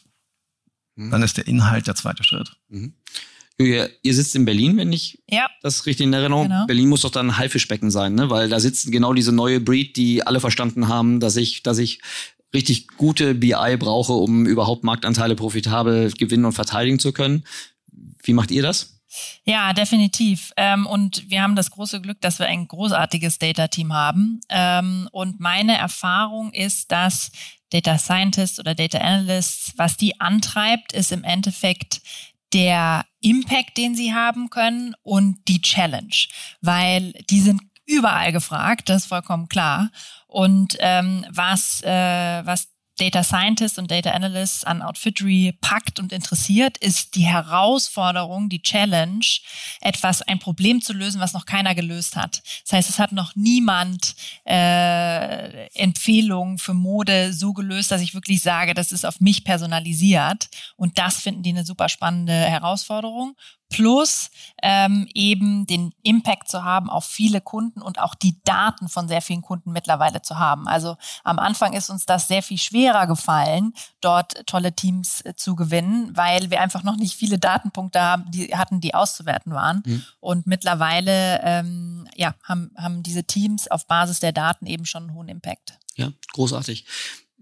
mhm. 0.96 1.12
dann 1.12 1.24
ist 1.24 1.38
der 1.38 1.48
Inhalt 1.48 1.88
der 1.88 1.96
zweite 1.96 2.24
Schritt. 2.24 2.56
Mhm. 2.70 2.94
Julia, 3.60 3.88
ihr 4.02 4.16
sitzt 4.16 4.36
in 4.36 4.46
Berlin, 4.46 4.78
wenn 4.78 4.92
ich 4.92 5.22
ja. 5.30 5.48
das 5.62 5.86
richtig 5.86 6.08
in 6.08 6.14
Erinnerung. 6.14 6.48
Genau. 6.48 6.66
Berlin 6.66 6.90
muss 6.90 7.02
doch 7.02 7.12
dann 7.12 7.28
ein 7.30 7.38
Haifischbecken 7.38 7.92
sein, 7.92 8.16
ne? 8.16 8.30
Weil 8.30 8.50
da 8.50 8.60
sitzen 8.60 8.92
genau 8.92 9.14
diese 9.14 9.32
neue 9.32 9.60
Breed, 9.60 9.96
die 9.96 10.26
alle 10.26 10.40
verstanden 10.40 10.88
haben, 10.88 11.20
dass 11.20 11.36
ich, 11.36 11.62
dass 11.62 11.78
ich 11.78 12.02
richtig 12.54 12.88
gute 12.88 13.36
BI 13.36 13.78
brauche, 13.78 14.14
um 14.14 14.46
überhaupt 14.46 14.84
Marktanteile 14.84 15.36
profitabel 15.36 16.12
gewinnen 16.12 16.46
und 16.46 16.54
verteidigen 16.54 17.00
zu 17.00 17.12
können. 17.12 17.44
Wie 18.24 18.34
macht 18.34 18.52
ihr 18.52 18.64
das? 18.64 18.93
Ja, 19.46 19.74
definitiv. 19.74 20.52
Ähm, 20.58 20.86
und 20.86 21.30
wir 21.30 21.42
haben 21.42 21.56
das 21.56 21.72
große 21.72 22.02
Glück, 22.02 22.22
dass 22.22 22.40
wir 22.40 22.48
ein 22.48 22.68
großartiges 22.68 23.40
Data-Team 23.40 23.94
haben. 23.94 24.42
Ähm, 24.50 25.10
und 25.12 25.40
meine 25.40 25.78
Erfahrung 25.78 26.52
ist, 26.54 26.92
dass 26.92 27.32
Data 27.72 27.98
Scientists 27.98 28.60
oder 28.60 28.76
Data 28.76 29.00
Analysts, 29.00 29.74
was 29.78 29.98
die 29.98 30.20
antreibt, 30.22 30.94
ist 30.94 31.12
im 31.12 31.24
Endeffekt 31.24 32.02
der 32.54 33.06
Impact, 33.20 33.78
den 33.78 33.96
sie 33.96 34.14
haben 34.14 34.50
können 34.50 34.96
und 35.02 35.48
die 35.48 35.62
Challenge, 35.62 36.14
weil 36.62 37.14
die 37.30 37.42
sind 37.42 37.62
überall 37.86 38.32
gefragt, 38.32 38.90
das 38.90 39.04
ist 39.04 39.08
vollkommen 39.08 39.50
klar. 39.50 39.92
Und 40.28 40.78
ähm, 40.80 41.26
was, 41.30 41.82
äh, 41.84 42.46
was 42.46 42.73
Data 42.98 43.24
Scientists 43.24 43.80
und 43.80 43.90
Data 43.90 44.12
Analysts 44.12 44.64
an 44.64 44.82
Outfittery 44.82 45.58
packt 45.62 46.00
und 46.00 46.12
interessiert, 46.12 46.78
ist 46.78 47.16
die 47.16 47.26
Herausforderung, 47.26 48.50
die 48.50 48.62
Challenge, 48.62 49.26
etwas, 49.82 50.22
ein 50.22 50.40
Problem 50.40 50.82
zu 50.82 50.94
lösen, 50.94 51.20
was 51.20 51.34
noch 51.34 51.46
keiner 51.46 51.74
gelöst 51.76 52.16
hat. 52.16 52.44
Das 52.64 52.74
heißt, 52.74 52.90
es 52.90 53.00
hat 53.00 53.12
noch 53.12 53.36
niemand 53.36 54.16
äh, 54.46 55.68
Empfehlungen 55.74 56.58
für 56.58 56.74
Mode 56.74 57.34
so 57.34 57.54
gelöst, 57.54 57.92
dass 57.92 58.02
ich 58.02 58.14
wirklich 58.14 58.42
sage, 58.42 58.74
das 58.74 58.92
ist 58.92 59.06
auf 59.06 59.20
mich 59.20 59.44
personalisiert. 59.44 60.50
Und 60.76 60.98
das 60.98 61.22
finden 61.22 61.44
die 61.44 61.50
eine 61.50 61.66
super 61.66 61.90
spannende 61.90 62.34
Herausforderung 62.34 63.36
plus 63.70 64.30
ähm, 64.62 65.08
eben 65.14 65.66
den 65.66 65.94
Impact 66.04 66.48
zu 66.48 66.64
haben 66.64 66.90
auf 66.90 67.06
viele 67.06 67.42
Kunden 67.42 67.82
und 67.82 68.00
auch 68.00 68.16
die 68.16 68.42
Daten 68.44 68.88
von 68.88 69.08
sehr 69.08 69.22
vielen 69.22 69.42
Kunden 69.42 69.72
mittlerweile 69.72 70.22
zu 70.22 70.38
haben. 70.40 70.68
Also 70.68 70.96
am 71.24 71.40
Anfang 71.40 71.74
ist 71.74 71.90
uns 71.90 72.06
das 72.06 72.28
sehr 72.28 72.44
viel 72.44 72.60
schwerer 72.60 73.08
gefallen, 73.08 73.74
dort 74.00 74.46
tolle 74.46 74.74
Teams 74.74 75.22
äh, 75.22 75.34
zu 75.36 75.56
gewinnen, 75.56 76.16
weil 76.16 76.52
wir 76.52 76.62
einfach 76.62 76.84
noch 76.84 76.96
nicht 76.96 77.16
viele 77.16 77.40
Datenpunkte 77.40 78.02
haben, 78.02 78.30
die 78.32 78.56
hatten, 78.56 78.80
die 78.80 78.94
auszuwerten 78.94 79.54
waren. 79.54 79.84
Mhm. 79.86 80.06
Und 80.20 80.48
mittlerweile 80.48 81.42
ähm, 81.44 82.08
ja, 82.16 82.36
haben, 82.44 82.72
haben 82.78 83.04
diese 83.04 83.24
Teams 83.24 83.68
auf 83.70 83.88
Basis 83.88 84.20
der 84.20 84.32
Daten 84.32 84.66
eben 84.66 84.86
schon 84.86 85.04
einen 85.04 85.14
hohen 85.14 85.30
Impact. 85.30 85.80
Ja, 85.96 86.12
großartig 86.34 86.86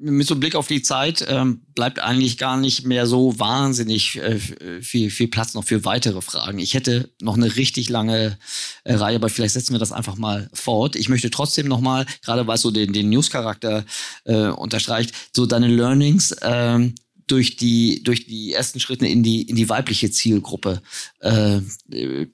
mit 0.01 0.27
so 0.27 0.35
Blick 0.35 0.55
auf 0.55 0.67
die 0.67 0.81
Zeit 0.81 1.25
ähm, 1.27 1.61
bleibt 1.75 1.99
eigentlich 1.99 2.37
gar 2.37 2.57
nicht 2.57 2.85
mehr 2.85 3.05
so 3.05 3.37
wahnsinnig 3.39 4.17
äh, 4.17 4.39
viel, 4.81 5.09
viel 5.09 5.27
Platz 5.27 5.53
noch 5.53 5.63
für 5.63 5.85
weitere 5.85 6.21
Fragen. 6.21 6.59
Ich 6.59 6.73
hätte 6.73 7.11
noch 7.21 7.37
eine 7.37 7.55
richtig 7.55 7.89
lange 7.89 8.37
äh, 8.83 8.95
Reihe, 8.95 9.15
aber 9.15 9.29
vielleicht 9.29 9.53
setzen 9.53 9.73
wir 9.73 9.79
das 9.79 9.91
einfach 9.91 10.15
mal 10.15 10.49
fort. 10.53 10.95
Ich 10.95 11.09
möchte 11.09 11.29
trotzdem 11.29 11.67
noch 11.67 11.81
mal, 11.81 12.05
gerade 12.23 12.47
weil 12.47 12.55
es 12.55 12.61
so 12.61 12.71
den, 12.71 12.93
den 12.93 13.09
News-Charakter 13.09 13.85
äh, 14.25 14.47
unterstreicht, 14.47 15.13
so 15.35 15.45
deine 15.45 15.67
Learnings 15.67 16.35
ähm, 16.41 16.95
durch 17.27 17.55
die 17.55 18.03
durch 18.03 18.25
die 18.25 18.53
ersten 18.53 18.79
Schritte 18.79 19.07
in 19.07 19.23
die 19.23 19.43
in 19.43 19.55
die 19.55 19.69
weibliche 19.69 20.11
Zielgruppe 20.11 20.81
äh, 21.19 21.61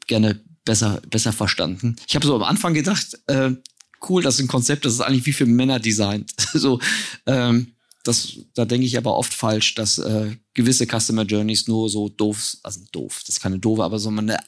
gerne 0.08 0.40
besser 0.66 1.02
besser 1.10 1.34
verstanden. 1.34 1.98
Ich 2.08 2.16
habe 2.16 2.26
so 2.26 2.36
am 2.36 2.44
Anfang 2.44 2.74
gedacht, 2.74 3.20
äh, 3.28 3.52
cool, 4.10 4.22
das 4.22 4.36
ist 4.36 4.42
ein 4.42 4.48
Konzept, 4.48 4.86
das 4.86 4.94
ist 4.94 5.02
eigentlich 5.02 5.26
wie 5.26 5.34
für 5.34 5.46
Männer 5.46 5.80
designt. 5.80 6.34
so, 6.54 6.80
ähm, 7.26 7.74
das, 8.04 8.38
da 8.54 8.66
denke 8.66 8.86
ich 8.86 8.98
aber 8.98 9.18
oft 9.18 9.34
falsch, 9.34 9.76
dass 9.76 9.98
äh, 9.98 10.36
gewisse 10.54 10.88
Customer 10.88 11.24
Journeys 11.24 11.68
nur 11.68 11.90
so 11.90 12.10
doof, 12.10 12.58
also 12.64 12.82
doof, 12.92 13.22
das 13.26 13.36
ist 13.36 13.42
keine 13.42 13.60
doofe, 13.60 13.84
aber 13.84 14.00
so 14.00 14.10
eine 14.10 14.40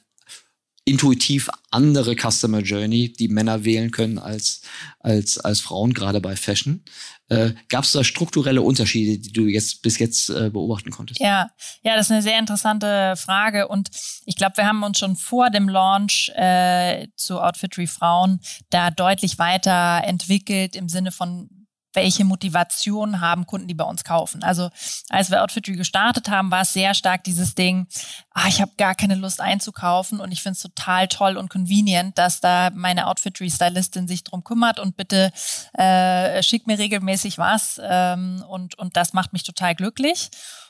intuitiv 0.90 1.50
andere 1.72 2.16
Customer 2.16 2.60
Journey, 2.62 3.14
die 3.14 3.28
Männer 3.28 3.64
wählen 3.64 3.92
können 3.92 4.18
als, 4.18 4.62
als, 5.00 5.38
als 5.38 5.62
Frauen, 5.62 5.94
gerade 5.94 6.20
bei 6.20 6.36
Fashion. 6.36 6.84
Äh, 7.30 7.54
Gab 7.70 7.84
es 7.84 7.92
da 7.92 8.04
strukturelle 8.04 8.64
Unterschiede, 8.64 9.20
die 9.20 9.32
du 9.32 9.46
jetzt 9.46 9.84
bis 9.84 10.00
jetzt 10.00 10.30
äh, 10.30 10.50
beobachten 10.50 10.90
konntest? 10.90 11.20
Ja, 11.20 11.52
ja, 11.84 11.96
das 11.96 12.08
ist 12.08 12.12
eine 12.12 12.24
sehr 12.24 12.40
interessante 12.40 13.14
Frage 13.18 13.68
und 13.68 13.90
ich 14.26 14.36
glaube, 14.36 14.58
wir 14.58 14.66
haben 14.66 14.82
uns 14.82 14.98
schon 14.98 15.16
vor 15.16 15.52
dem 15.52 15.70
Launch 15.70 16.32
äh, 16.36 17.08
zu 17.16 17.40
Outfitry 17.40 17.86
Frauen 17.86 18.40
da 18.72 18.90
deutlich 18.90 19.38
weiter 19.38 20.02
entwickelt 20.04 20.76
im 20.76 20.90
Sinne 20.90 21.12
von 21.12 21.50
welche 21.94 22.26
Motivation 22.26 23.22
haben 23.22 23.48
Kunden, 23.48 23.68
die 23.68 23.74
bei 23.74 23.84
uns 23.84 24.04
kaufen. 24.04 24.44
Also 24.44 24.70
als 25.10 25.32
wir 25.32 25.44
Outfitry 25.44 25.76
gestartet 25.76 26.30
haben, 26.30 26.52
war 26.52 26.62
es 26.62 26.74
sehr 26.74 26.94
stark 26.94 27.24
dieses 27.24 27.56
Ding, 27.56 27.88
ah, 28.32 28.48
ich 28.48 28.62
habe 28.62 28.72
gar 28.78 28.96
keine 28.96 29.16
Lust 29.16 29.42
einzukaufen 29.42 30.20
und 30.20 30.32
ich 30.32 30.42
finde 30.42 30.56
es 30.56 30.62
total 30.62 31.08
toll 31.08 31.38
und 31.38 31.50
convenient, 31.50 32.18
dass 32.18 32.40
da 32.40 32.70
meine 32.74 33.08
Outfitry-Stylistin 33.08 34.08
sich 34.08 34.24
drum 34.24 34.44
kümmert 34.44 34.80
und 34.80 34.98
bitte 34.98 35.32
äh, 35.74 36.44
schickt 36.44 36.68
mir 36.68 36.78
regelmäßig 36.78 37.38
was 37.38 37.80
ähm, 37.84 38.44
und, 38.48 38.78
und 38.78 38.96
das 38.96 39.14
macht 39.14 39.34
mich 39.34 39.44
total 39.44 39.76
glücklich. 39.76 40.30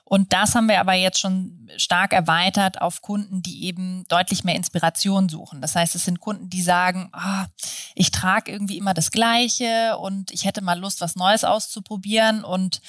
Und 0.10 0.34
das 0.34 0.55
haben 0.55 0.68
wir 0.68 0.80
aber 0.80 0.93
jetzt 0.93 1.20
schon 1.20 1.70
stark 1.78 2.14
erweitert 2.14 2.82
auf 2.82 3.03
Kunden, 3.03 3.43
die 3.43 3.66
eben 3.66 4.05
deutlich 4.07 4.43
mehr 4.43 4.55
Inspiration 4.55 5.30
suchen. 5.30 5.62
Das 5.62 5.76
heißt, 5.76 5.93
es 5.93 6.05
sind 6.05 6.20
Kunden, 6.20 6.49
die 6.49 6.64
sagen, 6.64 7.10
ah, 7.14 7.45
ich 7.93 8.10
trage 8.10 8.51
irgendwie 8.51 8.80
immer 8.80 8.95
das 8.95 9.12
Gleiche 9.12 9.97
und 9.99 10.32
ich 10.32 10.45
hätte 10.45 10.62
mal 10.62 10.80
Lust, 10.80 10.99
was 11.01 11.16
Neues 11.16 11.43
auszuprobieren. 11.43 12.43
Und 12.43 12.82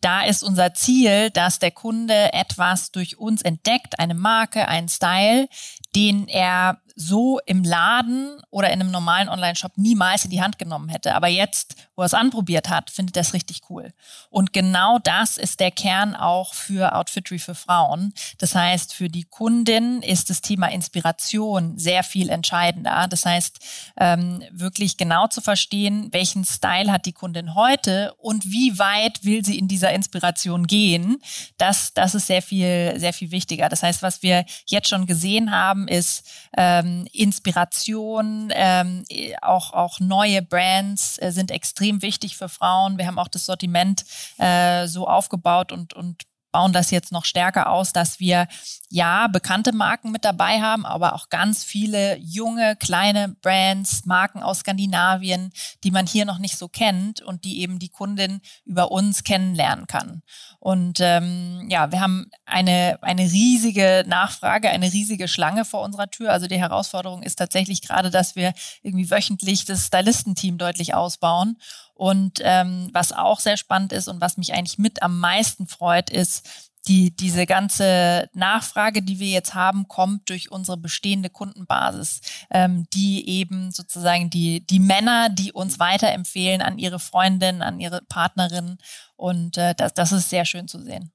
da 0.00 0.22
ist 0.22 0.42
unser 0.42 0.74
Ziel, 0.74 1.30
dass 1.30 1.60
der 1.60 1.70
Kunde 1.70 2.32
etwas 2.32 2.90
durch 2.90 3.18
uns 3.18 3.42
entdeckt, 3.42 4.00
eine 4.00 4.14
Marke, 4.14 4.66
einen 4.66 4.88
Style, 4.88 5.48
den 5.94 6.26
er 6.26 6.80
so 7.00 7.38
im 7.46 7.62
Laden 7.62 8.42
oder 8.50 8.72
in 8.72 8.80
einem 8.80 8.90
normalen 8.90 9.28
Online-Shop 9.28 9.72
niemals 9.76 10.24
in 10.24 10.32
die 10.32 10.42
Hand 10.42 10.58
genommen 10.58 10.88
hätte. 10.88 11.14
Aber 11.14 11.28
jetzt, 11.28 11.76
wo 11.94 12.02
er 12.02 12.06
es 12.06 12.14
anprobiert 12.14 12.68
hat, 12.68 12.90
findet 12.90 13.16
er 13.16 13.20
es 13.20 13.34
richtig 13.34 13.60
cool. 13.70 13.92
Und 14.30 14.52
genau 14.52 14.98
das 14.98 15.36
ist 15.38 15.60
der 15.60 15.70
Kern 15.70 16.16
auch 16.16 16.54
für 16.54 16.96
Outfitry 16.96 17.38
für 17.38 17.54
Frauen. 17.54 18.12
Das 18.38 18.56
heißt, 18.56 18.94
für 18.94 19.08
die 19.08 19.22
Kundin 19.22 20.02
ist 20.02 20.28
das 20.28 20.40
Thema 20.40 20.72
Inspiration 20.72 21.78
sehr 21.78 22.02
viel 22.02 22.30
entscheidender. 22.30 23.06
Das 23.08 23.24
heißt, 23.24 23.58
ähm, 23.96 24.42
wirklich 24.50 24.96
genau 24.96 25.28
zu 25.28 25.40
verstehen, 25.40 26.08
welchen 26.10 26.44
Style 26.44 26.90
hat 26.90 27.06
die 27.06 27.12
Kundin 27.12 27.54
heute 27.54 28.12
und 28.18 28.50
wie 28.50 28.76
weit 28.80 29.24
will 29.24 29.44
sie 29.44 29.56
in 29.56 29.68
dieser 29.68 29.92
Inspiration 29.92 30.66
gehen. 30.66 31.22
Das, 31.58 31.94
das 31.94 32.16
ist 32.16 32.26
sehr 32.26 32.42
viel, 32.42 32.94
sehr 32.96 33.12
viel 33.12 33.30
wichtiger. 33.30 33.68
Das 33.68 33.84
heißt, 33.84 34.02
was 34.02 34.20
wir 34.22 34.44
jetzt 34.66 34.88
schon 34.88 35.06
gesehen 35.06 35.52
haben, 35.52 35.86
ist, 35.86 36.24
ähm, 36.56 36.87
ähm, 36.88 37.06
Inspiration, 37.12 38.50
ähm, 38.54 39.04
auch, 39.42 39.72
auch 39.72 40.00
neue 40.00 40.42
Brands 40.42 41.18
äh, 41.20 41.30
sind 41.30 41.50
extrem 41.50 42.02
wichtig 42.02 42.36
für 42.36 42.48
Frauen. 42.48 42.98
Wir 42.98 43.06
haben 43.06 43.18
auch 43.18 43.28
das 43.28 43.46
Sortiment 43.46 44.04
äh, 44.38 44.86
so 44.86 45.06
aufgebaut 45.06 45.72
und, 45.72 45.94
und 45.94 46.22
bauen 46.50 46.72
das 46.72 46.90
jetzt 46.90 47.12
noch 47.12 47.24
stärker 47.24 47.70
aus, 47.70 47.92
dass 47.92 48.20
wir 48.20 48.48
ja 48.90 49.28
bekannte 49.28 49.72
Marken 49.72 50.10
mit 50.10 50.24
dabei 50.24 50.60
haben, 50.60 50.86
aber 50.86 51.14
auch 51.14 51.28
ganz 51.28 51.64
viele 51.64 52.16
junge, 52.18 52.76
kleine 52.76 53.36
Brands, 53.42 54.06
Marken 54.06 54.42
aus 54.42 54.60
Skandinavien, 54.60 55.50
die 55.84 55.90
man 55.90 56.06
hier 56.06 56.24
noch 56.24 56.38
nicht 56.38 56.56
so 56.56 56.68
kennt 56.68 57.20
und 57.20 57.44
die 57.44 57.60
eben 57.60 57.78
die 57.78 57.90
Kundin 57.90 58.40
über 58.64 58.90
uns 58.90 59.24
kennenlernen 59.24 59.86
kann. 59.86 60.22
Und 60.58 60.98
ähm, 61.00 61.66
ja, 61.68 61.92
wir 61.92 62.00
haben 62.00 62.30
eine, 62.46 62.98
eine 63.02 63.22
riesige 63.22 64.04
Nachfrage, 64.06 64.70
eine 64.70 64.92
riesige 64.92 65.28
Schlange 65.28 65.64
vor 65.64 65.82
unserer 65.82 66.10
Tür. 66.10 66.32
Also 66.32 66.46
die 66.46 66.58
Herausforderung 66.58 67.22
ist 67.22 67.36
tatsächlich 67.36 67.82
gerade, 67.82 68.10
dass 68.10 68.36
wir 68.36 68.54
irgendwie 68.82 69.10
wöchentlich 69.10 69.64
das 69.66 69.86
Stylistenteam 69.86 70.58
deutlich 70.58 70.94
ausbauen 70.94 71.58
und 71.98 72.38
ähm, 72.42 72.90
was 72.92 73.10
auch 73.10 73.40
sehr 73.40 73.56
spannend 73.56 73.92
ist 73.92 74.06
und 74.06 74.20
was 74.20 74.36
mich 74.36 74.54
eigentlich 74.54 74.78
mit 74.78 75.02
am 75.02 75.18
meisten 75.18 75.66
freut, 75.66 76.10
ist, 76.10 76.48
die, 76.86 77.10
diese 77.14 77.44
ganze 77.44 78.30
Nachfrage, 78.34 79.02
die 79.02 79.18
wir 79.18 79.30
jetzt 79.30 79.54
haben, 79.54 79.88
kommt 79.88 80.30
durch 80.30 80.52
unsere 80.52 80.76
bestehende 80.76 81.28
Kundenbasis, 81.28 82.20
ähm, 82.50 82.86
die 82.94 83.28
eben 83.28 83.72
sozusagen 83.72 84.30
die, 84.30 84.64
die 84.64 84.78
Männer, 84.78 85.28
die 85.28 85.52
uns 85.52 85.80
weiterempfehlen 85.80 86.62
an 86.62 86.78
ihre 86.78 87.00
Freundin, 87.00 87.62
an 87.62 87.80
ihre 87.80 88.02
Partnerin. 88.02 88.78
Und 89.16 89.58
äh, 89.58 89.74
das, 89.74 89.92
das 89.92 90.12
ist 90.12 90.30
sehr 90.30 90.44
schön 90.44 90.68
zu 90.68 90.80
sehen. 90.80 91.10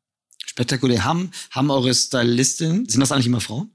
Spektakulär. 0.45 1.05
Haben, 1.05 1.31
haben 1.51 1.71
eure 1.71 1.93
Stylistinnen, 1.93 2.89
sind 2.89 2.99
das 2.99 3.13
eigentlich 3.13 3.27
immer 3.27 3.39
Frauen? 3.39 3.73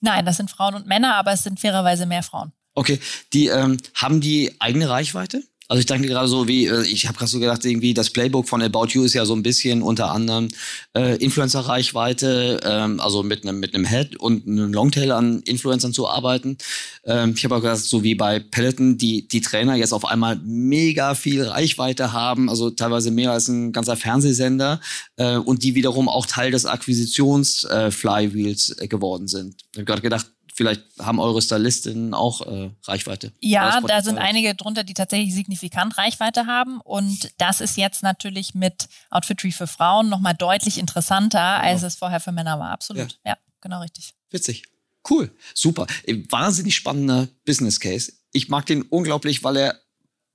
Nein, 0.00 0.24
das 0.24 0.36
sind 0.36 0.52
Frauen 0.52 0.76
und 0.76 0.86
Männer, 0.86 1.16
aber 1.16 1.32
es 1.32 1.42
sind 1.42 1.58
fairerweise 1.58 2.06
mehr 2.06 2.22
Frauen. 2.22 2.52
Okay, 2.74 3.00
die 3.32 3.48
ähm, 3.48 3.78
haben 3.94 4.20
die 4.20 4.54
eigene 4.60 4.88
Reichweite? 4.88 5.42
Also 5.68 5.80
ich 5.80 5.86
denke 5.86 6.08
gerade 6.08 6.28
so 6.28 6.46
wie, 6.46 6.66
äh, 6.66 6.82
ich 6.82 7.06
habe 7.06 7.16
gerade 7.16 7.30
so 7.30 7.38
gedacht, 7.38 7.64
irgendwie 7.64 7.94
das 7.94 8.10
Playbook 8.10 8.46
von 8.48 8.60
About 8.62 8.88
You 8.88 9.04
ist 9.04 9.14
ja 9.14 9.24
so 9.24 9.34
ein 9.34 9.42
bisschen 9.42 9.80
unter 9.82 10.10
anderem 10.10 10.48
äh, 10.94 11.16
Influencer-Reichweite, 11.16 12.60
ähm, 12.64 13.00
also 13.00 13.22
mit 13.22 13.44
einem 13.44 13.60
mit 13.60 13.74
einem 13.74 13.86
Head 13.86 14.16
und 14.16 14.46
einem 14.46 14.70
Longtail 14.72 15.12
an 15.12 15.40
Influencern 15.40 15.94
zu 15.94 16.08
arbeiten. 16.08 16.58
Ähm, 17.04 17.34
ich 17.36 17.44
habe 17.44 17.56
auch 17.56 17.62
gesagt, 17.62 17.80
so 17.80 18.02
wie 18.02 18.14
bei 18.14 18.40
Peloton, 18.40 18.98
die 18.98 19.26
die 19.26 19.40
Trainer 19.40 19.74
jetzt 19.74 19.92
auf 19.92 20.04
einmal 20.04 20.38
mega 20.44 21.14
viel 21.14 21.42
Reichweite 21.42 22.12
haben, 22.12 22.50
also 22.50 22.70
teilweise 22.70 23.10
mehr 23.10 23.32
als 23.32 23.48
ein 23.48 23.72
ganzer 23.72 23.96
Fernsehsender 23.96 24.80
äh, 25.16 25.36
und 25.36 25.64
die 25.64 25.74
wiederum 25.74 26.10
auch 26.10 26.26
Teil 26.26 26.50
des 26.50 26.66
Akquisitions-Flywheels 26.66 28.76
äh, 28.80 28.88
geworden 28.88 29.28
sind. 29.28 29.62
Ich 29.72 29.78
habe 29.78 29.86
gerade 29.86 30.02
gedacht, 30.02 30.26
vielleicht 30.54 30.82
haben 31.00 31.18
eure 31.18 31.42
Stylistinnen 31.42 32.14
auch 32.14 32.40
äh, 32.46 32.70
Reichweite. 32.84 33.32
Ja, 33.40 33.80
da 33.80 34.02
sind 34.02 34.18
einige 34.18 34.54
drunter, 34.54 34.84
die 34.84 34.94
tatsächlich 34.94 35.34
signifikant 35.34 35.98
Reichweite 35.98 36.46
haben. 36.46 36.80
Und 36.80 37.32
das 37.38 37.60
ist 37.60 37.76
jetzt 37.76 38.02
natürlich 38.02 38.54
mit 38.54 38.88
Outfitry 39.10 39.50
für 39.50 39.66
Frauen 39.66 40.08
nochmal 40.08 40.34
deutlich 40.34 40.78
interessanter, 40.78 41.58
genau. 41.58 41.70
als 41.70 41.82
es 41.82 41.96
vorher 41.96 42.20
für 42.20 42.32
Männer 42.32 42.58
war. 42.58 42.70
Absolut. 42.70 43.18
Ja, 43.24 43.32
ja 43.32 43.36
genau 43.60 43.80
richtig. 43.80 44.14
Witzig. 44.30 44.62
Cool. 45.08 45.30
Super. 45.52 45.86
Wahnsinnig 46.30 46.76
spannender 46.76 47.28
Business 47.44 47.80
Case. 47.80 48.12
Ich 48.32 48.48
mag 48.48 48.64
den 48.66 48.82
unglaublich, 48.82 49.44
weil 49.44 49.56
er 49.56 49.80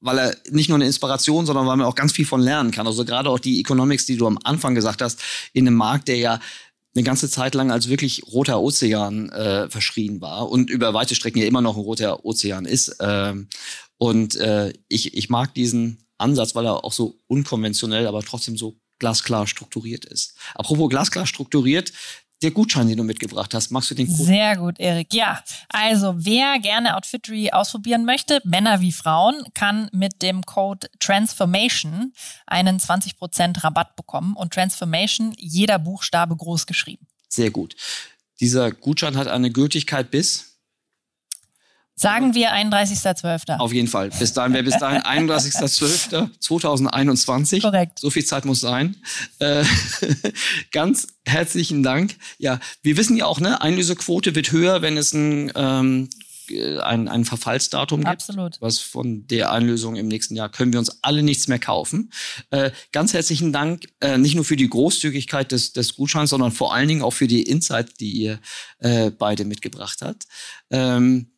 weil 0.02 0.18
er 0.18 0.38
nicht 0.50 0.70
nur 0.70 0.78
eine 0.78 0.86
Inspiration, 0.86 1.46
sondern 1.46 1.68
weil 1.68 1.76
man 1.76 1.86
auch 1.86 1.96
ganz 1.96 2.14
viel 2.14 2.26
von 2.26 2.40
lernen 2.40 2.72
kann. 2.72 2.88
Also 2.88 3.04
gerade 3.04 3.30
auch 3.30 3.40
die 3.40 3.60
Economics, 3.60 4.06
die 4.06 4.16
du 4.16 4.28
am 4.28 4.40
Anfang 4.46 4.74
gesagt 4.74 5.02
hast, 5.02 5.20
in 5.52 5.68
einem 5.68 5.76
Markt, 5.76 6.08
der 6.08 6.16
ja 6.16 6.40
eine 6.96 7.04
ganze 7.04 7.30
Zeit 7.30 7.56
lang 7.56 7.72
als 7.72 7.88
wirklich 7.88 8.24
roter 8.32 8.62
Ozean 8.62 9.30
äh, 9.30 9.70
verschrien 9.70 10.22
war 10.22 10.50
und 10.50 10.70
über 10.70 10.94
weite 10.94 11.16
Strecken 11.16 11.40
ja 11.40 11.46
immer 11.46 11.62
noch 11.62 11.78
ein 11.78 11.84
roter 11.84 12.26
Ozean 12.26 12.66
ist. 12.66 12.98
Ähm, 13.00 13.48
und 13.98 14.36
äh, 14.38 14.74
ich, 14.88 15.16
ich 15.16 15.30
mag 15.30 15.54
diesen 15.54 16.06
Ansatz, 16.18 16.56
weil 16.56 16.66
er 16.66 16.84
auch 16.84 16.94
so 16.94 17.18
unkonventionell, 17.28 18.08
aber 18.08 18.24
trotzdem 18.24 18.58
so 18.58 18.76
glasklar 18.98 19.48
strukturiert 19.48 20.06
ist. 20.06 20.36
Apropos 20.56 20.90
glasklar 20.90 21.26
strukturiert, 21.26 21.94
der 22.42 22.52
Gutschein, 22.52 22.88
den 22.88 22.98
du 22.98 23.04
mitgebracht 23.04 23.54
hast. 23.54 23.72
Magst 23.72 23.92
du 23.92 23.96
den 23.96 24.08
Code? 24.08 24.24
Sehr 24.24 24.58
gut, 24.58 24.80
Erik. 24.80 25.14
Ja, 25.14 25.44
also 25.70 26.14
wer 26.18 26.60
gerne 26.60 26.96
Outfittery 26.96 27.52
ausprobieren 27.52 28.06
möchte, 28.06 28.42
Männer 28.46 28.82
wie 28.82 28.92
Frauen, 28.92 29.44
kann 29.54 29.90
mit 29.92 30.22
dem 30.22 30.46
Code 30.46 30.90
Transformation 31.00 32.14
einen 32.46 32.80
20% 32.80 33.64
Rabatt 33.64 33.96
bekommen. 33.96 34.36
Und 34.36 34.54
Transformation, 34.54 35.34
jeder 35.38 35.80
Buchstabe 35.80 36.36
groß 36.36 36.66
geschrieben. 36.66 37.08
Sehr 37.28 37.52
gut. 37.52 37.76
Dieser 38.40 38.72
Gutschein 38.72 39.18
hat 39.18 39.28
eine 39.28 39.52
Gültigkeit 39.52 40.12
bis 40.12 40.49
Sagen 42.00 42.34
wir 42.34 42.54
31.12. 42.54 43.58
Auf 43.58 43.74
jeden 43.74 43.90
Fall. 43.90 44.10
Bis 44.12 44.32
dahin 44.32 44.54
wäre 44.54 44.64
bis 44.64 44.78
dahin 44.78 45.02
31.12.2021. 45.02 47.62
Korrekt. 47.62 48.00
So 48.00 48.10
viel 48.10 48.24
Zeit 48.24 48.46
muss 48.46 48.62
sein. 48.62 48.96
Äh, 49.40 49.66
ganz 50.72 51.08
herzlichen 51.26 51.84
Dank. 51.84 52.16
Ja, 52.38 52.62
wir 52.84 52.96
wissen 52.96 53.18
ja 53.18 53.26
auch, 53.26 53.42
ne, 53.42 53.62
Einlösequote 53.62 54.34
wird 54.34 54.54
höher, 54.54 54.82
wenn 54.82 54.96
es 54.96 55.12
ein, 55.12 55.52
ähm, 55.56 56.10
ein, 56.82 57.10
ein 57.10 57.26
Verfallsdatum 57.26 58.00
gibt. 58.00 58.10
Absolut. 58.10 58.56
Was 58.62 58.80
von 58.80 59.28
der 59.28 59.52
Einlösung 59.52 59.98
im 59.98 60.08
nächsten 60.08 60.38
Jahr 60.38 60.48
können 60.48 60.72
wir 60.72 60.80
uns 60.80 61.04
alle 61.04 61.22
nichts 61.22 61.50
mehr 61.50 61.60
kaufen. 61.60 62.14
Äh, 62.50 62.72
ganz 62.94 63.12
herzlichen 63.12 63.52
Dank, 63.52 63.90
äh, 64.00 64.18
nicht 64.18 64.36
nur 64.36 64.46
für 64.46 64.56
die 64.56 64.70
Großzügigkeit 64.70 65.52
des, 65.52 65.74
des 65.74 65.98
Gutscheins, 65.98 66.30
sondern 66.30 66.54
vor 66.54 66.74
allen 66.74 66.88
Dingen 66.88 67.02
auch 67.02 67.12
für 67.12 67.28
die 67.28 67.44
Insights, 67.44 67.96
die 67.96 68.12
ihr 68.12 68.40
äh, 68.78 69.12
beide 69.12 69.44
mitgebracht 69.44 70.00
habt. 70.02 70.28
Ähm, 70.70 71.34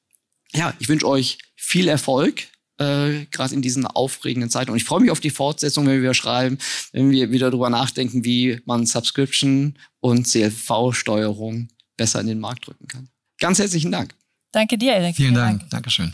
ja, 0.54 0.74
ich 0.80 0.90
wünsche 0.90 1.08
euch 1.08 1.38
viel 1.56 1.88
Erfolg, 1.88 2.48
äh, 2.78 3.26
gerade 3.32 3.54
in 3.54 3.62
diesen 3.62 3.86
aufregenden 3.86 4.50
Zeiten. 4.50 4.72
Und 4.72 4.78
ich 4.78 4.84
freue 4.84 5.02
mich 5.02 5.12
auf 5.12 5.20
die 5.20 5.30
Fortsetzung, 5.30 5.86
wenn 5.86 5.94
wir 5.94 6.02
wieder 6.02 6.14
schreiben, 6.14 6.58
wenn 6.92 7.12
wir 7.12 7.32
wieder 7.32 7.50
darüber 7.52 7.70
nachdenken, 7.70 8.26
wie 8.26 8.60
man 8.66 8.86
Subscription 8.86 9.78
und 10.00 10.28
CLV-Steuerung 10.28 11.70
besser 11.98 12.22
in 12.22 12.28
den 12.28 12.40
Markt 12.40 12.68
drücken 12.68 12.88
kann. 12.88 13.10
Ganz 13.40 13.60
herzlichen 13.60 13.92
Dank. 13.92 14.14
Danke 14.52 14.78
dir, 14.78 14.94
Erik. 14.94 15.16
Vielen, 15.16 15.30
Vielen 15.30 15.36
Dank. 15.36 15.60
Dank. 15.60 15.72
Dankeschön. 15.72 16.14